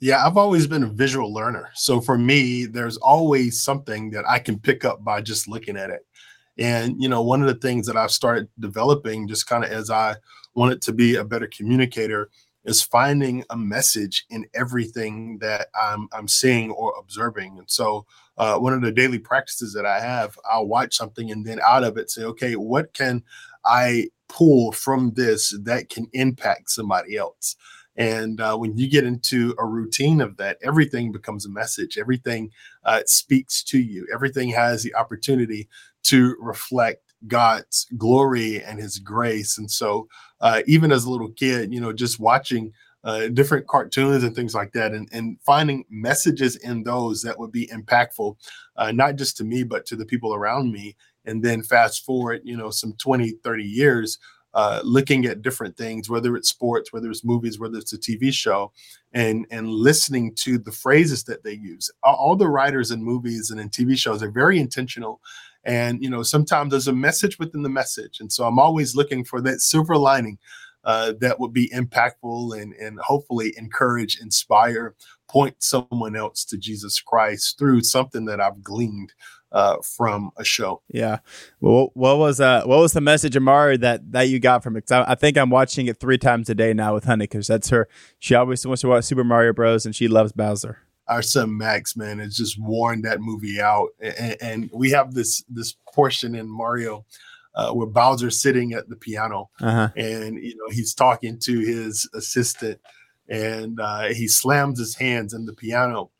Yeah, 0.00 0.26
I've 0.26 0.36
always 0.36 0.66
been 0.66 0.82
a 0.82 0.88
visual 0.88 1.32
learner. 1.32 1.70
So 1.74 2.00
for 2.00 2.18
me, 2.18 2.64
there's 2.66 2.96
always 2.96 3.62
something 3.62 4.10
that 4.10 4.28
I 4.28 4.40
can 4.40 4.58
pick 4.58 4.84
up 4.84 5.04
by 5.04 5.20
just 5.20 5.46
looking 5.46 5.76
at 5.76 5.90
it. 5.90 6.00
And 6.58 7.00
you 7.00 7.08
know, 7.08 7.22
one 7.22 7.40
of 7.40 7.48
the 7.48 7.54
things 7.54 7.86
that 7.86 7.96
I've 7.96 8.10
started 8.10 8.48
developing 8.58 9.28
just 9.28 9.46
kind 9.46 9.64
of 9.64 9.70
as 9.70 9.90
I 9.90 10.16
wanted 10.54 10.82
to 10.82 10.92
be 10.92 11.16
a 11.16 11.24
better 11.24 11.48
communicator 11.48 12.28
is 12.64 12.82
finding 12.82 13.44
a 13.50 13.56
message 13.56 14.24
in 14.30 14.46
everything 14.54 15.38
that 15.38 15.68
I'm 15.80 16.08
I'm 16.12 16.28
seeing 16.28 16.70
or 16.70 16.94
observing. 16.98 17.58
And 17.58 17.70
so 17.70 18.06
uh, 18.38 18.58
one 18.58 18.72
of 18.72 18.82
the 18.82 18.92
daily 18.92 19.18
practices 19.18 19.72
that 19.74 19.86
I 19.86 20.00
have, 20.00 20.38
I'll 20.50 20.66
watch 20.66 20.96
something 20.96 21.30
and 21.30 21.44
then 21.44 21.60
out 21.66 21.84
of 21.84 21.96
it 21.96 22.10
say, 22.10 22.22
okay, 22.24 22.54
what 22.54 22.92
can 22.94 23.22
I 23.64 24.08
pull 24.28 24.72
from 24.72 25.12
this 25.14 25.56
that 25.64 25.90
can 25.90 26.08
impact 26.12 26.70
somebody 26.70 27.16
else? 27.16 27.56
And 27.96 28.40
uh, 28.40 28.56
when 28.56 28.76
you 28.78 28.88
get 28.88 29.04
into 29.04 29.54
a 29.58 29.66
routine 29.66 30.22
of 30.22 30.38
that, 30.38 30.56
everything 30.62 31.12
becomes 31.12 31.44
a 31.44 31.50
message. 31.50 31.98
Everything 31.98 32.50
uh, 32.84 33.02
speaks 33.06 33.62
to 33.64 33.78
you. 33.78 34.06
Everything 34.12 34.48
has 34.48 34.82
the 34.82 34.94
opportunity 34.94 35.68
to 36.04 36.34
reflect 36.40 37.11
God's 37.26 37.86
glory 37.96 38.62
and 38.62 38.78
His 38.78 38.98
grace. 38.98 39.58
And 39.58 39.70
so, 39.70 40.08
uh, 40.40 40.62
even 40.66 40.92
as 40.92 41.04
a 41.04 41.10
little 41.10 41.30
kid, 41.30 41.72
you 41.72 41.80
know, 41.80 41.92
just 41.92 42.20
watching 42.20 42.72
uh, 43.04 43.28
different 43.28 43.66
cartoons 43.66 44.22
and 44.22 44.34
things 44.34 44.54
like 44.54 44.72
that, 44.72 44.92
and, 44.92 45.08
and 45.12 45.36
finding 45.44 45.84
messages 45.90 46.56
in 46.56 46.82
those 46.84 47.22
that 47.22 47.38
would 47.38 47.52
be 47.52 47.66
impactful, 47.68 48.36
uh, 48.76 48.92
not 48.92 49.16
just 49.16 49.36
to 49.36 49.44
me, 49.44 49.62
but 49.64 49.84
to 49.86 49.96
the 49.96 50.06
people 50.06 50.34
around 50.34 50.72
me. 50.72 50.96
And 51.24 51.42
then 51.42 51.62
fast 51.62 52.04
forward, 52.04 52.42
you 52.44 52.56
know, 52.56 52.70
some 52.70 52.94
20, 52.94 53.32
30 53.44 53.64
years, 53.64 54.18
uh, 54.54 54.80
looking 54.84 55.24
at 55.24 55.42
different 55.42 55.76
things, 55.76 56.10
whether 56.10 56.36
it's 56.36 56.48
sports, 56.48 56.92
whether 56.92 57.10
it's 57.10 57.24
movies, 57.24 57.58
whether 57.58 57.78
it's 57.78 57.92
a 57.92 57.98
TV 57.98 58.32
show, 58.32 58.70
and 59.12 59.46
and 59.50 59.68
listening 59.68 60.34
to 60.34 60.58
the 60.58 60.72
phrases 60.72 61.24
that 61.24 61.42
they 61.42 61.54
use. 61.54 61.90
All, 62.02 62.14
all 62.16 62.36
the 62.36 62.48
writers 62.48 62.90
in 62.90 63.02
movies 63.02 63.50
and 63.50 63.60
in 63.60 63.70
TV 63.70 63.96
shows 63.96 64.22
are 64.22 64.30
very 64.30 64.58
intentional 64.58 65.20
and 65.64 66.02
you 66.02 66.10
know, 66.10 66.22
sometimes 66.22 66.70
there's 66.70 66.88
a 66.88 66.92
message 66.92 67.38
within 67.38 67.62
the 67.62 67.68
message, 67.68 68.20
and 68.20 68.32
so 68.32 68.44
I'm 68.44 68.58
always 68.58 68.96
looking 68.96 69.24
for 69.24 69.40
that 69.42 69.60
silver 69.60 69.96
lining 69.96 70.38
uh, 70.84 71.12
that 71.20 71.38
would 71.38 71.52
be 71.52 71.70
impactful 71.70 72.60
and 72.60 72.72
and 72.74 72.98
hopefully 73.00 73.54
encourage, 73.56 74.20
inspire, 74.20 74.94
point 75.28 75.56
someone 75.60 76.16
else 76.16 76.44
to 76.46 76.58
Jesus 76.58 77.00
Christ 77.00 77.58
through 77.58 77.82
something 77.82 78.24
that 78.26 78.40
I've 78.40 78.62
gleaned 78.62 79.12
uh, 79.52 79.76
from 79.82 80.30
a 80.36 80.44
show. 80.44 80.82
Yeah. 80.88 81.18
Well, 81.60 81.90
what 81.94 82.18
was 82.18 82.40
uh 82.40 82.62
what 82.64 82.80
was 82.80 82.92
the 82.92 83.00
message 83.00 83.36
of 83.36 83.42
Mario 83.42 83.76
that 83.78 84.12
that 84.12 84.28
you 84.28 84.40
got 84.40 84.62
from 84.62 84.76
it? 84.76 84.90
I, 84.90 85.04
I 85.08 85.14
think 85.14 85.36
I'm 85.36 85.50
watching 85.50 85.86
it 85.86 86.00
three 86.00 86.18
times 86.18 86.50
a 86.50 86.54
day 86.54 86.72
now 86.74 86.94
with 86.94 87.04
Honey 87.04 87.24
because 87.24 87.46
that's 87.46 87.68
her. 87.68 87.88
She 88.18 88.34
always 88.34 88.66
wants 88.66 88.82
to 88.82 88.88
watch 88.88 89.04
Super 89.04 89.24
Mario 89.24 89.52
Bros. 89.52 89.86
and 89.86 89.94
she 89.94 90.08
loves 90.08 90.32
Bowser 90.32 90.78
our 91.12 91.22
son 91.22 91.56
Max, 91.56 91.96
man, 91.96 92.18
has 92.18 92.36
just 92.36 92.58
worn 92.58 93.02
that 93.02 93.20
movie 93.20 93.60
out. 93.60 93.90
And, 94.00 94.36
and 94.40 94.70
we 94.72 94.90
have 94.90 95.14
this 95.14 95.44
this 95.48 95.76
portion 95.92 96.34
in 96.34 96.48
Mario 96.48 97.04
uh, 97.54 97.72
where 97.72 97.86
Bowser's 97.86 98.40
sitting 98.40 98.72
at 98.72 98.88
the 98.88 98.96
piano, 98.96 99.50
uh-huh. 99.60 99.90
and 99.96 100.42
you 100.42 100.56
know 100.56 100.70
he's 100.70 100.94
talking 100.94 101.38
to 101.40 101.60
his 101.60 102.08
assistant, 102.14 102.80
and 103.28 103.78
uh, 103.80 104.08
he 104.08 104.26
slams 104.26 104.78
his 104.78 104.94
hands 104.94 105.34
in 105.34 105.44
the 105.44 105.52
piano, 105.52 106.10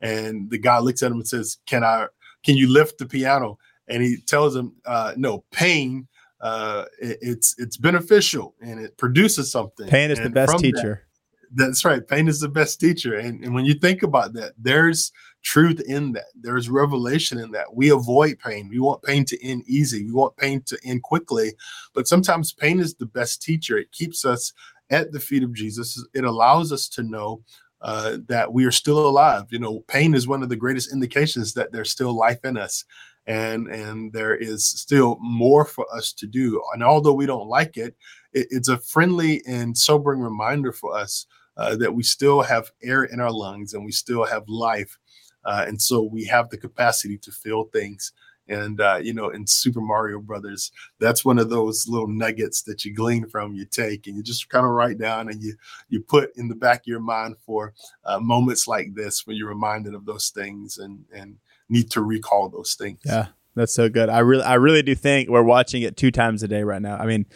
and 0.00 0.50
the 0.50 0.58
guy 0.58 0.78
looks 0.78 1.02
at 1.02 1.10
him 1.10 1.18
and 1.18 1.28
says, 1.28 1.58
"Can 1.66 1.82
I? 1.82 2.06
Can 2.44 2.56
you 2.56 2.68
lift 2.68 2.98
the 2.98 3.06
piano?" 3.06 3.58
And 3.88 4.02
he 4.02 4.18
tells 4.26 4.54
him, 4.54 4.74
uh, 4.84 5.14
"No, 5.16 5.44
pain." 5.50 6.08
Uh, 6.40 6.86
it, 7.00 7.18
it's 7.20 7.54
it's 7.58 7.76
beneficial 7.76 8.52
and 8.60 8.80
it 8.80 8.96
produces 8.96 9.52
something. 9.52 9.86
Pain 9.86 10.10
is 10.10 10.18
and 10.18 10.26
the 10.26 10.30
best 10.30 10.58
teacher. 10.58 11.06
That's 11.54 11.84
right. 11.84 12.06
Pain 12.06 12.28
is 12.28 12.40
the 12.40 12.48
best 12.48 12.80
teacher. 12.80 13.18
And, 13.18 13.44
and 13.44 13.54
when 13.54 13.64
you 13.64 13.74
think 13.74 14.02
about 14.02 14.32
that, 14.34 14.52
there's 14.58 15.12
truth 15.42 15.80
in 15.86 16.12
that. 16.12 16.26
There's 16.40 16.70
revelation 16.70 17.38
in 17.38 17.50
that. 17.52 17.74
We 17.74 17.90
avoid 17.90 18.38
pain. 18.38 18.68
We 18.68 18.78
want 18.78 19.02
pain 19.02 19.24
to 19.26 19.44
end 19.44 19.64
easy. 19.66 20.04
We 20.06 20.12
want 20.12 20.36
pain 20.36 20.62
to 20.66 20.78
end 20.84 21.02
quickly. 21.02 21.52
But 21.94 22.08
sometimes 22.08 22.52
pain 22.52 22.80
is 22.80 22.94
the 22.94 23.06
best 23.06 23.42
teacher. 23.42 23.76
It 23.76 23.92
keeps 23.92 24.24
us 24.24 24.52
at 24.90 25.12
the 25.12 25.20
feet 25.20 25.42
of 25.42 25.52
Jesus. 25.52 26.02
It 26.14 26.24
allows 26.24 26.72
us 26.72 26.88
to 26.90 27.02
know 27.02 27.42
uh, 27.82 28.18
that 28.28 28.52
we 28.52 28.64
are 28.64 28.70
still 28.70 29.06
alive. 29.06 29.44
You 29.50 29.58
know, 29.58 29.80
pain 29.88 30.14
is 30.14 30.28
one 30.28 30.42
of 30.42 30.48
the 30.48 30.56
greatest 30.56 30.92
indications 30.92 31.52
that 31.54 31.72
there's 31.72 31.90
still 31.90 32.16
life 32.16 32.44
in 32.44 32.56
us. 32.56 32.84
And 33.26 33.68
and 33.68 34.12
there 34.12 34.34
is 34.34 34.66
still 34.66 35.16
more 35.20 35.64
for 35.64 35.86
us 35.94 36.12
to 36.14 36.26
do. 36.26 36.60
And 36.72 36.82
although 36.82 37.12
we 37.12 37.26
don't 37.26 37.46
like 37.46 37.76
it, 37.76 37.94
it 38.32 38.48
it's 38.50 38.68
a 38.68 38.78
friendly 38.78 39.42
and 39.46 39.78
sobering 39.78 40.20
reminder 40.20 40.72
for 40.72 40.96
us 40.96 41.26
uh, 41.56 41.76
that 41.76 41.92
we 41.92 42.02
still 42.02 42.42
have 42.42 42.70
air 42.82 43.04
in 43.04 43.20
our 43.20 43.30
lungs 43.30 43.74
and 43.74 43.84
we 43.84 43.92
still 43.92 44.24
have 44.24 44.48
life. 44.48 44.98
Uh, 45.44 45.64
and 45.66 45.80
so 45.80 46.02
we 46.02 46.24
have 46.24 46.48
the 46.50 46.56
capacity 46.56 47.18
to 47.18 47.30
feel 47.32 47.64
things. 47.64 48.12
And 48.48 48.80
uh, 48.80 48.98
you 49.00 49.14
know, 49.14 49.30
in 49.30 49.46
Super 49.46 49.80
Mario 49.80 50.20
Brothers, 50.20 50.72
that's 50.98 51.24
one 51.24 51.38
of 51.38 51.48
those 51.48 51.86
little 51.88 52.08
nuggets 52.08 52.62
that 52.62 52.84
you 52.84 52.92
glean 52.92 53.26
from, 53.26 53.54
you 53.54 53.64
take, 53.64 54.06
and 54.06 54.16
you 54.16 54.22
just 54.22 54.48
kind 54.48 54.66
of 54.66 54.72
write 54.72 54.98
down 54.98 55.28
and 55.28 55.42
you 55.42 55.54
you 55.88 56.00
put 56.00 56.36
in 56.36 56.48
the 56.48 56.54
back 56.54 56.80
of 56.80 56.86
your 56.86 57.00
mind 57.00 57.36
for 57.46 57.72
uh, 58.04 58.18
moments 58.18 58.66
like 58.66 58.94
this 58.94 59.26
when 59.26 59.36
you're 59.36 59.48
reminded 59.48 59.94
of 59.94 60.04
those 60.04 60.30
things 60.30 60.78
and 60.78 61.04
and 61.14 61.36
need 61.68 61.90
to 61.92 62.02
recall 62.02 62.48
those 62.48 62.74
things. 62.74 62.98
Yeah, 63.04 63.28
that's 63.54 63.74
so 63.74 63.88
good. 63.88 64.08
I 64.08 64.20
really, 64.20 64.42
I 64.42 64.54
really 64.54 64.82
do 64.82 64.94
think 64.94 65.28
we're 65.28 65.42
watching 65.42 65.82
it 65.82 65.96
two 65.96 66.10
times 66.10 66.42
a 66.42 66.48
day 66.48 66.62
right 66.62 66.80
now. 66.80 66.96
I 66.96 67.06
mean, 67.06 67.26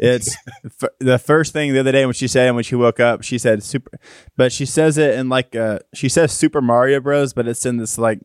it's 0.00 0.34
f- 0.64 0.90
the 0.98 1.18
first 1.18 1.52
thing 1.52 1.72
the 1.72 1.80
other 1.80 1.92
day 1.92 2.04
when 2.06 2.14
she 2.14 2.28
said 2.28 2.46
and 2.46 2.54
when 2.54 2.64
she 2.64 2.74
woke 2.74 3.00
up, 3.00 3.22
she 3.22 3.38
said 3.38 3.62
super, 3.62 3.98
but 4.36 4.52
she 4.52 4.64
says 4.64 4.96
it 4.98 5.14
in 5.18 5.28
like 5.28 5.54
uh 5.54 5.80
she 5.94 6.08
says 6.08 6.32
Super 6.32 6.62
Mario 6.62 7.00
Bros, 7.00 7.32
but 7.32 7.46
it's 7.46 7.66
in 7.66 7.76
this 7.76 7.98
like 7.98 8.20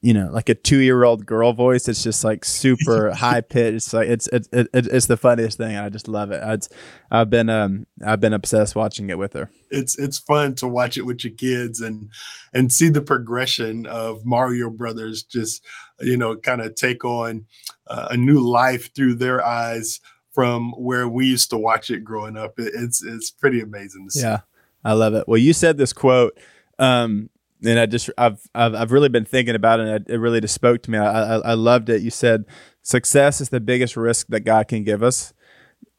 you 0.00 0.14
know, 0.14 0.28
like 0.30 0.48
a 0.48 0.54
two 0.54 0.78
year 0.78 1.02
old 1.04 1.26
girl 1.26 1.52
voice. 1.52 1.88
It's 1.88 2.02
just 2.02 2.22
like 2.22 2.44
super 2.44 3.10
high 3.14 3.40
pitched. 3.40 3.76
It's 3.76 3.92
like 3.92 4.08
it's 4.08 4.28
it's 4.32 4.48
it's 4.52 5.06
the 5.06 5.16
funniest 5.16 5.58
thing. 5.58 5.76
I 5.76 5.88
just 5.88 6.06
love 6.06 6.30
it. 6.30 6.40
It's, 6.42 6.68
I've 7.10 7.30
been 7.30 7.50
um 7.50 7.86
I've 8.04 8.20
been 8.20 8.32
obsessed 8.32 8.76
watching 8.76 9.10
it 9.10 9.18
with 9.18 9.32
her. 9.32 9.50
It's 9.70 9.98
it's 9.98 10.18
fun 10.18 10.54
to 10.56 10.68
watch 10.68 10.96
it 10.96 11.02
with 11.02 11.24
your 11.24 11.32
kids 11.32 11.80
and 11.80 12.10
and 12.52 12.72
see 12.72 12.88
the 12.88 13.02
progression 13.02 13.86
of 13.86 14.24
Mario 14.24 14.70
Brothers. 14.70 15.24
Just 15.24 15.64
you 16.00 16.16
know, 16.16 16.36
kind 16.36 16.60
of 16.60 16.76
take 16.76 17.04
on 17.04 17.46
uh, 17.88 18.08
a 18.10 18.16
new 18.16 18.38
life 18.38 18.94
through 18.94 19.14
their 19.14 19.44
eyes 19.44 20.00
from 20.30 20.70
where 20.72 21.08
we 21.08 21.26
used 21.26 21.50
to 21.50 21.58
watch 21.58 21.90
it 21.90 22.04
growing 22.04 22.36
up. 22.36 22.60
It, 22.60 22.72
it's 22.72 23.02
it's 23.02 23.32
pretty 23.32 23.60
amazing 23.60 24.06
to 24.06 24.12
see. 24.12 24.20
Yeah, 24.20 24.40
I 24.84 24.92
love 24.92 25.14
it. 25.14 25.26
Well, 25.26 25.38
you 25.38 25.52
said 25.52 25.76
this 25.76 25.92
quote. 25.92 26.38
Um, 26.78 27.30
and 27.64 27.78
I 27.78 27.86
just 27.86 28.10
I've 28.16 28.40
I've, 28.54 28.74
I've 28.74 28.92
really 28.92 29.08
been 29.08 29.24
thinking 29.24 29.54
about 29.54 29.80
it. 29.80 29.88
and 29.88 30.10
It 30.10 30.18
really 30.18 30.40
just 30.40 30.54
spoke 30.54 30.82
to 30.84 30.90
me. 30.90 30.98
I, 30.98 31.36
I, 31.36 31.38
I 31.38 31.54
loved 31.54 31.88
it. 31.88 32.02
You 32.02 32.10
said 32.10 32.44
success 32.82 33.40
is 33.40 33.48
the 33.48 33.60
biggest 33.60 33.96
risk 33.96 34.28
that 34.28 34.40
God 34.40 34.68
can 34.68 34.84
give 34.84 35.02
us, 35.02 35.32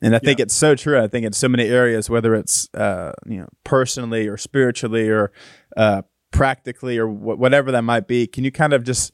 and 0.01 0.15
I 0.15 0.19
think 0.19 0.39
yeah. 0.39 0.43
it's 0.43 0.55
so 0.55 0.75
true. 0.75 1.01
I 1.01 1.07
think 1.07 1.25
in 1.25 1.33
so 1.33 1.49
many 1.49 1.67
areas, 1.67 2.09
whether 2.09 2.35
it's 2.35 2.69
uh, 2.73 3.13
you 3.25 3.39
know 3.39 3.47
personally 3.63 4.27
or 4.27 4.37
spiritually 4.37 5.09
or 5.09 5.31
uh, 5.75 6.03
practically 6.31 6.97
or 6.97 7.07
wh- 7.07 7.39
whatever 7.39 7.71
that 7.71 7.83
might 7.83 8.07
be. 8.07 8.27
Can 8.27 8.43
you 8.43 8.51
kind 8.51 8.73
of 8.73 8.83
just 8.83 9.13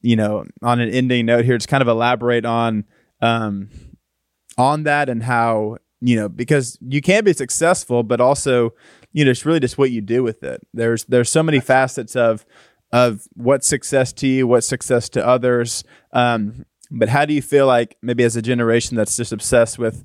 you 0.00 0.16
know 0.16 0.44
on 0.62 0.80
an 0.80 0.90
ending 0.90 1.26
note 1.26 1.44
here, 1.44 1.58
just 1.58 1.68
kind 1.68 1.82
of 1.82 1.88
elaborate 1.88 2.44
on 2.44 2.84
um, 3.20 3.68
on 4.56 4.84
that 4.84 5.08
and 5.08 5.22
how 5.22 5.76
you 6.00 6.16
know 6.16 6.28
because 6.28 6.78
you 6.80 7.00
can 7.00 7.24
be 7.24 7.32
successful, 7.32 8.02
but 8.02 8.20
also 8.20 8.72
you 9.14 9.24
know, 9.24 9.30
it's 9.30 9.46
really 9.46 9.60
just 9.60 9.78
what 9.78 9.92
you 9.92 10.02
do 10.02 10.22
with 10.22 10.42
it. 10.42 10.60
There's 10.74 11.04
there's 11.04 11.30
so 11.30 11.42
many 11.42 11.60
facets 11.60 12.14
of 12.16 12.44
of 12.92 13.26
what 13.32 13.64
success 13.64 14.12
to 14.12 14.26
you, 14.26 14.46
what 14.46 14.64
success 14.64 15.08
to 15.10 15.26
others. 15.26 15.84
Um, 16.12 16.66
but 16.90 17.08
how 17.08 17.24
do 17.24 17.32
you 17.32 17.40
feel 17.40 17.66
like 17.66 17.96
maybe 18.02 18.24
as 18.24 18.36
a 18.36 18.42
generation 18.42 18.96
that's 18.96 19.16
just 19.16 19.32
obsessed 19.32 19.78
with, 19.78 20.04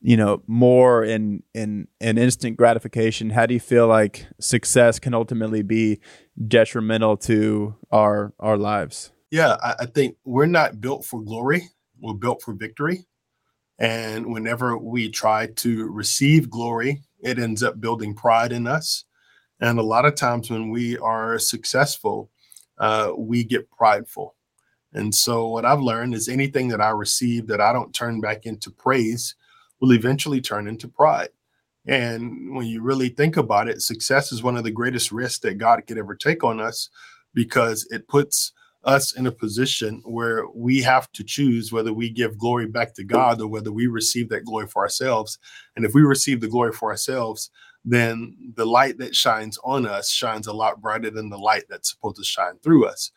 you 0.00 0.16
know, 0.16 0.42
more 0.48 1.04
in 1.04 1.44
in 1.54 1.86
in 2.00 2.18
instant 2.18 2.56
gratification? 2.56 3.30
How 3.30 3.46
do 3.46 3.54
you 3.54 3.60
feel 3.60 3.86
like 3.86 4.26
success 4.40 4.98
can 4.98 5.14
ultimately 5.14 5.62
be 5.62 6.00
detrimental 6.48 7.16
to 7.18 7.76
our 7.92 8.34
our 8.40 8.56
lives? 8.56 9.12
Yeah, 9.30 9.56
I, 9.62 9.74
I 9.80 9.86
think 9.86 10.16
we're 10.24 10.46
not 10.46 10.80
built 10.80 11.04
for 11.04 11.22
glory. 11.22 11.68
We're 12.00 12.14
built 12.14 12.42
for 12.42 12.54
victory. 12.54 13.06
And 13.78 14.32
whenever 14.32 14.76
we 14.76 15.10
try 15.10 15.46
to 15.46 15.86
receive 15.86 16.50
glory 16.50 17.02
it 17.22 17.38
ends 17.38 17.62
up 17.62 17.80
building 17.80 18.14
pride 18.14 18.52
in 18.52 18.66
us. 18.66 19.04
And 19.60 19.78
a 19.78 19.82
lot 19.82 20.04
of 20.04 20.14
times 20.14 20.50
when 20.50 20.70
we 20.70 20.98
are 20.98 21.38
successful, 21.38 22.30
uh, 22.78 23.12
we 23.16 23.44
get 23.44 23.70
prideful. 23.70 24.34
And 24.92 25.14
so, 25.14 25.48
what 25.48 25.64
I've 25.64 25.80
learned 25.80 26.14
is 26.14 26.28
anything 26.28 26.68
that 26.68 26.80
I 26.80 26.90
receive 26.90 27.46
that 27.46 27.60
I 27.60 27.72
don't 27.72 27.94
turn 27.94 28.20
back 28.20 28.44
into 28.44 28.70
praise 28.70 29.34
will 29.80 29.92
eventually 29.92 30.40
turn 30.40 30.68
into 30.68 30.88
pride. 30.88 31.30
And 31.86 32.54
when 32.54 32.66
you 32.66 32.82
really 32.82 33.08
think 33.08 33.36
about 33.36 33.68
it, 33.68 33.82
success 33.82 34.32
is 34.32 34.42
one 34.42 34.56
of 34.56 34.64
the 34.64 34.70
greatest 34.70 35.10
risks 35.10 35.40
that 35.40 35.58
God 35.58 35.86
could 35.86 35.98
ever 35.98 36.14
take 36.14 36.44
on 36.44 36.60
us 36.60 36.88
because 37.34 37.86
it 37.90 38.06
puts 38.06 38.52
us 38.84 39.12
in 39.14 39.26
a 39.26 39.32
position 39.32 40.02
where 40.04 40.46
we 40.54 40.82
have 40.82 41.10
to 41.12 41.24
choose 41.24 41.72
whether 41.72 41.92
we 41.92 42.10
give 42.10 42.38
glory 42.38 42.66
back 42.66 42.94
to 42.94 43.04
God 43.04 43.40
or 43.40 43.48
whether 43.48 43.72
we 43.72 43.86
receive 43.86 44.28
that 44.30 44.44
glory 44.44 44.66
for 44.66 44.82
ourselves. 44.82 45.38
And 45.76 45.84
if 45.84 45.94
we 45.94 46.02
receive 46.02 46.40
the 46.40 46.48
glory 46.48 46.72
for 46.72 46.90
ourselves, 46.90 47.50
then 47.84 48.36
the 48.56 48.66
light 48.66 48.98
that 48.98 49.16
shines 49.16 49.58
on 49.64 49.86
us 49.86 50.10
shines 50.10 50.46
a 50.46 50.52
lot 50.52 50.80
brighter 50.80 51.10
than 51.10 51.30
the 51.30 51.38
light 51.38 51.64
that's 51.68 51.90
supposed 51.90 52.16
to 52.16 52.24
shine 52.24 52.58
through 52.62 52.86
us. 52.86 53.10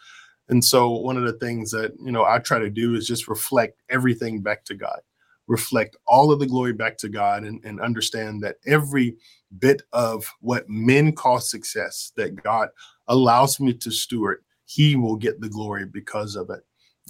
And 0.50 0.64
so 0.64 0.92
one 0.92 1.18
of 1.18 1.24
the 1.24 1.34
things 1.40 1.72
that, 1.72 1.94
you 2.04 2.12
know, 2.12 2.26
I 2.26 2.40
try 2.40 2.60
to 2.60 2.70
do 2.70 2.96
is 2.96 3.08
just 3.08 3.28
reflect 3.28 3.82
everything 3.90 4.42
back 4.42 4.64
to 4.66 4.76
God. 4.76 5.00
reflect 5.48 5.96
all 6.08 6.32
of 6.32 6.40
the 6.40 6.48
glory 6.48 6.74
back 6.74 6.98
to 6.98 7.10
God 7.10 7.44
and, 7.44 7.64
and 7.64 7.80
understand 7.82 8.42
that 8.44 8.58
every 8.66 9.18
bit 9.60 9.82
of 9.94 10.32
what 10.42 10.68
men 10.70 11.12
call 11.14 11.40
success 11.40 12.12
that 12.18 12.42
God 12.44 12.70
allows 13.08 13.60
me 13.60 13.74
to 13.74 13.92
steward, 13.92 14.44
He 14.66 14.96
will 14.96 15.16
get 15.16 15.42
the 15.42 15.50
glory 15.50 15.86
because 15.86 16.36
of 16.36 16.50
it. 16.50 16.62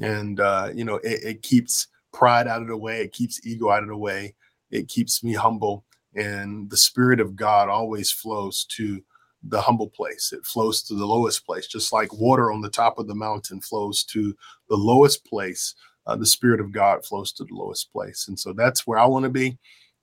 And, 0.01 0.39
uh, 0.39 0.71
you 0.73 0.83
know, 0.83 0.95
it, 0.95 1.23
it 1.23 1.41
keeps 1.41 1.87
pride 2.13 2.47
out 2.47 2.61
of 2.61 2.67
the 2.67 2.77
way, 2.77 3.01
it 3.01 3.11
keeps 3.11 3.45
ego 3.45 3.69
out 3.69 3.83
of 3.83 3.89
the 3.89 3.97
way, 3.97 4.35
it 4.71 4.87
keeps 4.87 5.23
me 5.23 5.33
humble. 5.33 5.85
And 6.15 6.69
the 6.69 6.77
Spirit 6.77 7.19
of 7.19 7.35
God 7.35 7.69
always 7.69 8.11
flows 8.11 8.65
to 8.77 9.01
the 9.47 9.61
humble 9.61 9.89
place. 9.89 10.33
It 10.33 10.45
flows 10.45 10.81
to 10.83 10.95
the 10.95 11.05
lowest 11.05 11.45
place, 11.45 11.67
just 11.67 11.93
like 11.93 12.13
water 12.13 12.51
on 12.51 12.61
the 12.61 12.69
top 12.69 12.97
of 12.97 13.07
the 13.07 13.15
mountain 13.15 13.61
flows 13.61 14.03
to 14.05 14.35
the 14.69 14.77
lowest 14.77 15.25
place. 15.25 15.75
Uh, 16.07 16.15
the 16.15 16.25
Spirit 16.25 16.59
of 16.59 16.71
God 16.71 17.05
flows 17.05 17.31
to 17.33 17.43
the 17.43 17.53
lowest 17.53 17.91
place. 17.91 18.27
And 18.27 18.39
so 18.39 18.53
that's 18.53 18.87
where 18.87 18.99
I 18.99 19.05
want 19.05 19.23
to 19.23 19.29
be. 19.29 19.57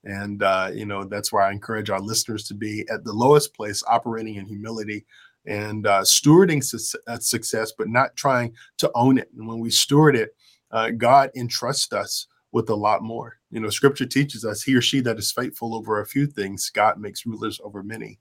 And, 0.05 0.43
uh, 0.43 0.71
you 0.73 0.85
know, 0.85 1.05
that's 1.05 1.33
where 1.33 1.43
I 1.43 1.53
encourage 1.53 1.91
our 1.91 2.01
listeners 2.01 2.47
to 2.49 2.55
be 2.55 2.85
at 2.91 3.05
the 3.05 3.13
lowest 3.13 3.55
place, 3.55 3.83
operating 3.87 4.35
in 4.35 4.47
humility 4.47 5.07
and 5.47 5.87
uh, 5.87 6.03
stewarding 6.03 6.63
su- 6.63 6.99
uh, 7.07 7.19
success, 7.19 7.73
but 7.77 7.89
not 7.89 8.17
trying 8.17 8.55
to 8.79 8.91
own 8.95 9.19
it. 9.19 9.29
And 9.37 9.47
when 9.47 9.61
we 9.61 9.71
steward 9.71 10.17
it, 10.17 10.35
uh, 10.71 10.91
God 10.91 11.31
entrusts 11.35 11.93
us 11.93 12.27
with 12.53 12.69
a 12.71 12.75
lot 12.75 13.03
more. 13.03 13.39
You 13.51 13.61
know, 13.61 13.71
scripture 13.71 14.07
teaches 14.07 14.45
us 14.45 14.63
he 14.63 14.75
or 14.75 14.81
she 14.81 15.01
that 15.01 15.19
is 15.19 15.33
faithful 15.33 15.75
over 15.75 16.01
a 16.01 16.07
few 16.07 16.27
things, 16.27 16.71
God 16.71 16.99
makes 16.99 17.27
rulers 17.27 17.61
over 17.65 17.83
many. 17.83 18.19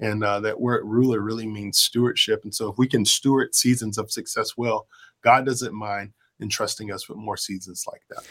And 0.00 0.24
uh, 0.24 0.40
that 0.40 0.60
word 0.60 0.82
ruler 0.84 1.20
really 1.20 1.46
means 1.46 1.78
stewardship. 1.78 2.42
And 2.44 2.54
so 2.54 2.70
if 2.70 2.78
we 2.78 2.88
can 2.88 3.04
steward 3.04 3.54
seasons 3.54 3.98
of 3.98 4.10
success 4.10 4.56
well, 4.56 4.86
God 5.22 5.46
doesn't 5.46 5.74
mind 5.74 6.12
entrusting 6.42 6.92
us 6.92 7.08
with 7.08 7.16
more 7.16 7.36
seasons 7.36 7.86
like 7.90 8.02
that. 8.10 8.24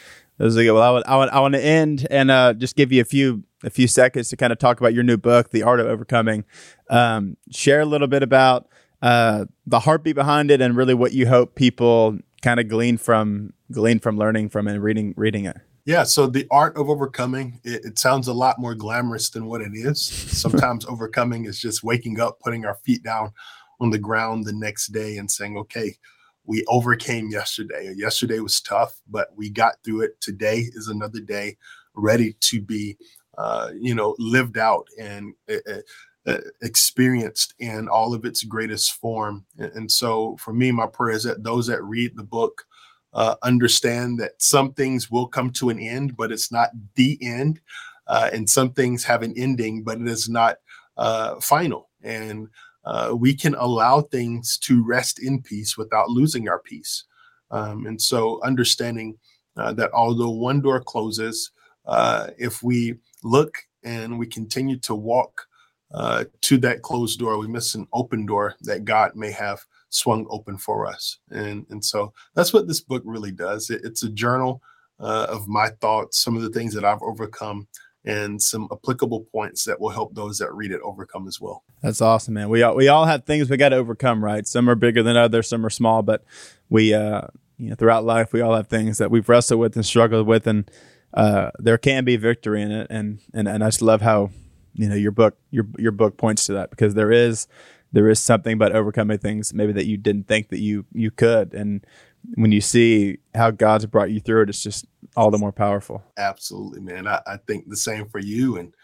Are 0.44 0.50
good. 0.50 0.72
Well, 0.72 0.82
I 0.82 0.90
would, 0.90 1.04
I 1.06 1.16
would, 1.16 1.28
I 1.30 1.40
want 1.40 1.54
to 1.54 1.64
end 1.64 2.06
and 2.10 2.30
uh, 2.30 2.54
just 2.54 2.76
give 2.76 2.92
you 2.92 3.00
a 3.00 3.04
few 3.04 3.44
a 3.64 3.70
few 3.70 3.86
seconds 3.86 4.28
to 4.28 4.36
kind 4.36 4.52
of 4.52 4.58
talk 4.58 4.80
about 4.80 4.92
your 4.92 5.04
new 5.04 5.16
book, 5.16 5.50
The 5.50 5.62
Art 5.62 5.80
of 5.80 5.86
Overcoming. 5.86 6.44
Um, 6.90 7.36
share 7.50 7.80
a 7.80 7.84
little 7.84 8.08
bit 8.08 8.22
about 8.22 8.68
uh, 9.00 9.46
the 9.66 9.80
heartbeat 9.80 10.14
behind 10.14 10.50
it, 10.50 10.60
and 10.60 10.76
really 10.76 10.94
what 10.94 11.12
you 11.12 11.26
hope 11.26 11.54
people 11.54 12.18
kind 12.42 12.60
of 12.60 12.68
glean 12.68 12.98
from 12.98 13.52
glean 13.70 13.98
from 13.98 14.18
learning 14.18 14.48
from 14.48 14.68
and 14.68 14.82
reading 14.82 15.14
reading 15.16 15.44
it. 15.46 15.56
Yeah, 15.84 16.04
so 16.04 16.28
the 16.28 16.46
art 16.50 16.76
of 16.76 16.88
overcoming, 16.88 17.60
it, 17.64 17.84
it, 17.84 17.98
sounds 17.98 18.28
a 18.28 18.32
lot 18.32 18.60
more 18.60 18.76
glamorous 18.76 19.30
than 19.30 19.46
what 19.46 19.60
it 19.60 19.72
is. 19.74 20.00
Sometimes 20.04 20.84
overcoming 20.86 21.44
is 21.44 21.58
just 21.58 21.82
waking 21.82 22.20
up, 22.20 22.38
putting 22.38 22.64
our 22.64 22.76
feet 22.84 23.02
down 23.02 23.32
on 23.80 23.90
the 23.90 23.98
ground 23.98 24.44
the 24.44 24.52
next 24.52 24.88
day 24.88 25.16
and 25.16 25.28
saying, 25.28 25.56
okay, 25.56 25.96
we 26.44 26.64
overcame 26.68 27.30
yesterday. 27.30 27.92
Yesterday 27.96 28.40
was 28.40 28.60
tough, 28.60 29.00
but 29.08 29.28
we 29.36 29.50
got 29.50 29.74
through 29.84 30.02
it. 30.02 30.20
Today 30.20 30.64
is 30.74 30.88
another 30.88 31.20
day 31.20 31.56
ready 31.94 32.34
to 32.40 32.60
be, 32.60 32.96
uh, 33.38 33.70
you 33.78 33.94
know, 33.94 34.16
lived 34.18 34.58
out 34.58 34.86
and 34.98 35.34
uh, 35.48 36.38
experienced 36.62 37.54
in 37.58 37.88
all 37.88 38.14
of 38.14 38.24
its 38.24 38.42
greatest 38.44 38.92
form. 38.94 39.44
And, 39.58 39.72
and, 39.72 39.90
so 39.90 40.36
for 40.38 40.52
me, 40.52 40.70
my 40.70 40.86
prayer 40.86 41.16
is 41.16 41.24
that 41.24 41.42
those 41.42 41.66
that 41.66 41.82
read 41.82 42.16
the 42.16 42.22
book 42.22 42.64
uh, 43.12 43.34
understand 43.42 44.18
that 44.20 44.40
some 44.40 44.72
things 44.72 45.10
will 45.10 45.26
come 45.26 45.50
to 45.50 45.68
an 45.68 45.78
end, 45.78 46.16
but 46.16 46.32
it's 46.32 46.50
not 46.50 46.70
the 46.94 47.18
end. 47.20 47.60
Uh, 48.06 48.30
and 48.32 48.48
some 48.48 48.72
things 48.72 49.04
have 49.04 49.22
an 49.22 49.34
ending, 49.36 49.82
but 49.82 50.00
it 50.00 50.08
is 50.08 50.28
not 50.28 50.58
uh, 50.96 51.40
final. 51.40 51.90
And 52.02 52.48
uh, 52.84 53.14
we 53.16 53.34
can 53.34 53.54
allow 53.54 54.00
things 54.00 54.58
to 54.58 54.84
rest 54.84 55.22
in 55.22 55.42
peace 55.42 55.76
without 55.76 56.10
losing 56.10 56.48
our 56.48 56.58
peace. 56.58 57.04
Um, 57.50 57.86
and 57.86 58.00
so, 58.00 58.40
understanding 58.42 59.18
uh, 59.56 59.72
that 59.74 59.92
although 59.92 60.30
one 60.30 60.60
door 60.60 60.80
closes, 60.80 61.50
uh, 61.86 62.28
if 62.38 62.62
we 62.62 62.94
look 63.22 63.56
and 63.84 64.18
we 64.18 64.26
continue 64.26 64.78
to 64.78 64.94
walk 64.94 65.46
uh, 65.92 66.24
to 66.40 66.56
that 66.58 66.82
closed 66.82 67.18
door, 67.18 67.38
we 67.38 67.46
miss 67.46 67.74
an 67.74 67.86
open 67.92 68.24
door 68.24 68.54
that 68.62 68.84
God 68.84 69.14
may 69.14 69.30
have 69.30 69.60
swung 69.90 70.26
open 70.30 70.56
for 70.56 70.86
us. 70.86 71.18
And, 71.30 71.66
and 71.68 71.84
so, 71.84 72.12
that's 72.34 72.52
what 72.52 72.66
this 72.66 72.80
book 72.80 73.02
really 73.04 73.32
does. 73.32 73.70
It, 73.70 73.82
it's 73.84 74.02
a 74.02 74.10
journal 74.10 74.62
uh, 74.98 75.26
of 75.28 75.46
my 75.46 75.68
thoughts, 75.80 76.18
some 76.18 76.36
of 76.36 76.42
the 76.42 76.50
things 76.50 76.72
that 76.74 76.84
I've 76.84 77.02
overcome 77.02 77.68
and 78.04 78.42
some 78.42 78.68
applicable 78.72 79.26
points 79.32 79.64
that 79.64 79.80
will 79.80 79.90
help 79.90 80.14
those 80.14 80.38
that 80.38 80.52
read 80.52 80.72
it 80.72 80.80
overcome 80.82 81.28
as 81.28 81.40
well. 81.40 81.62
That's 81.82 82.00
awesome, 82.00 82.34
man. 82.34 82.48
We 82.48 82.62
all, 82.62 82.74
we 82.74 82.88
all 82.88 83.04
have 83.04 83.24
things 83.24 83.48
we 83.48 83.56
got 83.56 83.70
to 83.70 83.76
overcome, 83.76 84.24
right? 84.24 84.46
Some 84.46 84.68
are 84.68 84.74
bigger 84.74 85.02
than 85.02 85.16
others, 85.16 85.48
some 85.48 85.64
are 85.64 85.70
small, 85.70 86.02
but 86.02 86.24
we 86.68 86.94
uh 86.94 87.22
you 87.58 87.68
know 87.68 87.74
throughout 87.76 88.04
life 88.04 88.32
we 88.32 88.40
all 88.40 88.56
have 88.56 88.66
things 88.66 88.98
that 88.98 89.10
we've 89.10 89.28
wrestled 89.28 89.60
with 89.60 89.76
and 89.76 89.86
struggled 89.86 90.26
with 90.26 90.46
and 90.46 90.68
uh 91.14 91.50
there 91.58 91.78
can 91.78 92.04
be 92.04 92.16
victory 92.16 92.62
in 92.62 92.72
it 92.72 92.86
and 92.90 93.20
and 93.34 93.46
and 93.46 93.62
I 93.62 93.68
just 93.68 93.82
love 93.82 94.00
how 94.00 94.30
you 94.74 94.88
know 94.88 94.94
your 94.94 95.12
book 95.12 95.36
your 95.50 95.66
your 95.78 95.92
book 95.92 96.16
points 96.16 96.46
to 96.46 96.54
that 96.54 96.70
because 96.70 96.94
there 96.94 97.12
is 97.12 97.46
there 97.92 98.08
is 98.08 98.18
something 98.18 98.54
about 98.54 98.72
overcoming 98.72 99.18
things 99.18 99.52
maybe 99.52 99.72
that 99.72 99.86
you 99.86 99.96
didn't 99.98 100.26
think 100.26 100.48
that 100.48 100.60
you 100.60 100.86
you 100.92 101.10
could 101.10 101.52
and 101.54 101.86
when 102.34 102.52
you 102.52 102.60
see 102.60 103.18
how 103.34 103.50
God's 103.50 103.86
brought 103.86 104.10
you 104.10 104.20
through 104.20 104.42
it, 104.42 104.48
it's 104.48 104.62
just 104.62 104.86
all 105.16 105.30
the 105.30 105.38
more 105.38 105.52
powerful. 105.52 106.02
Absolutely, 106.16 106.80
man. 106.80 107.06
I, 107.06 107.20
I 107.26 107.36
think 107.46 107.68
the 107.68 107.76
same 107.76 108.08
for 108.08 108.18
you 108.18 108.58
and 108.58 108.74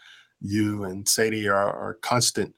you 0.41 0.83
and 0.83 1.07
Sadie 1.07 1.47
are, 1.47 1.55
are 1.55 1.95
constant 2.01 2.55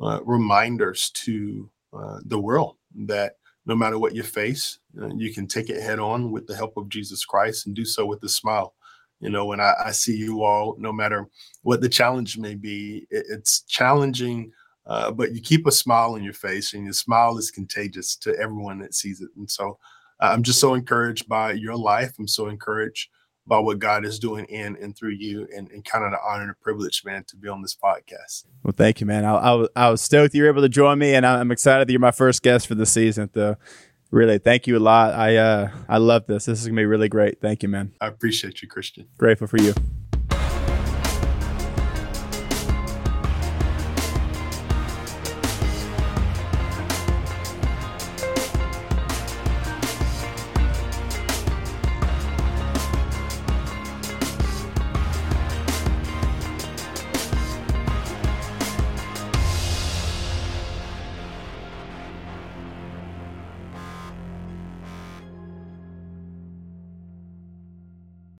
uh, 0.00 0.20
reminders 0.24 1.10
to 1.10 1.70
uh, 1.92 2.18
the 2.24 2.38
world 2.38 2.76
that 2.94 3.34
no 3.66 3.74
matter 3.74 3.98
what 3.98 4.14
you 4.14 4.22
face, 4.22 4.78
uh, 5.00 5.08
you 5.16 5.32
can 5.32 5.46
take 5.46 5.68
it 5.68 5.82
head 5.82 5.98
on 5.98 6.30
with 6.30 6.46
the 6.46 6.56
help 6.56 6.76
of 6.76 6.88
Jesus 6.88 7.24
Christ 7.24 7.66
and 7.66 7.76
do 7.76 7.84
so 7.84 8.06
with 8.06 8.22
a 8.22 8.28
smile. 8.28 8.74
You 9.20 9.30
know, 9.30 9.46
when 9.46 9.60
I, 9.60 9.74
I 9.86 9.90
see 9.90 10.16
you 10.16 10.42
all, 10.42 10.76
no 10.78 10.92
matter 10.92 11.28
what 11.62 11.80
the 11.80 11.88
challenge 11.88 12.38
may 12.38 12.54
be, 12.54 13.06
it, 13.10 13.26
it's 13.28 13.62
challenging, 13.62 14.52
uh, 14.86 15.10
but 15.10 15.34
you 15.34 15.42
keep 15.42 15.66
a 15.66 15.72
smile 15.72 16.14
on 16.14 16.22
your 16.22 16.32
face, 16.32 16.72
and 16.72 16.84
your 16.84 16.92
smile 16.92 17.36
is 17.36 17.50
contagious 17.50 18.16
to 18.16 18.34
everyone 18.38 18.78
that 18.78 18.94
sees 18.94 19.20
it. 19.20 19.28
And 19.36 19.50
so, 19.50 19.78
I'm 20.20 20.42
just 20.42 20.60
so 20.60 20.74
encouraged 20.74 21.28
by 21.28 21.52
your 21.52 21.76
life. 21.76 22.12
I'm 22.18 22.28
so 22.28 22.48
encouraged 22.48 23.08
by 23.46 23.58
what 23.58 23.78
God 23.78 24.04
is 24.04 24.18
doing 24.18 24.44
in 24.46 24.76
and 24.76 24.94
through 24.94 25.14
you, 25.14 25.48
and, 25.56 25.70
and 25.70 25.82
kind 25.84 26.04
of 26.04 26.10
the 26.10 26.18
honor 26.22 26.42
and 26.42 26.50
the 26.50 26.56
privilege, 26.60 27.02
man, 27.04 27.24
to 27.28 27.36
be 27.36 27.48
on 27.48 27.62
this 27.62 27.74
podcast. 27.74 28.44
Well, 28.62 28.74
thank 28.76 29.00
you, 29.00 29.06
man. 29.06 29.24
I, 29.24 29.34
I, 29.34 29.66
I 29.74 29.90
was 29.90 30.02
stoked 30.02 30.34
you 30.34 30.42
were 30.42 30.48
able 30.48 30.62
to 30.62 30.68
join 30.68 30.98
me, 30.98 31.14
and 31.14 31.24
I'm 31.24 31.50
excited 31.50 31.88
that 31.88 31.92
you're 31.92 32.00
my 32.00 32.10
first 32.10 32.42
guest 32.42 32.66
for 32.66 32.74
the 32.74 32.84
season. 32.84 33.30
Though, 33.32 33.56
really, 34.10 34.38
thank 34.38 34.66
you 34.66 34.76
a 34.76 34.80
lot. 34.80 35.14
I 35.14 35.36
uh, 35.36 35.70
I 35.88 35.96
love 35.98 36.26
this. 36.26 36.44
This 36.44 36.60
is 36.60 36.66
gonna 36.66 36.80
be 36.80 36.86
really 36.86 37.08
great. 37.08 37.40
Thank 37.40 37.62
you, 37.62 37.70
man. 37.70 37.92
I 38.00 38.08
appreciate 38.08 38.60
you, 38.60 38.68
Christian. 38.68 39.08
Grateful 39.16 39.46
for 39.46 39.58
you. 39.58 39.72